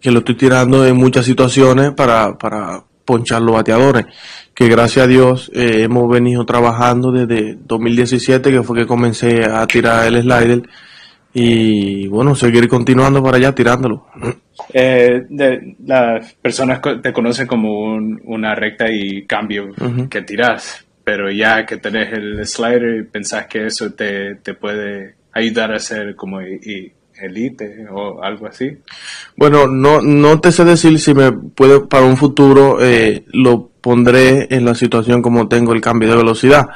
[0.00, 4.06] que lo estoy tirando en muchas situaciones para, para ponchar los bateadores,
[4.54, 9.66] que gracias a Dios eh, hemos venido trabajando desde 2017, que fue que comencé a
[9.66, 10.62] tirar el slider,
[11.32, 14.06] y bueno, seguir continuando para allá tirándolo.
[14.72, 19.70] Eh, de, las personas te conocen como un- una recta y cambio
[20.10, 25.72] que tiras, pero ya que tenés el slider, pensás que eso te, te puede ayudar
[25.72, 26.92] a ser como i- i-
[27.22, 28.78] elite o algo así.
[29.36, 34.46] Bueno, no, no te sé decir si me puede para un futuro eh, lo pondré
[34.50, 36.68] en la situación como tengo el cambio de velocidad.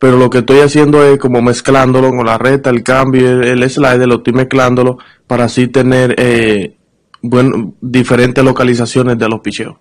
[0.00, 3.70] Pero lo que estoy haciendo es como mezclándolo con la recta, el cambio, el, el
[3.70, 6.74] slider, lo estoy mezclándolo para así tener eh,
[7.22, 9.76] bueno, diferentes localizaciones de los picheos.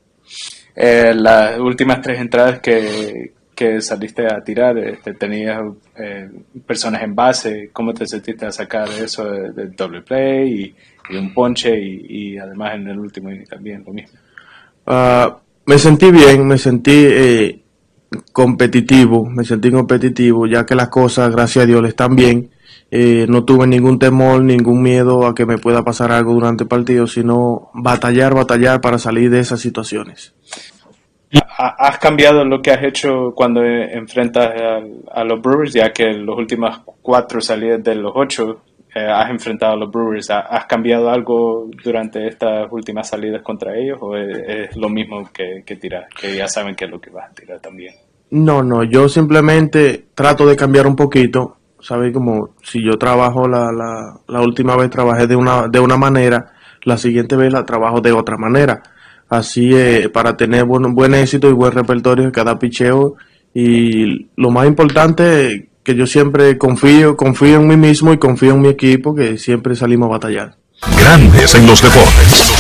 [0.76, 5.62] Eh, las últimas tres entradas que, que saliste a tirar, este, tenías
[5.98, 6.30] eh,
[6.68, 10.76] personas en base, ¿cómo te sentiste a sacar eso de- del doble play
[11.10, 14.18] y, y un ponche y, y además en el último también lo mismo?
[14.86, 17.60] Ah, me sentí bien, me sentí eh,
[18.32, 22.50] competitivo, me sentí competitivo, ya que las cosas, gracias a Dios, están bien.
[22.92, 26.68] Eh, no tuve ningún temor, ningún miedo a que me pueda pasar algo durante el
[26.68, 30.34] partido, sino batallar, batallar para salir de esas situaciones.
[31.60, 36.12] ¿Ha- ¿Has cambiado lo que has hecho cuando enfrentas a, a los Brewers, ya que
[36.14, 38.62] los últimas cuatro salidas de los ocho
[38.96, 40.30] eh, has enfrentado a los Brewers?
[40.30, 45.30] ¿Ha- ¿Has cambiado algo durante estas últimas salidas contra ellos o es, es lo mismo
[45.34, 47.94] que, que tirar, que ya saben que es lo que vas a tirar también?
[48.32, 52.14] No, no, yo simplemente trato de cambiar un poquito, ¿sabes?
[52.14, 56.54] Como si yo trabajo la, la, la última vez trabajé de una, de una manera,
[56.84, 58.82] la siguiente vez la trabajo de otra manera.
[59.30, 63.16] Así eh, para tener buen, buen éxito y buen repertorio en cada picheo.
[63.54, 68.62] Y lo más importante que yo siempre confío, confío en mí mismo y confío en
[68.62, 70.56] mi equipo que siempre salimos a batallar.
[71.00, 72.54] Grandes en los deportes.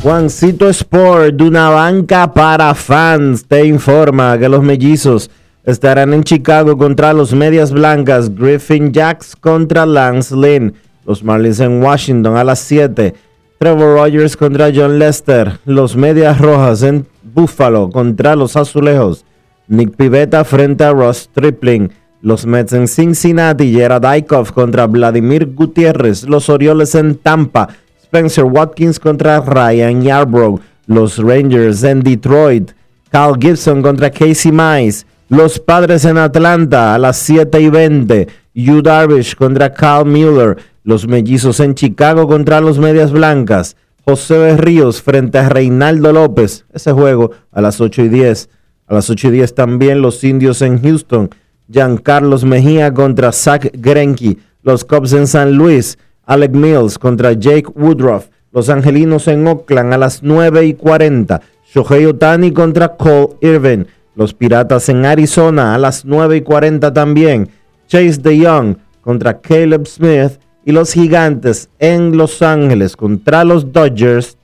[0.00, 5.32] Juancito Sport, de una banca para fans, te informa que los mellizos
[5.64, 10.74] estarán en Chicago contra los Medias Blancas, Griffin Jacks contra Lance Lynn,
[11.08, 13.14] los Marlins en Washington a las 7,
[13.58, 19.24] Trevor Rogers contra John Lester, los Medias Rojas en Buffalo contra los Azulejos,
[19.68, 21.90] Nick Pivetta frente a Ross Tripling,
[22.20, 27.70] los Mets en Cincinnati, Gerard Eichhoff contra Vladimir Gutiérrez, los Orioles en Tampa,
[28.02, 32.72] Spencer Watkins contra Ryan Yarbrough, los Rangers en Detroit,
[33.10, 38.80] Cal Gibson contra Casey Mize, los Padres en Atlanta a las 7 y 20, Yu
[38.80, 43.76] Darvish contra Cal Mueller, los Mellizos en Chicago contra los Medias Blancas,
[44.06, 48.48] José Berríos frente a Reinaldo López, ese juego a las 8 y 10,
[48.86, 51.28] a las 8 y 10 también los Indios en Houston,
[51.70, 58.28] Giancarlos Mejía contra Zach Greinke, los Cubs en San Luis, Alec Mills contra Jake Woodruff,
[58.50, 63.86] los Angelinos en Oakland a las 9 y 40, Shohei Otani contra Cole Irvin,
[64.18, 67.50] los Piratas en Arizona a las 9 y 40 también,
[67.86, 70.40] Chase DeYoung contra Caleb Smith.
[70.64, 74.36] Y los Gigantes en Los Ángeles contra los Dodgers,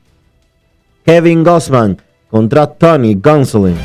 [1.04, 3.76] Kevin Gossman contra Tony Gonsolin.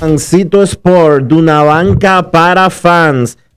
[0.00, 3.38] Fancito Sport, de una banca para fans,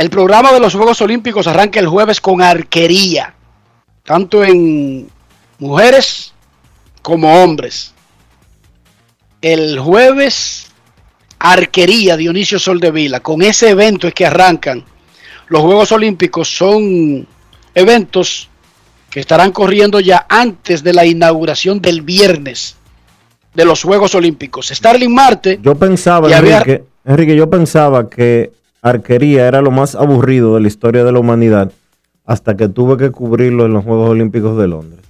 [0.00, 3.34] El programa de los Juegos Olímpicos arranca el jueves con arquería,
[4.02, 5.10] tanto en
[5.58, 6.32] mujeres
[7.02, 7.92] como hombres.
[9.42, 10.68] El jueves,
[11.38, 13.20] arquería Dionisio Soldevila.
[13.20, 14.82] Con ese evento es que arrancan
[15.48, 16.48] los Juegos Olímpicos.
[16.48, 17.26] Son
[17.74, 18.48] eventos
[19.10, 22.74] que estarán corriendo ya antes de la inauguración del viernes
[23.52, 24.68] de los Juegos Olímpicos.
[24.68, 25.58] Starling Marte.
[25.60, 30.68] Yo pensaba, había- Enrique, Enrique, yo pensaba que arquería era lo más aburrido de la
[30.68, 31.72] historia de la humanidad
[32.24, 35.00] hasta que tuve que cubrirlo en los Juegos Olímpicos de Londres.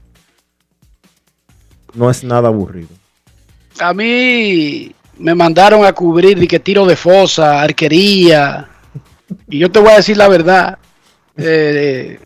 [1.95, 2.89] No es nada aburrido.
[3.81, 8.69] A mí me mandaron a cubrir de que tiro de fosa, arquería.
[9.49, 10.79] Y yo te voy a decir la verdad.
[11.37, 12.19] eh,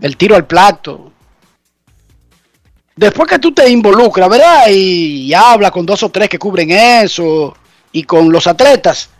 [0.00, 1.12] el tiro al plato.
[2.94, 4.68] Después que tú te involucras, ¿verdad?
[4.70, 7.56] Y, y hablas con dos o tres que cubren eso.
[7.92, 9.10] Y con los atletas.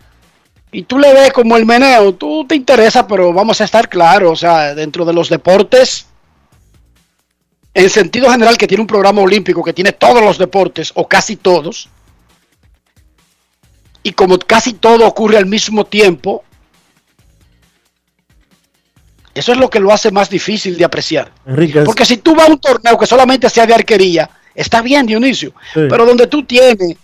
[0.77, 2.15] Y tú le ves como el meneo.
[2.17, 4.31] Tú te interesa, pero vamos a estar claros.
[4.33, 6.07] O sea, dentro de los deportes
[7.73, 11.37] en sentido general que tiene un programa olímpico que tiene todos los deportes o casi
[11.37, 11.91] todos
[14.03, 16.43] y como casi todo ocurre al mismo tiempo
[19.35, 22.49] eso es lo que lo hace más difícil de apreciar Enrique, porque si tú vas
[22.49, 25.81] a un torneo que solamente sea de arquería está bien Dionisio Sí.
[25.91, 26.97] pero donde tú tienes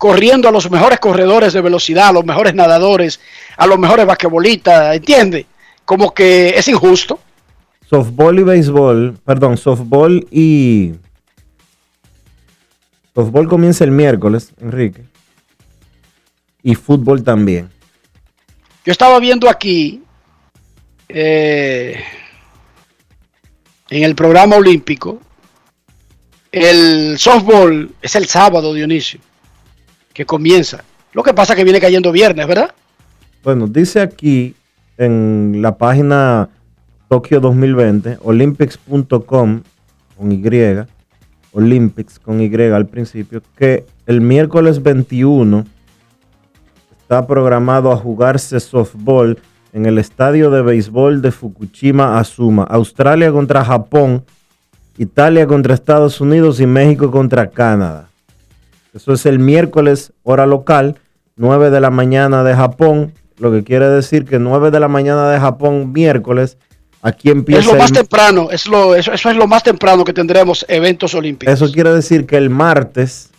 [0.00, 3.20] corriendo a los mejores corredores de velocidad a los mejores nadadores
[3.56, 5.44] a los mejores basquetbolistas ¿entiendes?
[5.84, 7.20] como que es injusto
[7.90, 10.92] softball y béisbol, perdón, softball y
[13.12, 15.02] softball comienza el miércoles, Enrique.
[16.62, 17.68] Y fútbol también.
[18.84, 20.02] Yo estaba viendo aquí
[21.08, 22.00] eh,
[23.88, 25.20] en el programa olímpico
[26.52, 29.20] el softball es el sábado, Dionisio,
[30.20, 30.84] que comienza.
[31.14, 32.74] Lo que pasa es que viene cayendo viernes, ¿verdad?
[33.42, 34.54] Bueno, dice aquí
[34.98, 36.50] en la página
[37.08, 39.62] Tokio 2020, olympics.com
[40.18, 40.42] con Y,
[41.52, 45.64] Olympics con Y al principio, que el miércoles 21
[47.00, 49.38] está programado a jugarse softball
[49.72, 52.64] en el estadio de béisbol de Fukushima Azuma.
[52.64, 54.22] Australia contra Japón,
[54.98, 58.09] Italia contra Estados Unidos y México contra Canadá.
[58.94, 60.98] Eso es el miércoles, hora local,
[61.36, 65.30] 9 de la mañana de Japón, lo que quiere decir que 9 de la mañana
[65.30, 66.56] de Japón, miércoles,
[67.02, 70.04] aquí empieza Es lo el- más temprano, es lo, eso, eso es lo más temprano
[70.04, 71.54] que tendremos eventos olímpicos.
[71.54, 73.30] Eso quiere decir que el martes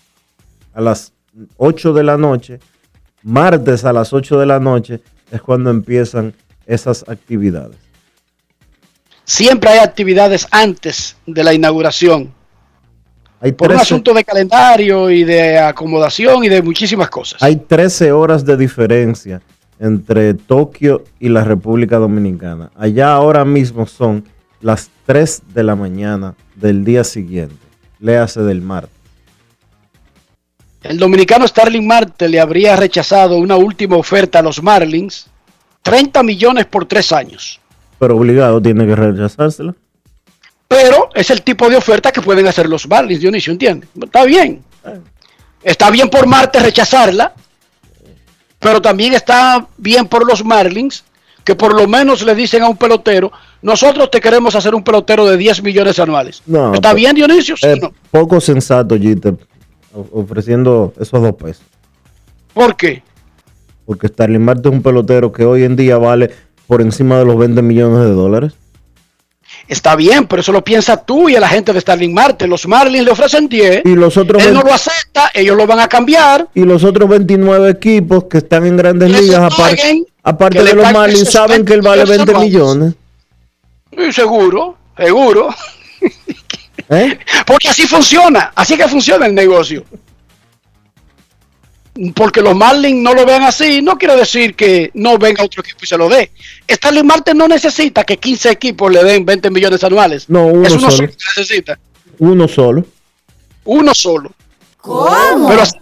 [0.74, 1.14] a las
[1.58, 2.60] 8 de la noche,
[3.24, 5.02] martes a las 8 de la noche
[5.32, 6.34] es cuando empiezan
[6.66, 7.76] esas actividades.
[9.26, 12.34] Siempre hay actividades antes de la inauguración.
[13.42, 17.42] Hay Por un 13, asunto de calendario y de acomodación y de muchísimas cosas.
[17.42, 19.42] hay 13 horas de diferencia
[19.80, 22.70] entre Tokio y la República Dominicana.
[22.78, 24.24] Allá ahora mismo son
[24.62, 27.56] las 3 de la mañana del día siguiente.
[28.00, 28.96] Léase del martes.
[30.84, 35.28] El dominicano Starling Marte le habría rechazado una última oferta a los Marlins,
[35.84, 37.60] 30 millones por tres años.
[38.00, 39.76] Pero obligado tiene que rechazársela.
[40.72, 43.90] Pero es el tipo de oferta que pueden hacer los Marlins, Dionisio, ¿entiendes?
[44.02, 44.64] Está bien.
[45.62, 47.34] Está bien por Marte rechazarla,
[48.58, 51.04] pero también está bien por los Marlins,
[51.44, 55.26] que por lo menos le dicen a un pelotero, nosotros te queremos hacer un pelotero
[55.26, 56.42] de 10 millones anuales.
[56.46, 57.58] No, ¿Está bien, Dionisio?
[57.58, 57.92] ¿Sí no?
[58.10, 59.36] poco sensato, Jeter,
[60.14, 61.66] ofreciendo esos dos pesos.
[62.54, 63.04] ¿Por qué?
[63.86, 66.32] Porque Starling Marte es un pelotero que hoy en día vale
[66.66, 68.54] por encima de los 20 millones de dólares.
[69.68, 72.48] Está bien, pero eso lo piensa tú y la gente de Starling Marte.
[72.48, 73.84] Los Marlins le ofrecen 10.
[73.86, 76.48] Y los otros, Él no 20 lo acepta, ellos lo van a cambiar.
[76.54, 81.32] y los otros 29 equipos que están en grandes ligas, aparte, aparte de los Marlins,
[81.32, 82.94] saben que él vale 20 20 millones.
[84.12, 85.50] seguro, seguro.
[86.90, 87.18] ¿Eh?
[87.46, 89.86] Porque así funciona, así que funciona el negocio.
[92.16, 95.80] Porque los Marlins no lo vean así, no quiere decir que no venga otro equipo
[95.84, 96.32] y se lo dé.
[96.70, 100.30] Starling Marte no necesita que 15 equipos le den 20 millones anuales.
[100.30, 100.92] No, uno es uno solo.
[100.92, 101.80] solo que necesita.
[102.20, 102.86] Uno solo.
[103.66, 104.32] Uno solo.
[104.82, 105.78] Pero así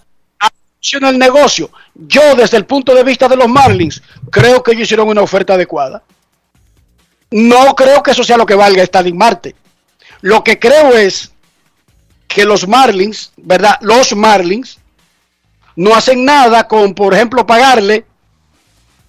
[0.80, 1.70] funciona el negocio.
[1.94, 5.54] Yo, desde el punto de vista de los Marlins, creo que ellos hicieron una oferta
[5.54, 6.04] adecuada.
[7.30, 9.56] No creo que eso sea lo que valga Starling Marte.
[10.22, 11.32] Lo que creo es
[12.28, 13.78] que los Marlins, ¿verdad?
[13.82, 14.79] Los Marlins
[15.80, 18.06] no hacen nada con, por ejemplo, pagarle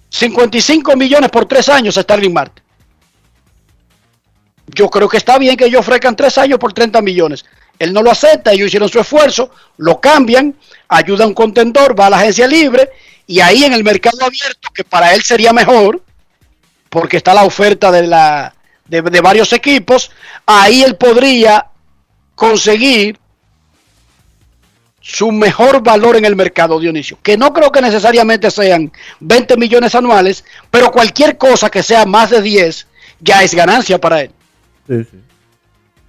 [0.09, 2.61] 55 millones por tres años a Starling Marte.
[4.67, 7.43] Yo creo que está bien que ellos ofrezcan tres años por 30 millones.
[7.77, 10.55] Él no lo acepta, ellos hicieron su esfuerzo, lo cambian,
[10.87, 12.89] ayuda a un contendor, va a la agencia libre
[13.27, 16.01] y ahí en el mercado abierto, que para él sería mejor,
[16.89, 20.09] porque está la oferta de, la, de, de varios equipos,
[20.45, 21.67] ahí él podría
[22.33, 23.19] conseguir
[25.01, 27.17] su mejor valor en el mercado, Dionisio.
[27.21, 32.29] Que no creo que necesariamente sean 20 millones anuales, pero cualquier cosa que sea más
[32.29, 32.87] de 10
[33.19, 34.31] ya es ganancia para él.
[34.87, 35.17] Sí, sí.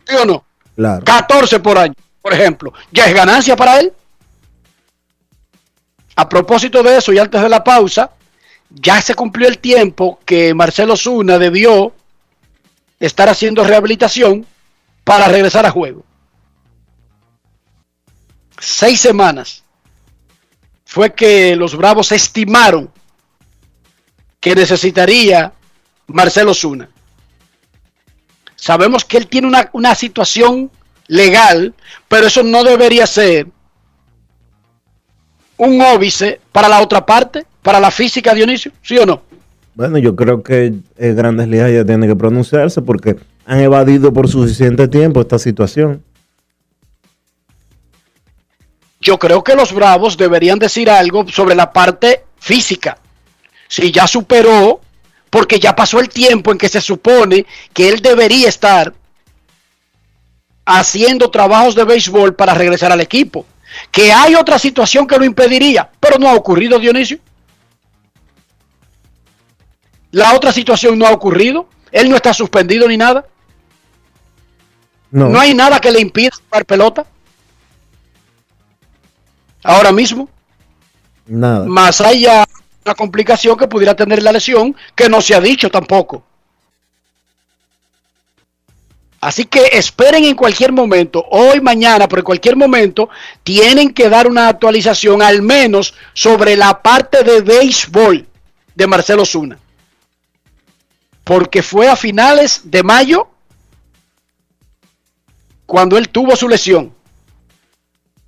[0.06, 0.44] ¿Sí o no?
[0.76, 1.04] Claro.
[1.04, 2.72] 14 por año, por ejemplo.
[2.90, 3.92] ¿Ya es ganancia para él?
[6.14, 8.10] A propósito de eso, y antes de la pausa,
[8.68, 11.94] ya se cumplió el tiempo que Marcelo Zuna debió
[13.00, 14.46] estar haciendo rehabilitación
[15.04, 16.04] para regresar a juego.
[18.64, 19.64] Seis semanas
[20.84, 22.88] fue que los Bravos estimaron
[24.38, 25.52] que necesitaría
[26.06, 26.88] Marcelo Zuna.
[28.54, 30.70] Sabemos que él tiene una, una situación
[31.08, 31.74] legal,
[32.06, 33.48] pero eso no debería ser
[35.56, 39.22] un óbice para la otra parte, para la física, Dionisio, ¿sí o no?
[39.74, 44.86] Bueno, yo creo que Grandes Ligas ya tiene que pronunciarse porque han evadido por suficiente
[44.86, 46.00] tiempo esta situación.
[49.02, 52.98] Yo creo que los Bravos deberían decir algo sobre la parte física.
[53.66, 54.80] Si ya superó,
[55.28, 58.94] porque ya pasó el tiempo en que se supone que él debería estar
[60.64, 63.44] haciendo trabajos de béisbol para regresar al equipo.
[63.90, 67.18] Que hay otra situación que lo impediría, pero no ha ocurrido, Dionisio.
[70.12, 71.68] La otra situación no ha ocurrido.
[71.90, 73.26] Él no está suspendido ni nada.
[75.10, 75.28] No.
[75.28, 77.06] No hay nada que le impida jugar pelota.
[79.62, 80.28] Ahora mismo.
[81.26, 81.64] Nada.
[81.66, 82.44] Más allá
[82.84, 86.24] una complicación que pudiera tener la lesión, que no se ha dicho tampoco.
[89.20, 93.08] Así que esperen en cualquier momento, hoy, mañana, pero en cualquier momento,
[93.44, 98.26] tienen que dar una actualización al menos sobre la parte de béisbol
[98.74, 99.58] de Marcelo Zuna.
[101.22, 103.28] Porque fue a finales de mayo
[105.66, 106.92] cuando él tuvo su lesión.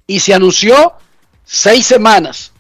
[0.07, 0.93] Y se anunció
[1.45, 2.53] seis semanas.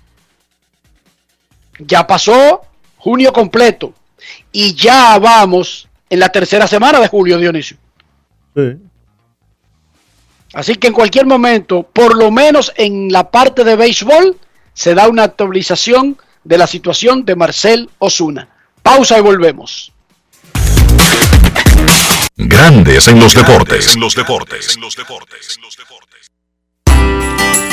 [1.78, 2.62] Ya pasó
[2.97, 3.93] junio completo.
[4.52, 7.77] Y ya vamos en la tercera semana de julio, Dionisio.
[8.55, 8.77] Sí.
[10.55, 14.39] Así que en cualquier momento, por lo menos en la parte de béisbol,
[14.73, 18.48] se da una actualización de la situación de Marcel Osuna.
[18.82, 19.93] Pausa y volvemos.
[22.36, 23.94] Grandes en los deportes.
[23.94, 24.78] En los deportes.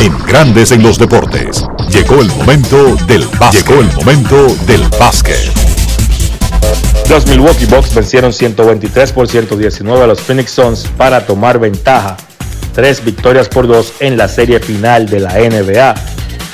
[0.00, 1.64] En Grandes en los deportes.
[1.90, 3.66] Llegó el momento del básquet.
[3.66, 5.50] Llegó el momento del básquet.
[7.08, 12.16] Los Milwaukee Bucks vencieron 123 por 119 a los Phoenix Suns para tomar ventaja.
[12.74, 15.94] Tres victorias por dos en la serie final de la NBA.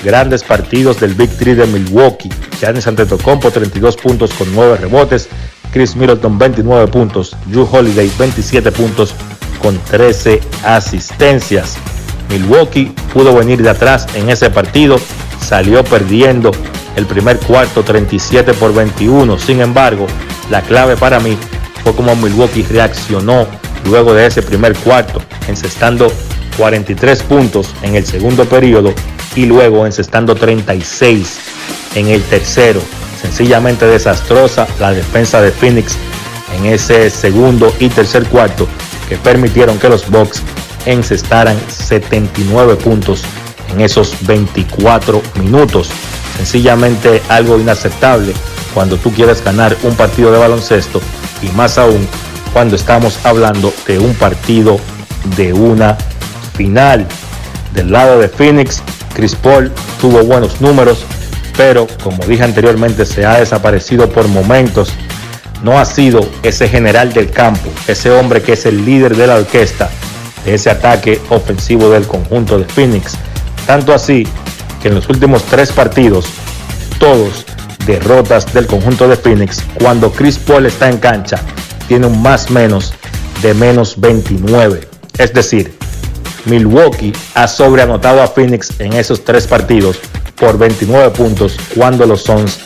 [0.04, 2.30] Grandes partidos del Big Three de Milwaukee.
[2.60, 5.28] Giannis Antetokounmpo 32 puntos con 9 rebotes.
[5.72, 7.36] Chris Middleton 29 puntos.
[7.46, 9.14] Drew Holiday 27 puntos
[9.60, 11.76] con 13 asistencias.
[12.34, 14.96] Milwaukee pudo venir de atrás en ese partido,
[15.40, 16.50] salió perdiendo
[16.96, 19.38] el primer cuarto 37 por 21.
[19.38, 20.06] Sin embargo,
[20.50, 21.38] la clave para mí
[21.84, 23.46] fue como Milwaukee reaccionó
[23.84, 26.10] luego de ese primer cuarto, encestando
[26.56, 28.92] 43 puntos en el segundo periodo
[29.36, 31.38] y luego encestando 36
[31.94, 32.80] en el tercero.
[33.20, 35.96] Sencillamente desastrosa la defensa de Phoenix
[36.58, 38.66] en ese segundo y tercer cuarto
[39.08, 40.42] que permitieron que los Bucks
[40.86, 43.22] encestaran 79 puntos
[43.72, 45.88] en esos 24 minutos.
[46.36, 48.32] Sencillamente algo inaceptable
[48.72, 51.00] cuando tú quieres ganar un partido de baloncesto
[51.42, 52.06] y más aún
[52.52, 54.78] cuando estamos hablando de un partido
[55.36, 55.96] de una
[56.56, 57.06] final.
[57.72, 58.82] Del lado de Phoenix,
[59.14, 61.04] Chris Paul tuvo buenos números,
[61.56, 64.92] pero como dije anteriormente, se ha desaparecido por momentos.
[65.62, 69.36] No ha sido ese general del campo, ese hombre que es el líder de la
[69.36, 69.88] orquesta
[70.46, 73.16] ese ataque ofensivo del conjunto de Phoenix.
[73.66, 74.26] Tanto así
[74.82, 76.26] que en los últimos tres partidos,
[76.98, 77.46] todos
[77.86, 81.40] derrotas del conjunto de Phoenix, cuando Chris Paul está en cancha,
[81.88, 82.94] tiene un más menos
[83.42, 84.80] de menos 29.
[85.18, 85.76] Es decir,
[86.46, 89.98] Milwaukee ha sobreanotado a Phoenix en esos tres partidos
[90.36, 92.58] por 29 puntos cuando los Suns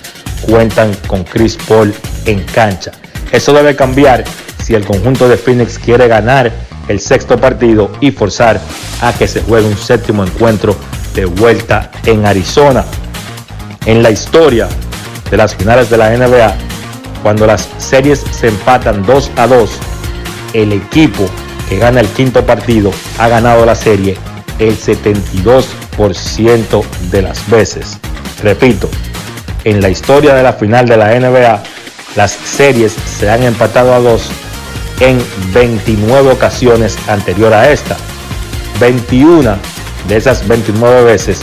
[0.43, 1.95] cuentan con Chris Paul
[2.27, 2.93] en cancha.
[3.33, 4.25] Eso debe cambiar
[4.65, 6.53] si el conjunto de Phoenix quiere ganar
[6.89, 8.61] el sexto partido y forzar
[9.01, 10.75] a que se juegue un séptimo encuentro
[11.15, 12.85] de vuelta en Arizona.
[13.87, 14.69] En la historia
[15.31, 16.57] de las finales de la NBA,
[17.23, 19.71] cuando las series se empatan 2 a 2,
[20.55, 21.29] el equipo
[21.69, 24.17] que gana el quinto partido ha ganado la serie
[24.59, 27.99] el 72% de las veces.
[28.43, 28.89] Repito,
[29.65, 31.63] en la historia de la final de la NBA,
[32.17, 34.31] las series se han empatado a dos
[35.01, 35.23] en
[35.53, 37.97] 29 ocasiones anterior a esta.
[38.81, 39.57] 21
[40.09, 41.41] de esas 29 veces,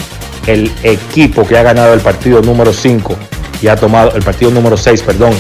[0.48, 3.16] el equipo que ha ganado el partido número 5
[3.62, 5.34] y ha tomado el partido número 6, perdón,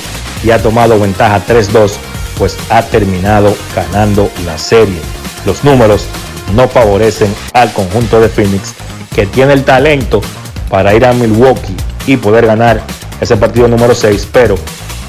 [0.44, 1.94] y ha tomado ventaja 3-2,
[2.38, 5.00] pues ha terminado ganando la serie.
[5.46, 6.06] Los números
[6.54, 8.74] no favorecen al conjunto de Phoenix,
[9.14, 10.22] que tiene el talento
[10.70, 11.76] para ir a Milwaukee
[12.06, 12.82] y poder ganar
[13.22, 14.56] ese partido número 6, pero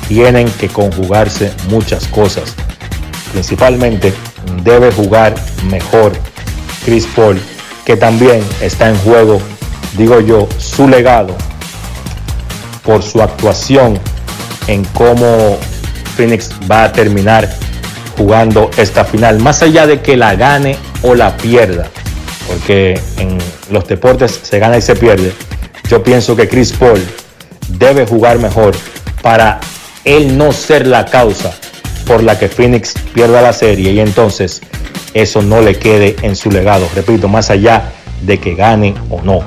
[0.09, 2.55] tienen que conjugarse muchas cosas.
[3.37, 4.15] Principalmente
[4.65, 5.35] debe jugar
[5.69, 6.15] mejor
[6.87, 7.39] Chris Paul,
[7.85, 9.43] que también está en juego,
[9.99, 11.37] digo yo, su legado
[12.83, 14.01] por su actuación
[14.69, 15.59] en cómo
[16.17, 17.55] Phoenix va a terminar
[18.17, 21.91] jugando esta final, más allá de que la gane o la pierda,
[22.49, 23.37] porque en
[23.71, 25.35] los deportes se gana y se pierde,
[25.91, 27.05] yo pienso que Chris Paul
[27.69, 28.75] debe jugar mejor
[29.21, 29.61] para
[30.05, 31.53] él no ser la causa
[32.07, 34.63] por la que Phoenix pierda la serie y entonces
[35.15, 37.93] eso no le quede en su legado, repito, más allá
[38.23, 39.41] de que gane o no.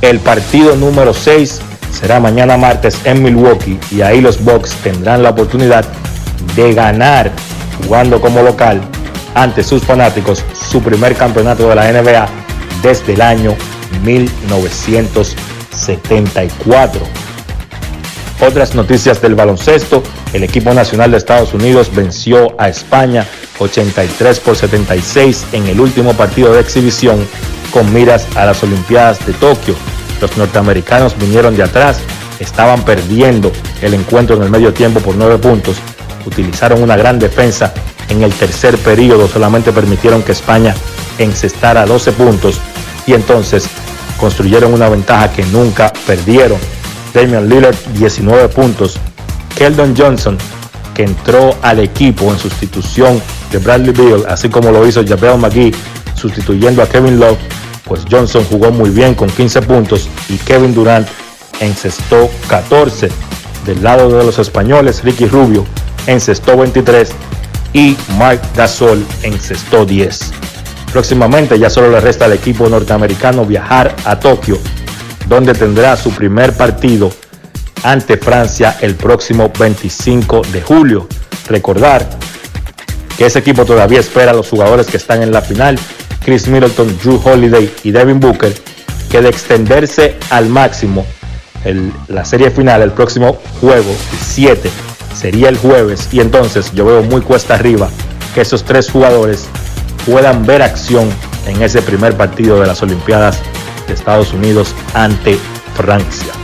[0.00, 1.60] El partido número 6
[1.90, 5.84] será mañana martes en Milwaukee y ahí los Bucks tendrán la oportunidad
[6.56, 7.30] de ganar
[7.82, 8.80] jugando como local
[9.34, 12.28] ante sus fanáticos su primer campeonato de la NBA
[12.82, 13.56] desde el año
[14.04, 17.00] 1974.
[18.40, 20.02] Otras noticias del baloncesto,
[20.34, 23.24] el equipo nacional de Estados Unidos venció a España
[23.60, 27.24] 83 por 76 en el último partido de exhibición
[27.72, 29.76] con miras a las Olimpiadas de Tokio.
[30.20, 32.00] Los norteamericanos vinieron de atrás,
[32.40, 35.76] estaban perdiendo el encuentro en el medio tiempo por 9 puntos,
[36.26, 37.72] utilizaron una gran defensa
[38.08, 40.74] en el tercer periodo, solamente permitieron que España
[41.18, 42.60] encestara 12 puntos
[43.06, 43.68] y entonces
[44.18, 46.58] construyeron una ventaja que nunca perdieron.
[47.12, 48.98] Damian Lillard 19 puntos,
[49.56, 50.38] Keldon Johnson
[50.94, 53.20] que entró al equipo en sustitución
[53.50, 55.74] de Bradley Beal, así como lo hizo Javel McGee
[56.14, 57.38] sustituyendo a Kevin Love,
[57.84, 61.06] pues Johnson jugó muy bien con 15 puntos y Kevin Durant
[61.60, 63.10] encestó 14.
[63.66, 65.64] Del lado de los españoles, Ricky Rubio
[66.06, 67.10] encestó 23
[67.72, 70.32] y Mark Gasol encestó 10.
[70.92, 74.58] Próximamente ya solo le resta al equipo norteamericano viajar a Tokio,
[75.28, 77.10] donde tendrá su primer partido
[77.84, 81.06] ante Francia el próximo 25 de julio.
[81.46, 82.08] Recordar
[83.16, 85.78] que ese equipo todavía espera a los jugadores que están en la final,
[86.24, 88.52] Chris Middleton, Drew Holiday y Devin Booker,
[89.10, 91.06] que de extenderse al máximo
[92.08, 94.68] la serie final, el próximo juego, 7,
[95.14, 97.88] sería el jueves, y entonces yo veo muy cuesta arriba
[98.34, 99.46] que esos tres jugadores
[100.04, 101.08] puedan ver acción
[101.46, 103.38] en ese primer partido de las Olimpiadas
[103.86, 105.38] de Estados Unidos ante
[105.74, 106.43] Francia.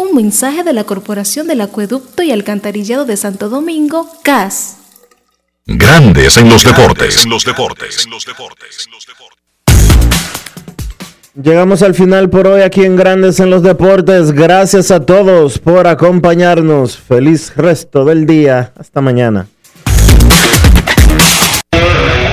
[0.00, 4.78] Un mensaje de la Corporación del Acueducto y Alcantarillado de Santo Domingo, CAS.
[5.66, 7.26] Grandes en los deportes.
[7.26, 8.08] los deportes.
[11.34, 14.32] Llegamos al final por hoy aquí en Grandes en los Deportes.
[14.32, 16.96] Gracias a todos por acompañarnos.
[16.96, 18.72] Feliz resto del día.
[18.80, 19.48] Hasta mañana.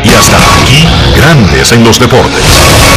[0.05, 0.87] Y hasta aquí,
[1.17, 2.96] Grandes en los Deportes.